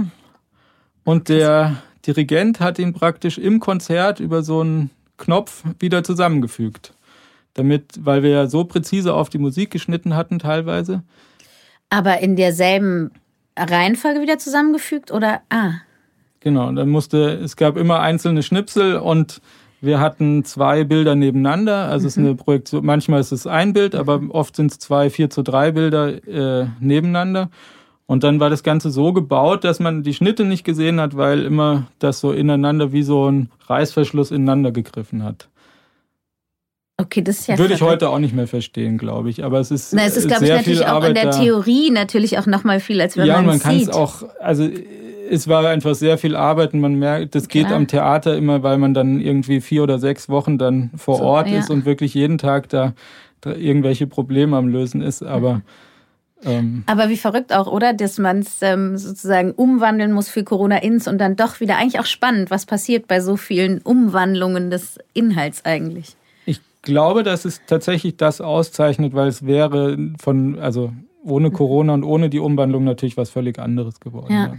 Und 1.03 1.27
der 1.27 1.83
Dirigent 2.05 2.61
hat 2.61 2.79
ihn 2.79 2.93
praktisch 2.93 3.37
im 3.37 3.59
Konzert 3.59 4.21
über 4.21 4.41
so 4.43 4.61
einen 4.61 4.91
Knopf 5.17 5.63
wieder 5.79 6.05
zusammengefügt. 6.05 6.93
Damit, 7.55 7.99
weil 7.99 8.23
wir 8.23 8.29
ja 8.29 8.47
so 8.47 8.63
präzise 8.63 9.13
auf 9.13 9.29
die 9.29 9.39
Musik 9.39 9.71
geschnitten 9.71 10.15
hatten 10.15 10.39
teilweise. 10.39 11.03
Aber 11.89 12.19
in 12.19 12.37
derselben 12.37 13.11
Reihenfolge 13.57 14.21
wieder 14.21 14.37
zusammengefügt 14.37 15.11
oder? 15.11 15.41
Ah. 15.49 15.81
Genau, 16.47 16.71
dann 16.71 16.87
musste, 16.87 17.33
es 17.43 17.57
gab 17.57 17.75
immer 17.75 17.99
einzelne 17.99 18.41
Schnipsel 18.41 18.95
und 18.95 19.41
wir 19.81 19.99
hatten 19.99 20.45
zwei 20.45 20.85
Bilder 20.85 21.13
nebeneinander. 21.13 21.89
Also 21.89 22.03
mhm. 22.03 22.07
es 22.07 22.13
ist 22.13 22.17
eine 22.19 22.35
Projektion, 22.35 22.85
manchmal 22.85 23.19
ist 23.19 23.33
es 23.33 23.45
ein 23.45 23.73
Bild, 23.73 23.95
aber 23.95 24.21
oft 24.29 24.55
sind 24.55 24.71
es 24.71 24.79
zwei, 24.79 25.09
vier 25.09 25.29
zu 25.29 25.43
drei 25.43 25.73
Bilder 25.73 26.25
äh, 26.25 26.67
nebeneinander. 26.79 27.49
Und 28.05 28.23
dann 28.23 28.39
war 28.39 28.49
das 28.49 28.63
Ganze 28.63 28.91
so 28.91 29.11
gebaut, 29.11 29.65
dass 29.65 29.81
man 29.81 30.03
die 30.03 30.13
Schnitte 30.13 30.45
nicht 30.45 30.63
gesehen 30.63 31.01
hat, 31.01 31.17
weil 31.17 31.43
immer 31.43 31.87
das 31.99 32.21
so 32.21 32.31
ineinander 32.31 32.93
wie 32.93 33.03
so 33.03 33.29
ein 33.29 33.49
Reißverschluss 33.67 34.31
ineinander 34.31 34.71
gegriffen 34.71 35.25
hat. 35.25 35.49
Okay, 36.95 37.21
das 37.21 37.39
ist 37.39 37.47
ja 37.47 37.57
Würde 37.57 37.73
ich 37.73 37.81
heute 37.81 38.07
auch 38.07 38.19
nicht 38.19 38.33
mehr 38.33 38.47
verstehen, 38.47 38.97
glaube 38.97 39.29
ich. 39.29 39.43
Aber 39.43 39.59
es 39.59 39.69
ist, 39.69 39.93
Na, 39.93 40.05
es 40.05 40.15
ist 40.15 40.29
glaube 40.29 40.45
ich, 40.45 40.51
natürlich 40.51 40.85
auch 40.85 40.93
Arbeit 40.93 41.09
in 41.09 41.15
der 41.15 41.31
Theorie 41.31 41.89
natürlich 41.89 42.39
auch 42.39 42.45
nochmal 42.45 42.79
viel, 42.79 43.01
als 43.01 43.17
wenn 43.17 43.25
ja, 43.25 43.41
man 43.41 43.57
es 43.57 43.63
Ja, 43.63 43.69
man 43.69 43.75
kann 43.75 43.81
es 43.81 43.89
auch, 43.89 44.23
also 44.39 44.69
es 45.29 45.47
war 45.47 45.67
einfach 45.67 45.95
sehr 45.95 46.17
viel 46.17 46.35
Arbeit 46.35 46.73
und 46.73 46.79
man 46.79 46.95
merkt, 46.95 47.35
das 47.35 47.47
geht 47.47 47.67
am 47.67 47.87
Theater 47.87 48.35
immer, 48.35 48.63
weil 48.63 48.77
man 48.77 48.93
dann 48.93 49.19
irgendwie 49.19 49.61
vier 49.61 49.83
oder 49.83 49.99
sechs 49.99 50.29
Wochen 50.29 50.57
dann 50.57 50.91
vor 50.95 51.17
so, 51.17 51.23
Ort 51.23 51.47
ja. 51.47 51.59
ist 51.59 51.69
und 51.69 51.85
wirklich 51.85 52.13
jeden 52.13 52.37
Tag 52.37 52.69
da, 52.69 52.93
da, 53.41 53.53
irgendwelche 53.53 54.07
Probleme 54.07 54.57
am 54.57 54.67
Lösen 54.67 55.01
ist. 55.01 55.23
Aber 55.23 55.55
mhm. 55.55 55.61
ähm, 56.43 56.83
aber 56.85 57.09
wie 57.09 57.17
verrückt 57.17 57.53
auch, 57.53 57.67
oder? 57.67 57.93
Dass 57.93 58.17
man 58.17 58.39
es 58.39 58.61
ähm, 58.61 58.97
sozusagen 58.97 59.51
umwandeln 59.51 60.11
muss 60.11 60.29
für 60.29 60.43
Corona-Ins 60.43 61.07
und 61.07 61.17
dann 61.17 61.35
doch 61.35 61.59
wieder 61.59 61.77
eigentlich 61.77 61.99
auch 61.99 62.05
spannend, 62.05 62.51
was 62.51 62.65
passiert 62.65 63.07
bei 63.07 63.19
so 63.19 63.37
vielen 63.37 63.81
Umwandlungen 63.81 64.69
des 64.69 64.99
Inhalts 65.13 65.65
eigentlich. 65.65 66.15
Ich 66.45 66.61
glaube, 66.81 67.23
dass 67.23 67.45
es 67.45 67.61
tatsächlich 67.67 68.17
das 68.17 68.39
auszeichnet, 68.41 69.13
weil 69.13 69.27
es 69.27 69.45
wäre 69.45 69.97
von, 70.19 70.59
also 70.59 70.91
ohne 71.23 71.51
Corona 71.51 71.93
und 71.93 72.03
ohne 72.03 72.29
die 72.29 72.39
Umwandlung 72.39 72.83
natürlich 72.83 73.17
was 73.17 73.29
völlig 73.29 73.59
anderes 73.59 73.99
geworden. 73.99 74.33
Ja. 74.33 74.45
ja. 74.47 74.57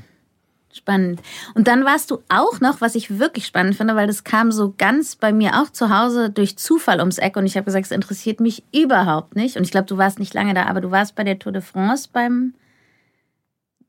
Spannend. 0.73 1.23
Und 1.55 1.67
dann 1.67 1.85
warst 1.85 2.11
du 2.11 2.19
auch 2.29 2.61
noch, 2.61 2.81
was 2.81 2.95
ich 2.95 3.19
wirklich 3.19 3.47
spannend 3.47 3.75
finde, 3.77 3.97
weil 3.97 4.07
das 4.07 4.23
kam 4.23 4.53
so 4.53 4.75
ganz 4.77 5.17
bei 5.17 5.33
mir 5.33 5.61
auch 5.61 5.71
zu 5.71 5.89
Hause 5.89 6.31
durch 6.31 6.59
Zufall 6.59 7.01
ums 7.01 7.19
Eck 7.19 7.37
und 7.37 7.47
ich 7.47 7.57
habe 7.57 7.65
gesagt, 7.65 7.87
es 7.87 7.91
interessiert 7.91 8.41
mich 8.41 8.63
überhaupt 8.73 9.35
nicht. 9.35 9.57
Und 9.57 9.65
ich 9.65 9.71
glaube, 9.71 9.87
du 9.87 9.97
warst 9.97 10.19
nicht 10.19 10.35
lange 10.35 10.53
da, 10.53 10.67
aber 10.67 10.81
du 10.81 10.91
warst 10.91 11.15
bei 11.15 11.25
der 11.25 11.39
Tour 11.39 11.53
de 11.53 11.63
France 11.63 12.09
beim 12.13 12.53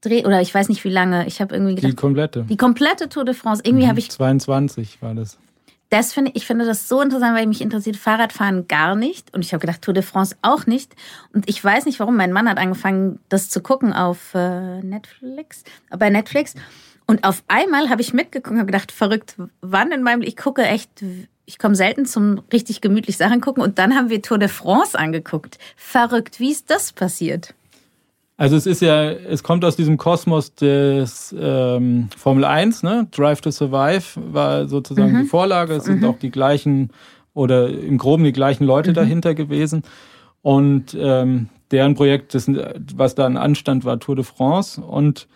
Dreh 0.02 0.26
oder 0.26 0.42
ich 0.42 0.54
weiß 0.54 0.70
nicht 0.70 0.84
wie 0.86 0.90
lange. 0.90 1.28
Ich 1.28 1.42
habe 1.42 1.54
irgendwie 1.54 1.76
gedacht, 1.76 1.92
die 1.92 1.96
komplette. 1.96 2.46
Die 2.48 2.58
komplette 2.58 3.10
Tour 3.10 3.26
de 3.26 3.34
France. 3.34 3.62
Irgendwie 3.66 3.86
mhm, 3.86 3.90
habe 3.90 4.00
ich 4.00 4.10
22 4.10 5.02
war 5.02 5.14
das. 5.14 5.38
Das 5.90 6.14
finde 6.14 6.32
ich 6.36 6.46
finde 6.46 6.66
das 6.66 6.88
so 6.88 7.02
interessant, 7.02 7.36
weil 7.36 7.48
mich 7.48 7.62
interessiert 7.62 7.98
Fahrradfahren 7.98 8.68
gar 8.68 8.96
nicht 8.96 9.34
und 9.34 9.44
ich 9.44 9.54
habe 9.54 9.62
gedacht 9.62 9.82
Tour 9.82 9.94
de 9.94 10.04
France 10.04 10.36
auch 10.44 10.68
nicht 10.68 10.96
und 11.34 11.50
ich 11.50 11.64
weiß 11.64 11.86
nicht 11.86 12.00
warum. 12.00 12.16
Mein 12.16 12.32
Mann 12.32 12.48
hat 12.48 12.60
angefangen, 12.60 13.20
das 13.30 13.50
zu 13.50 13.62
gucken 13.62 13.92
auf 13.94 14.36
äh, 14.36 14.82
Netflix, 14.82 15.64
bei 15.90 16.12
Netflix 16.12 16.54
und 17.08 17.24
auf 17.24 17.44
einmal 17.48 17.90
habe 17.90 18.02
ich 18.02 18.14
mitgeguckt 18.14 18.52
und 18.52 18.60
habe 18.60 18.72
gedacht, 18.72 18.92
verrückt, 18.92 19.36
wann 19.62 19.92
in 19.92 20.04
meinem 20.04 20.22
ich 20.22 20.38
gucke 20.38 20.64
echt 20.64 21.04
ich 21.48 21.58
komme 21.58 21.74
selten 21.74 22.06
zum 22.06 22.44
richtig 22.54 22.82
gemütlich 22.82 23.18
Sachen 23.18 23.42
gucken 23.42 23.64
und 23.64 23.80
dann 23.80 23.96
haben 23.96 24.12
wir 24.12 24.22
Tour 24.22 24.38
de 24.38 24.50
France 24.50 24.98
angeguckt. 24.98 25.58
Verrückt, 25.76 26.40
wie 26.40 26.52
ist 26.52 26.70
das 26.70 26.94
passiert? 26.94 27.56
Also 28.40 28.56
es 28.56 28.66
ist 28.66 28.82
ja, 28.82 29.12
es 29.12 29.44
kommt 29.44 29.66
aus 29.66 29.76
diesem 29.76 29.98
Kosmos 29.98 30.56
des 30.56 31.36
ähm, 31.38 32.08
Formel 32.16 32.46
1, 32.46 32.84
ne? 32.84 33.06
Drive 33.12 33.42
to 33.42 33.52
Survive 33.52 34.06
war 34.16 34.66
sozusagen 34.66 35.12
mhm. 35.12 35.24
die 35.24 35.28
Vorlage. 35.28 35.74
Es 35.74 35.84
sind 35.84 36.04
mhm. 36.04 36.08
auch 36.08 36.18
die 36.18 36.32
gleichen 36.32 36.92
oder 37.34 37.68
im 37.68 37.98
Groben 37.98 38.24
die 38.24 38.32
gleichen 38.32 38.64
Leute 38.64 38.92
mhm. 38.92 38.96
dahinter 38.96 39.36
gewesen. 39.36 39.84
Und 40.42 40.96
ähm, 40.98 41.50
deren 41.72 41.96
Projekt, 41.96 42.34
das, 42.34 42.50
was 42.96 43.14
da 43.14 43.26
an 43.26 43.36
Anstand 43.36 43.84
war, 43.84 44.00
Tour 44.00 44.16
de 44.16 44.24
France. 44.24 44.80
Und 44.80 45.28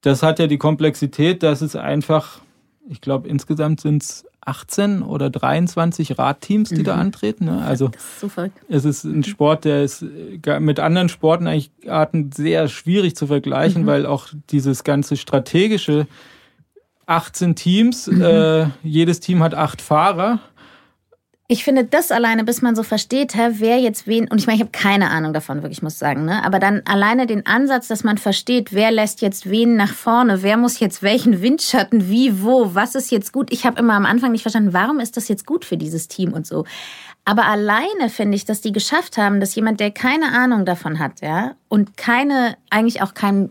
das 0.00 0.22
hat 0.22 0.38
ja 0.38 0.46
die 0.46 0.56
Komplexität, 0.56 1.42
dass 1.42 1.60
es 1.60 1.76
einfach, 1.76 2.40
ich 2.88 3.02
glaube, 3.02 3.28
insgesamt 3.28 3.82
sind 3.82 4.02
es 4.02 4.24
18 4.40 5.02
oder 5.02 5.30
23 5.30 6.18
Radteams, 6.18 6.70
die 6.70 6.76
mhm. 6.76 6.84
da 6.84 6.94
antreten. 6.96 7.46
Ne? 7.46 7.62
Also 7.62 7.86
ist 7.86 8.22
es 8.68 8.84
ist 8.84 9.04
ein 9.04 9.24
Sport, 9.24 9.64
der 9.64 9.82
ist 9.82 10.02
äh, 10.02 10.60
mit 10.60 10.80
anderen 10.80 11.08
Sporten 11.08 11.46
eigentlich 11.46 11.70
Arten 11.86 12.32
sehr 12.32 12.68
schwierig 12.68 13.14
zu 13.16 13.26
vergleichen, 13.26 13.82
mhm. 13.82 13.86
weil 13.86 14.06
auch 14.06 14.28
dieses 14.50 14.84
ganze 14.84 15.16
strategische 15.16 16.06
18 17.06 17.54
Teams, 17.56 18.06
mhm. 18.06 18.22
äh, 18.22 18.66
jedes 18.82 19.20
Team 19.20 19.42
hat 19.42 19.54
acht 19.54 19.80
Fahrer 19.82 20.40
ich 21.50 21.64
finde 21.64 21.84
das 21.84 22.12
alleine, 22.12 22.44
bis 22.44 22.60
man 22.60 22.76
so 22.76 22.82
versteht, 22.82 23.34
hä, 23.34 23.52
wer 23.52 23.78
jetzt 23.78 24.06
wen, 24.06 24.28
und 24.28 24.38
ich 24.38 24.46
meine, 24.46 24.56
ich 24.56 24.60
habe 24.60 24.70
keine 24.70 25.08
Ahnung 25.08 25.32
davon, 25.32 25.62
wirklich, 25.62 25.80
muss 25.80 25.98
sagen, 25.98 26.26
ne? 26.26 26.44
Aber 26.44 26.58
dann 26.58 26.82
alleine 26.84 27.26
den 27.26 27.46
Ansatz, 27.46 27.88
dass 27.88 28.04
man 28.04 28.18
versteht, 28.18 28.74
wer 28.74 28.90
lässt 28.90 29.22
jetzt 29.22 29.48
wen 29.48 29.74
nach 29.74 29.94
vorne, 29.94 30.42
wer 30.42 30.58
muss 30.58 30.78
jetzt 30.78 31.02
welchen 31.02 31.40
Windschatten, 31.40 32.10
wie, 32.10 32.42
wo, 32.42 32.74
was 32.74 32.94
ist 32.94 33.10
jetzt 33.10 33.32
gut. 33.32 33.50
Ich 33.50 33.64
habe 33.64 33.80
immer 33.80 33.94
am 33.94 34.04
Anfang 34.04 34.32
nicht 34.32 34.42
verstanden, 34.42 34.74
warum 34.74 35.00
ist 35.00 35.16
das 35.16 35.28
jetzt 35.28 35.46
gut 35.46 35.64
für 35.64 35.78
dieses 35.78 36.06
Team 36.06 36.34
und 36.34 36.46
so. 36.46 36.66
Aber 37.24 37.46
alleine 37.46 38.10
finde 38.10 38.36
ich, 38.36 38.44
dass 38.44 38.60
die 38.60 38.72
geschafft 38.72 39.16
haben, 39.16 39.40
dass 39.40 39.54
jemand, 39.54 39.80
der 39.80 39.90
keine 39.90 40.32
Ahnung 40.32 40.66
davon 40.66 40.98
hat, 40.98 41.22
ja, 41.22 41.54
und 41.68 41.96
keine, 41.96 42.58
eigentlich 42.68 43.00
auch 43.00 43.14
kein 43.14 43.50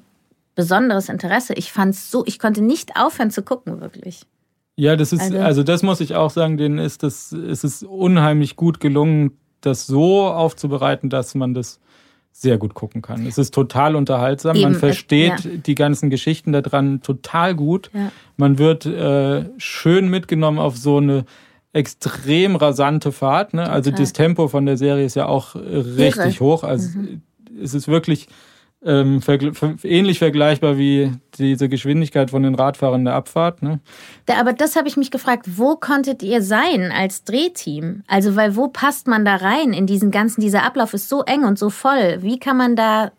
besonderes 0.53 1.09
Interesse, 1.09 1.55
ich 1.55 1.71
fand's 1.71 2.11
so, 2.11 2.23
ich 2.27 2.37
konnte 2.37 2.61
nicht 2.61 2.95
aufhören 2.95 3.31
zu 3.31 3.41
gucken, 3.41 3.81
wirklich. 3.81 4.27
Ja, 4.77 4.95
das 4.95 5.11
ist, 5.11 5.21
also, 5.21 5.39
also 5.39 5.63
das 5.63 5.81
muss 5.81 5.99
ich 5.99 6.15
auch 6.15 6.29
sagen, 6.29 6.57
denen 6.57 6.77
ist 6.77 7.01
das, 7.01 7.33
ist 7.33 7.63
es 7.63 7.83
unheimlich 7.83 8.55
gut 8.55 8.79
gelungen, 8.79 9.31
das 9.61 9.87
so 9.87 10.27
aufzubereiten, 10.27 11.09
dass 11.09 11.33
man 11.33 11.55
das 11.55 11.79
sehr 12.31 12.59
gut 12.59 12.75
gucken 12.75 13.01
kann. 13.01 13.25
Es 13.25 13.39
ist 13.39 13.55
total 13.55 13.95
unterhaltsam. 13.95 14.55
Eben, 14.55 14.71
man 14.71 14.75
versteht 14.75 15.39
ja. 15.39 15.51
die 15.57 15.73
ganzen 15.73 16.11
Geschichten 16.11 16.51
daran 16.51 17.01
total 17.01 17.55
gut. 17.55 17.89
Ja. 17.91 18.11
Man 18.37 18.59
wird 18.59 18.85
äh, 18.85 19.45
schön 19.57 20.09
mitgenommen 20.09 20.59
auf 20.59 20.77
so 20.77 20.97
eine 20.97 21.25
extrem 21.73 22.55
rasante 22.55 23.11
Fahrt. 23.11 23.55
Ne? 23.55 23.67
Also 23.67 23.89
das 23.89 24.13
Tempo 24.13 24.47
von 24.47 24.67
der 24.67 24.77
Serie 24.77 25.05
ist 25.05 25.15
ja 25.15 25.25
auch 25.25 25.55
richtig 25.55 26.35
Irre. 26.35 26.39
hoch. 26.39 26.63
Also 26.63 26.99
mhm. 26.99 27.23
es 27.59 27.73
ist 27.73 27.87
wirklich 27.87 28.27
ähm, 28.83 29.21
ähnlich 29.83 30.19
vergleichbar 30.19 30.77
wie 30.77 31.11
diese 31.37 31.67
Geschwindigkeit 31.67 32.29
von 32.29 32.43
den 32.43 32.55
Radfahrern 32.55 33.05
der 33.05 33.15
Abfahrt. 33.15 33.61
Ne? 33.63 33.79
aber 34.27 34.53
das 34.53 34.75
habe 34.75 34.87
ich 34.87 34.97
mich 34.97 35.09
gefragt, 35.11 35.45
wo 35.57 35.75
konntet 35.75 36.21
ihr 36.21 36.41
sein 36.41 36.91
als 36.91 37.23
Drehteam? 37.23 38.03
Also, 38.07 38.35
weil 38.35 38.55
wo 38.55 38.67
passt 38.67 39.07
man 39.07 39.25
da 39.25 39.37
rein 39.37 39.73
in 39.73 39.87
diesen 39.87 40.11
ganzen, 40.11 40.41
dieser 40.41 40.63
Ablauf 40.63 40.93
ist 40.93 41.09
so 41.09 41.23
eng 41.23 41.43
und 41.43 41.57
so 41.57 41.69
voll. 41.69 42.19
Wie 42.21 42.39
kann 42.39 42.57
man 42.57 42.75
da, 42.75 43.11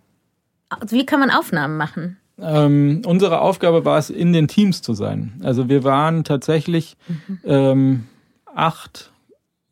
wie 0.87 1.05
kann 1.05 1.21
man 1.21 1.31
Aufnahmen 1.31 1.77
machen? 1.77 2.19
Ähm, 2.41 3.03
unsere 3.05 3.41
Aufgabe 3.41 3.85
war 3.85 3.99
es, 3.99 4.11
in 4.11 4.33
den 4.33 4.47
Teams 4.47 4.81
zu 4.81 4.95
sein. 4.95 5.41
Also 5.43 5.69
wir 5.69 5.83
waren 5.83 6.23
tatsächlich 6.23 6.97
mhm. 7.09 7.39
ähm, 7.45 8.07
acht 8.55 9.13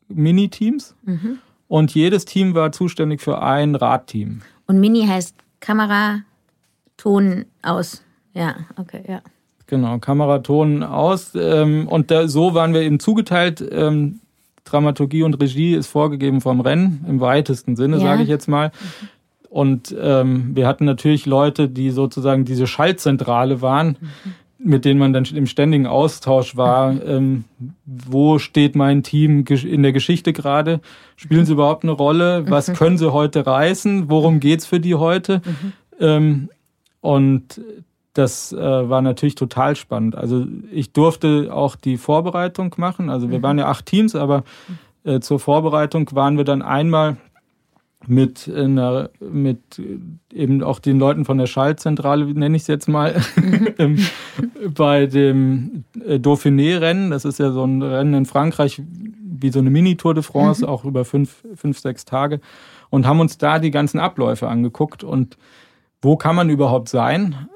Mini-Teams 0.09 0.95
mhm. 1.03 1.39
und 1.69 1.93
jedes 1.93 2.25
Team 2.25 2.55
war 2.55 2.73
zuständig 2.73 3.21
für 3.21 3.41
ein 3.41 3.75
Radteam. 3.75 4.41
Und 4.65 4.81
Mini 4.81 5.07
heißt 5.07 5.35
Kamera, 5.59 6.21
Ton 6.97 7.45
aus. 7.61 8.03
Ja, 8.33 8.55
okay, 8.77 9.03
ja. 9.07 9.21
Genau, 9.67 9.99
Kamera, 9.99 10.39
Ton 10.39 10.83
aus. 10.83 11.33
Ähm, 11.35 11.87
und 11.87 12.09
da, 12.11 12.27
so 12.27 12.53
waren 12.53 12.73
wir 12.73 12.81
eben 12.81 12.99
zugeteilt. 12.99 13.63
Ähm, 13.71 14.19
Dramaturgie 14.63 15.23
und 15.23 15.35
Regie 15.41 15.75
ist 15.75 15.87
vorgegeben 15.87 16.41
vom 16.41 16.61
Rennen, 16.61 17.05
im 17.07 17.19
weitesten 17.19 17.75
Sinne, 17.75 17.97
ja. 17.97 18.03
sage 18.03 18.23
ich 18.23 18.29
jetzt 18.29 18.47
mal. 18.47 18.71
Und 19.49 19.95
ähm, 19.99 20.55
wir 20.55 20.67
hatten 20.67 20.85
natürlich 20.85 21.25
Leute, 21.25 21.69
die 21.69 21.91
sozusagen 21.91 22.45
diese 22.45 22.67
Schaltzentrale 22.67 23.61
waren, 23.61 23.97
mhm 23.99 24.33
mit 24.59 24.85
denen 24.85 24.99
man 24.99 25.13
dann 25.13 25.25
im 25.25 25.45
ständigen 25.45 25.87
Austausch 25.87 26.57
war. 26.57 27.01
Ähm, 27.03 27.45
wo 27.85 28.39
steht 28.39 28.75
mein 28.75 29.03
Team 29.03 29.45
in 29.45 29.83
der 29.83 29.93
Geschichte 29.93 30.33
gerade? 30.33 30.81
Spielen 31.15 31.45
sie 31.45 31.53
überhaupt 31.53 31.83
eine 31.83 31.91
Rolle? 31.91 32.49
Was 32.49 32.67
mhm. 32.67 32.73
können 32.73 32.97
sie 32.97 33.11
heute 33.13 33.45
reißen? 33.45 34.09
Worum 34.09 34.39
geht's 34.39 34.65
für 34.65 34.79
die 34.79 34.95
heute? 34.95 35.41
Mhm. 35.45 35.73
Ähm, 35.99 36.49
und 37.01 37.61
das 38.13 38.51
äh, 38.51 38.57
war 38.57 39.01
natürlich 39.01 39.35
total 39.35 39.75
spannend. 39.75 40.15
Also 40.15 40.45
ich 40.71 40.91
durfte 40.91 41.49
auch 41.53 41.75
die 41.75 41.97
Vorbereitung 41.97 42.73
machen. 42.77 43.09
Also 43.09 43.29
wir 43.29 43.39
mhm. 43.39 43.43
waren 43.43 43.57
ja 43.59 43.67
acht 43.67 43.85
Teams, 43.85 44.15
aber 44.15 44.43
äh, 45.03 45.19
zur 45.19 45.39
Vorbereitung 45.39 46.09
waren 46.13 46.37
wir 46.37 46.43
dann 46.43 46.63
einmal 46.63 47.17
mit, 48.05 48.49
einer, 48.53 49.09
mit 49.19 49.81
eben 50.33 50.63
auch 50.63 50.79
den 50.79 50.99
Leuten 50.99 51.25
von 51.25 51.37
der 51.37 51.47
Schaltzentrale, 51.47 52.25
nenne 52.25 52.55
ich 52.55 52.63
es 52.63 52.67
jetzt 52.67 52.87
mal, 52.87 53.21
mhm. 53.35 54.05
bei 54.73 55.05
dem 55.05 55.83
äh, 56.05 56.19
Dauphiné-Rennen. 56.19 57.11
Das 57.11 57.25
ist 57.25 57.39
ja 57.39 57.51
so 57.51 57.63
ein 57.63 57.81
Rennen 57.81 58.13
in 58.13 58.25
Frankreich, 58.25 58.81
wie 59.39 59.49
so 59.51 59.59
eine 59.59 59.69
Mini-Tour 59.69 60.13
de 60.13 60.23
France, 60.23 60.63
mhm. 60.63 60.69
auch 60.69 60.85
über 60.85 61.05
fünf, 61.05 61.43
fünf, 61.55 61.79
sechs 61.79 62.05
Tage. 62.05 62.39
Und 62.89 63.05
haben 63.05 63.19
uns 63.19 63.37
da 63.37 63.59
die 63.59 63.71
ganzen 63.71 63.99
Abläufe 63.99 64.47
angeguckt. 64.47 65.03
Und 65.03 65.37
wo 66.01 66.15
kann 66.15 66.35
man 66.35 66.49
überhaupt 66.49 66.89
sein? 66.89 67.47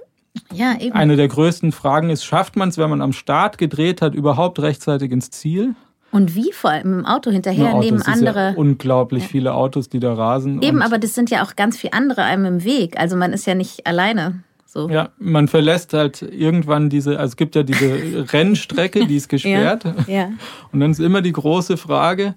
Ja, 0.53 0.77
eben. 0.79 0.93
Eine 0.93 1.15
der 1.15 1.27
größten 1.27 1.71
Fragen 1.71 2.09
ist, 2.09 2.23
schafft 2.23 2.55
man 2.55 2.69
es, 2.69 2.77
wenn 2.77 2.89
man 2.89 3.01
am 3.01 3.13
Start 3.13 3.57
gedreht 3.57 4.01
hat, 4.01 4.15
überhaupt 4.15 4.59
rechtzeitig 4.59 5.11
ins 5.11 5.29
Ziel? 5.29 5.75
Und 6.11 6.35
wie 6.35 6.51
vor 6.51 6.71
allem 6.71 6.99
im 6.99 7.05
Auto 7.05 7.31
hinterher 7.31 7.73
Autos, 7.73 7.85
neben 7.85 8.01
andere. 8.01 8.51
Ja 8.51 8.53
unglaublich 8.55 9.23
ja. 9.23 9.29
viele 9.29 9.53
Autos, 9.53 9.87
die 9.87 9.99
da 9.99 10.13
rasen. 10.13 10.61
Eben, 10.61 10.81
aber 10.81 10.97
das 10.97 11.15
sind 11.15 11.29
ja 11.29 11.43
auch 11.43 11.55
ganz 11.55 11.77
viele 11.77 11.93
andere 11.93 12.23
einem 12.23 12.45
im 12.45 12.63
Weg. 12.63 12.99
Also 12.99 13.15
man 13.15 13.31
ist 13.31 13.47
ja 13.47 13.55
nicht 13.55 13.87
alleine. 13.87 14.43
So. 14.73 14.89
Ja, 14.89 15.09
man 15.19 15.49
verlässt 15.49 15.91
halt 15.91 16.21
irgendwann 16.21 16.89
diese, 16.89 17.19
also 17.19 17.31
es 17.31 17.35
gibt 17.35 17.55
ja 17.55 17.63
diese 17.63 18.31
Rennstrecke, 18.31 19.05
die 19.05 19.17
ist 19.17 19.27
gesperrt. 19.27 19.83
Ja, 19.83 20.13
ja. 20.13 20.29
Und 20.71 20.79
dann 20.79 20.91
ist 20.91 21.01
immer 21.01 21.21
die 21.21 21.33
große 21.33 21.75
Frage. 21.75 22.35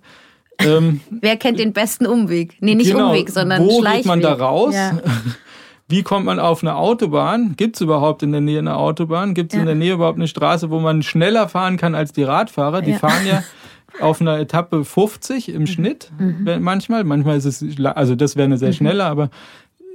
Ähm, 0.58 1.00
Wer 1.10 1.36
kennt 1.36 1.60
den 1.60 1.72
besten 1.72 2.06
Umweg? 2.06 2.56
Nee, 2.58 2.74
nicht 2.74 2.90
genau, 2.90 3.10
Umweg, 3.10 3.30
sondern 3.30 3.62
Wo 3.62 3.78
Schleichweg. 3.78 3.98
geht 3.98 4.06
man 4.06 4.20
da 4.20 4.32
raus? 4.32 4.74
Ja. 4.74 4.98
Wie 5.88 6.02
kommt 6.02 6.26
man 6.26 6.40
auf 6.40 6.64
eine 6.64 6.74
Autobahn? 6.74 7.54
Gibt 7.56 7.76
es 7.76 7.82
überhaupt 7.82 8.24
in 8.24 8.32
der 8.32 8.40
Nähe 8.40 8.58
eine 8.58 8.74
Autobahn? 8.78 9.34
Gibt 9.34 9.52
es 9.52 9.54
ja. 9.54 9.60
in 9.60 9.66
der 9.66 9.76
Nähe 9.76 9.92
überhaupt 9.92 10.18
eine 10.18 10.26
Straße, 10.26 10.70
wo 10.70 10.80
man 10.80 11.04
schneller 11.04 11.48
fahren 11.48 11.76
kann 11.76 11.94
als 11.94 12.12
die 12.12 12.24
Radfahrer? 12.24 12.82
Die 12.82 12.94
fahren 12.94 13.24
ja 13.28 13.44
auf 14.00 14.20
einer 14.20 14.40
Etappe 14.40 14.84
50 14.84 15.50
im 15.50 15.60
mhm. 15.60 15.66
Schnitt, 15.68 16.10
mhm. 16.18 16.48
manchmal. 16.60 17.04
Manchmal 17.04 17.36
ist 17.36 17.44
es, 17.44 17.78
also 17.84 18.16
das 18.16 18.34
wäre 18.34 18.46
eine 18.46 18.58
sehr 18.58 18.70
mhm. 18.70 18.74
schnelle, 18.74 19.04
aber 19.04 19.30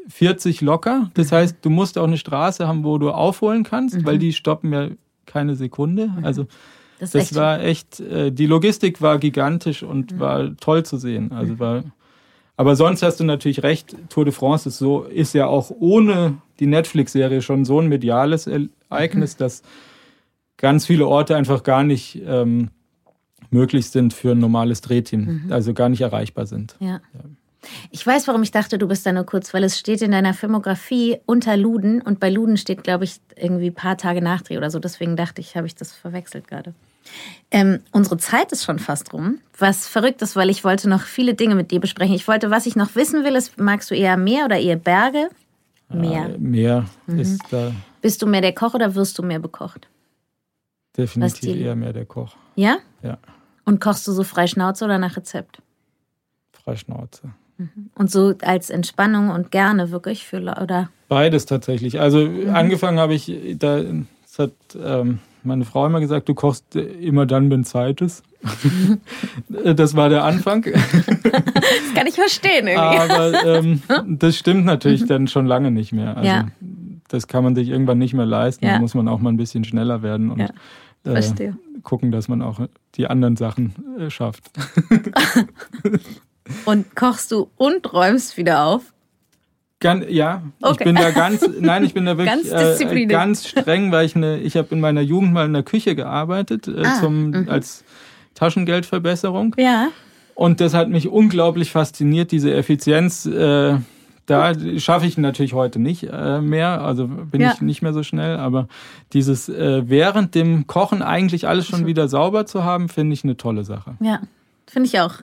40 0.09 0.61
locker. 0.61 1.11
Das 1.13 1.31
mhm. 1.31 1.35
heißt, 1.35 1.57
du 1.61 1.69
musst 1.69 1.97
auch 1.97 2.07
eine 2.07 2.17
Straße 2.17 2.67
haben, 2.67 2.83
wo 2.83 2.97
du 2.97 3.11
aufholen 3.11 3.63
kannst, 3.63 3.97
mhm. 3.97 4.05
weil 4.05 4.17
die 4.17 4.33
stoppen 4.33 4.73
ja 4.73 4.89
keine 5.25 5.55
Sekunde. 5.55 6.11
Also 6.23 6.47
das, 6.99 7.11
das 7.11 7.23
echt 7.23 7.35
war 7.35 7.61
echt, 7.61 7.99
äh, 7.99 8.31
die 8.31 8.45
Logistik 8.45 9.01
war 9.01 9.19
gigantisch 9.19 9.83
und 9.83 10.13
mhm. 10.13 10.19
war 10.19 10.57
toll 10.57 10.83
zu 10.83 10.97
sehen. 10.97 11.31
Also 11.31 11.53
mhm. 11.53 11.59
war, 11.59 11.83
aber 12.57 12.75
sonst 12.75 13.03
hast 13.03 13.19
du 13.19 13.23
natürlich 13.23 13.63
recht, 13.63 13.95
Tour 14.09 14.25
de 14.25 14.33
France 14.33 14.67
ist 14.67 14.79
so, 14.79 15.03
ist 15.03 15.33
ja 15.33 15.47
auch 15.47 15.71
ohne 15.79 16.37
die 16.59 16.67
Netflix-Serie 16.67 17.41
schon 17.41 17.63
so 17.63 17.79
ein 17.79 17.87
mediales 17.87 18.47
Ereignis, 18.47 19.35
mhm. 19.35 19.39
dass 19.39 19.61
ganz 20.57 20.85
viele 20.85 21.07
Orte 21.07 21.37
einfach 21.37 21.63
gar 21.63 21.83
nicht 21.83 22.21
ähm, 22.25 22.69
möglich 23.49 23.89
sind 23.89 24.13
für 24.13 24.31
ein 24.31 24.39
normales 24.39 24.81
Drehteam, 24.81 25.45
also 25.49 25.73
gar 25.73 25.87
nicht 25.87 26.01
erreichbar 26.01 26.45
sind. 26.45 26.75
Ja. 26.79 26.99
ja. 27.13 27.21
Ich 27.91 28.05
weiß, 28.05 28.27
warum 28.27 28.43
ich 28.43 28.51
dachte, 28.51 28.77
du 28.77 28.87
bist 28.87 29.05
da 29.05 29.11
nur 29.11 29.25
kurz, 29.25 29.53
weil 29.53 29.63
es 29.63 29.77
steht 29.77 30.01
in 30.01 30.11
deiner 30.11 30.33
Filmografie 30.33 31.19
unter 31.25 31.57
Luden 31.57 32.01
und 32.01 32.19
bei 32.19 32.29
Luden 32.29 32.57
steht, 32.57 32.83
glaube 32.83 33.03
ich, 33.03 33.19
irgendwie 33.35 33.67
ein 33.67 33.75
paar 33.75 33.97
Tage 33.97 34.21
Nachdreh 34.21 34.57
oder 34.57 34.71
so. 34.71 34.79
Deswegen 34.79 35.15
dachte 35.15 35.41
ich, 35.41 35.55
habe 35.55 35.67
ich 35.67 35.75
das 35.75 35.91
verwechselt 35.91 36.47
gerade. 36.47 36.73
Ähm, 37.51 37.79
unsere 37.91 38.17
Zeit 38.17 38.51
ist 38.51 38.63
schon 38.63 38.79
fast 38.79 39.13
rum. 39.13 39.39
Was 39.57 39.87
verrückt 39.87 40.21
ist, 40.21 40.35
weil 40.35 40.49
ich 40.49 40.63
wollte 40.63 40.87
noch 40.87 41.03
viele 41.03 41.33
Dinge 41.33 41.55
mit 41.55 41.71
dir 41.71 41.79
besprechen. 41.79 42.15
Ich 42.15 42.27
wollte, 42.27 42.49
was 42.49 42.65
ich 42.65 42.75
noch 42.75 42.95
wissen 42.95 43.23
will, 43.23 43.35
ist, 43.35 43.59
magst 43.59 43.91
du 43.91 43.95
eher 43.95 44.17
Meer 44.17 44.45
oder 44.45 44.57
eher 44.57 44.75
Berge? 44.75 45.29
Meer. 45.89 46.35
Äh, 46.35 46.37
Meer 46.37 46.85
mhm. 47.07 47.19
ist 47.19 47.41
da. 47.49 47.73
Bist 48.01 48.21
du 48.21 48.27
mehr 48.27 48.41
der 48.41 48.53
Koch 48.53 48.73
oder 48.73 48.95
wirst 48.95 49.17
du 49.17 49.23
mehr 49.23 49.39
bekocht? 49.39 49.87
Definitiv 50.95 51.55
eher 51.55 51.75
mehr 51.75 51.93
der 51.93 52.05
Koch. 52.05 52.35
Ja? 52.55 52.77
Ja. 53.01 53.17
Und 53.65 53.81
kochst 53.81 54.07
du 54.07 54.11
so 54.11 54.23
frei 54.23 54.47
Schnauze 54.47 54.85
oder 54.85 54.97
nach 54.97 55.17
Rezept? 55.17 55.61
Frei 56.51 56.75
Schnauze. 56.75 57.33
Mhm. 57.59 57.89
Und 57.93 58.09
so 58.09 58.33
als 58.41 58.69
Entspannung 58.69 59.29
und 59.29 59.51
gerne 59.51 59.91
wirklich 59.91 60.25
für 60.25 60.39
oder? 60.39 60.89
Beides 61.09 61.45
tatsächlich. 61.45 61.99
Also 61.99 62.25
mhm. 62.25 62.49
angefangen 62.49 62.99
habe 62.99 63.13
ich, 63.13 63.31
da 63.57 63.81
das 63.81 64.39
hat 64.39 64.53
ähm, 64.81 65.19
meine 65.43 65.65
Frau 65.65 65.85
immer 65.85 65.99
gesagt, 65.99 66.29
du 66.29 66.33
kochst 66.33 66.75
immer 66.75 67.25
dann, 67.25 67.51
wenn 67.51 67.63
Zeit 67.65 68.01
ist. 68.01 68.23
das 69.75 69.95
war 69.95 70.07
der 70.09 70.23
Anfang. 70.23 70.63
das 70.63 71.93
kann 71.93 72.07
ich 72.07 72.15
verstehen 72.15 72.67
irgendwie. 72.67 72.75
Aber 72.77 73.43
ähm, 73.45 73.81
das 74.07 74.37
stimmt 74.37 74.65
natürlich 74.65 75.05
dann 75.05 75.27
schon 75.27 75.45
lange 75.45 75.71
nicht 75.71 75.91
mehr. 75.91 76.15
Also, 76.15 76.29
ja. 76.29 76.47
Das 77.09 77.27
kann 77.27 77.43
man 77.43 77.55
sich 77.55 77.69
irgendwann 77.69 77.97
nicht 77.97 78.13
mehr 78.13 78.25
leisten. 78.25 78.65
Ja. 78.65 78.73
Da 78.73 78.79
muss 78.79 78.93
man 78.93 79.07
auch 79.07 79.19
mal 79.19 79.31
ein 79.31 79.37
bisschen 79.37 79.63
schneller 79.65 80.03
werden 80.03 80.31
und 80.31 80.39
ja. 80.39 80.49
äh, 81.11 81.51
gucken, 81.83 82.11
dass 82.11 82.27
man 82.27 82.41
auch 82.41 82.61
die 82.95 83.07
anderen 83.07 83.35
Sachen 83.35 83.73
äh, 83.99 84.09
schafft. 84.09 84.43
Und 86.65 86.95
kochst 86.95 87.31
du 87.31 87.49
und 87.57 87.93
räumst 87.93 88.37
wieder 88.37 88.65
auf? 88.65 88.93
Gan 89.79 90.05
ja, 90.09 90.43
okay. 90.61 90.75
ich 90.79 90.83
bin 90.83 90.95
da 90.95 91.11
ganz, 91.11 91.49
nein, 91.59 91.85
ich 91.85 91.93
bin 91.93 92.05
da 92.05 92.17
wirklich 92.17 92.51
ganz, 92.51 92.81
äh, 92.81 93.05
ganz 93.05 93.47
streng, 93.47 93.91
weil 93.93 94.05
ich 94.05 94.15
eine, 94.15 94.39
ich 94.39 94.57
habe 94.57 94.67
in 94.71 94.81
meiner 94.81 95.01
Jugend 95.01 95.31
mal 95.31 95.45
in 95.45 95.53
der 95.53 95.63
Küche 95.63 95.95
gearbeitet 95.95 96.67
äh, 96.67 96.83
ah, 96.83 96.99
zum, 96.99 97.29
mhm. 97.29 97.49
als 97.49 97.85
Taschengeldverbesserung. 98.35 99.55
Ja. 99.57 99.87
Und 100.35 100.59
das 100.59 100.73
hat 100.73 100.89
mich 100.89 101.07
unglaublich 101.07 101.71
fasziniert, 101.71 102.31
diese 102.31 102.53
Effizienz. 102.53 103.25
Äh, 103.25 103.77
da 104.25 104.53
schaffe 104.77 105.07
ich 105.07 105.17
natürlich 105.17 105.53
heute 105.53 105.79
nicht 105.79 106.03
äh, 106.03 106.39
mehr, 106.39 106.81
also 106.81 107.07
bin 107.07 107.41
ja. 107.41 107.53
ich 107.53 107.61
nicht 107.61 107.81
mehr 107.81 107.93
so 107.93 108.03
schnell, 108.03 108.37
aber 108.37 108.67
dieses 109.11 109.49
äh, 109.49 109.89
während 109.89 110.35
dem 110.35 110.67
Kochen 110.67 111.01
eigentlich 111.01 111.47
alles 111.47 111.67
schon 111.67 111.85
wieder 111.87 112.07
sauber 112.07 112.45
zu 112.45 112.63
haben, 112.63 112.89
finde 112.89 113.13
ich 113.13 113.23
eine 113.23 113.37
tolle 113.37 113.63
Sache. 113.63 113.95
Ja. 114.01 114.21
Finde 114.69 114.87
ich 114.87 114.99
auch. 114.99 115.15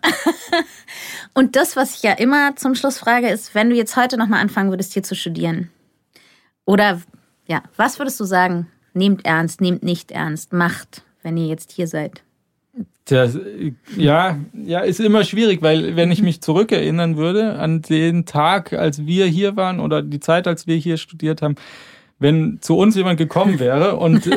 Und 1.35 1.55
das, 1.55 1.77
was 1.77 1.97
ich 1.97 2.03
ja 2.03 2.13
immer 2.13 2.57
zum 2.57 2.75
Schluss 2.75 2.99
frage, 2.99 3.29
ist, 3.29 3.55
wenn 3.55 3.71
du 3.71 3.77
jetzt 3.77 3.97
heute 3.97 4.17
nochmal 4.17 4.41
anfangen 4.41 4.71
würdest, 4.71 4.93
hier 4.93 5.05
zu 5.05 5.15
studieren. 5.15 5.71
Oder 6.65 7.01
ja, 7.47 7.63
was 7.77 7.99
würdest 7.99 8.19
du 8.19 8.25
sagen? 8.25 8.67
Nehmt 8.93 9.25
ernst, 9.25 9.61
nehmt 9.61 9.83
nicht 9.83 10.11
ernst, 10.11 10.53
macht, 10.53 11.03
wenn 11.23 11.37
ihr 11.37 11.47
jetzt 11.47 11.71
hier 11.71 11.87
seid. 11.87 12.23
Das, 13.05 13.39
ja, 13.97 14.37
ja, 14.53 14.81
ist 14.81 14.99
immer 14.99 15.23
schwierig, 15.23 15.63
weil 15.63 15.95
wenn 15.95 16.11
ich 16.11 16.23
mich 16.23 16.41
zurückerinnern 16.41 17.17
würde 17.17 17.57
an 17.57 17.83
den 17.83 18.27
Tag, 18.27 18.73
als 18.73 19.07
wir 19.07 19.27
hier 19.27 19.55
waren 19.55 19.79
oder 19.79 20.03
die 20.03 20.19
Zeit, 20.19 20.49
als 20.49 20.67
wir 20.67 20.75
hier 20.77 20.97
studiert 20.97 21.41
haben, 21.41 21.55
wenn 22.19 22.59
zu 22.63 22.79
uns 22.79 22.97
jemand 22.97 23.19
gekommen 23.19 23.59
wäre 23.59 23.97
und 23.97 24.29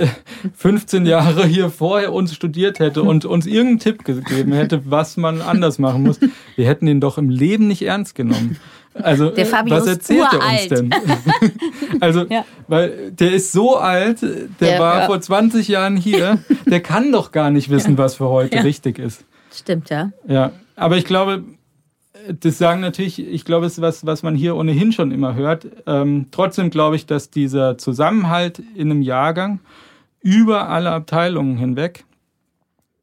15 0.55 1.05
äh, 1.05 1.09
Jahre 1.11 1.45
hier 1.45 1.69
vorher 1.69 2.11
uns 2.11 2.35
studiert 2.35 2.79
hätte 2.79 3.03
und 3.03 3.25
uns 3.25 3.45
irgendeinen 3.45 3.79
Tipp 3.79 4.03
gegeben 4.03 4.51
hätte, 4.51 4.81
was 4.85 5.15
man 5.15 5.41
anders 5.41 5.79
machen 5.79 6.03
muss, 6.03 6.19
wir 6.55 6.67
hätten 6.67 6.87
ihn 6.87 6.99
doch 6.99 7.17
im 7.17 7.29
Leben 7.29 7.67
nicht 7.67 7.83
ernst 7.83 8.15
genommen. 8.15 8.57
Also, 8.93 9.29
der 9.29 9.45
Fabio 9.45 9.75
was 9.75 9.87
erzählt 9.87 10.27
er 10.33 10.39
uns 10.39 10.67
denn? 10.67 10.89
also, 12.01 12.25
ja. 12.25 12.43
weil 12.67 13.11
der 13.11 13.31
ist 13.31 13.51
so 13.51 13.77
alt, 13.77 14.21
der, 14.21 14.47
der 14.59 14.79
war 14.79 15.01
ja. 15.01 15.05
vor 15.05 15.21
20 15.21 15.67
Jahren 15.67 15.95
hier, 15.95 16.39
der 16.65 16.81
kann 16.81 17.11
doch 17.11 17.31
gar 17.31 17.49
nicht 17.49 17.69
wissen, 17.69 17.97
was 17.97 18.15
für 18.15 18.27
heute 18.27 18.63
richtig 18.63 18.99
ist. 18.99 19.23
Stimmt, 19.53 19.89
ja. 19.89 20.11
Ja, 20.27 20.51
aber 20.75 20.97
ich 20.97 21.05
glaube, 21.05 21.43
das 22.39 22.57
sagen 22.57 22.81
natürlich, 22.81 23.19
ich 23.19 23.45
glaube, 23.45 23.65
es 23.65 23.73
ist 23.73 23.81
was, 23.81 24.05
was 24.05 24.23
man 24.23 24.35
hier 24.35 24.55
ohnehin 24.55 24.91
schon 24.91 25.11
immer 25.11 25.35
hört. 25.35 25.67
Ähm, 25.87 26.27
trotzdem 26.31 26.69
glaube 26.69 26.95
ich, 26.95 27.05
dass 27.05 27.29
dieser 27.29 27.77
Zusammenhalt 27.77 28.59
in 28.75 28.91
einem 28.91 29.01
Jahrgang 29.01 29.59
über 30.21 30.69
alle 30.69 30.91
Abteilungen 30.91 31.57
hinweg, 31.57 32.05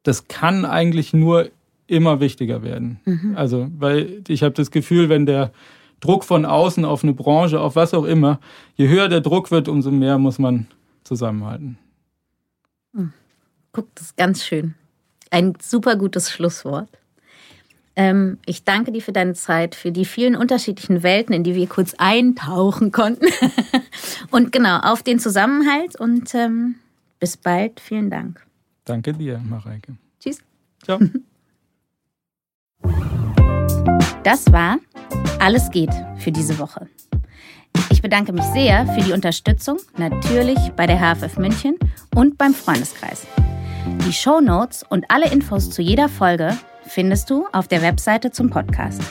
das 0.02 0.28
kann 0.28 0.64
eigentlich 0.64 1.12
nur 1.12 1.50
immer 1.86 2.20
wichtiger 2.20 2.62
werden. 2.62 3.00
Mhm. 3.04 3.34
Also, 3.36 3.68
weil 3.78 4.22
ich 4.28 4.42
habe 4.42 4.54
das 4.54 4.70
Gefühl, 4.70 5.08
wenn 5.08 5.26
der 5.26 5.52
Druck 6.00 6.24
von 6.24 6.44
außen 6.44 6.84
auf 6.84 7.02
eine 7.02 7.14
Branche, 7.14 7.60
auf 7.60 7.76
was 7.76 7.94
auch 7.94 8.04
immer, 8.04 8.38
je 8.74 8.88
höher 8.88 9.08
der 9.08 9.20
Druck 9.20 9.50
wird, 9.50 9.68
umso 9.68 9.90
mehr 9.90 10.18
muss 10.18 10.38
man 10.38 10.66
zusammenhalten. 11.04 11.78
Hm. 12.94 13.12
Guck, 13.72 13.94
das 13.94 14.06
ist 14.06 14.16
ganz 14.16 14.44
schön. 14.44 14.74
Ein 15.30 15.54
super 15.60 15.96
gutes 15.96 16.30
Schlusswort. 16.30 16.88
Ähm, 17.96 18.38
ich 18.44 18.64
danke 18.64 18.92
dir 18.92 19.00
für 19.00 19.12
deine 19.12 19.32
Zeit, 19.32 19.74
für 19.74 19.90
die 19.90 20.04
vielen 20.04 20.36
unterschiedlichen 20.36 21.02
Welten, 21.02 21.34
in 21.34 21.44
die 21.44 21.54
wir 21.54 21.66
kurz 21.66 21.94
eintauchen 21.96 22.92
konnten. 22.92 23.26
und 24.30 24.52
genau, 24.52 24.78
auf 24.80 25.02
den 25.02 25.18
Zusammenhalt 25.18 25.98
und 25.98 26.34
ähm, 26.34 26.76
bis 27.18 27.38
bald. 27.38 27.80
Vielen 27.80 28.10
Dank. 28.10 28.44
Danke 28.84 29.14
dir, 29.14 29.38
Mareike. 29.38 29.96
Tschüss. 30.20 30.40
Ciao. 30.84 31.00
Das 34.22 34.50
war 34.52 34.78
Alles 35.38 35.70
geht 35.70 35.92
für 36.18 36.32
diese 36.32 36.58
Woche. 36.58 36.88
Ich 37.90 38.02
bedanke 38.02 38.32
mich 38.32 38.44
sehr 38.46 38.84
für 38.86 39.00
die 39.00 39.12
Unterstützung, 39.12 39.78
natürlich 39.96 40.58
bei 40.74 40.86
der 40.86 40.98
HFF 40.98 41.38
München 41.38 41.76
und 42.14 42.36
beim 42.36 42.52
Freundeskreis. 42.52 43.24
Die 44.04 44.12
Show 44.12 44.40
Notes 44.40 44.84
und 44.88 45.08
alle 45.12 45.30
Infos 45.30 45.70
zu 45.70 45.80
jeder 45.80 46.08
Folge 46.08 46.56
findest 46.86 47.30
du 47.30 47.46
auf 47.52 47.68
der 47.68 47.82
Webseite 47.82 48.30
zum 48.30 48.50
Podcast. 48.50 49.02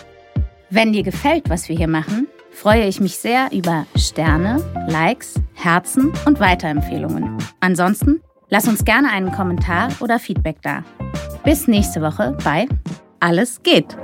Wenn 0.69 0.93
dir 0.93 1.03
gefällt, 1.03 1.49
was 1.49 1.69
wir 1.69 1.78
hier 1.78 1.88
machen, 1.88 2.28
freue 2.51 2.86
ich 2.86 2.99
mich 2.99 3.17
sehr 3.17 3.49
über 3.51 3.86
Sterne, 3.95 4.63
Likes, 4.88 5.36
Herzen 5.53 6.11
und 6.26 6.39
Weiterempfehlungen. 6.39 7.38
Ansonsten 7.59 8.21
lass 8.49 8.67
uns 8.67 8.84
gerne 8.86 9.11
einen 9.11 9.32
Kommentar 9.32 9.89
oder 9.99 10.19
Feedback 10.19 10.61
da. 10.61 10.84
Bis 11.43 11.67
nächste 11.67 12.01
Woche 12.01 12.38
bei 12.43 12.67
Alles 13.19 13.61
geht. 13.61 13.95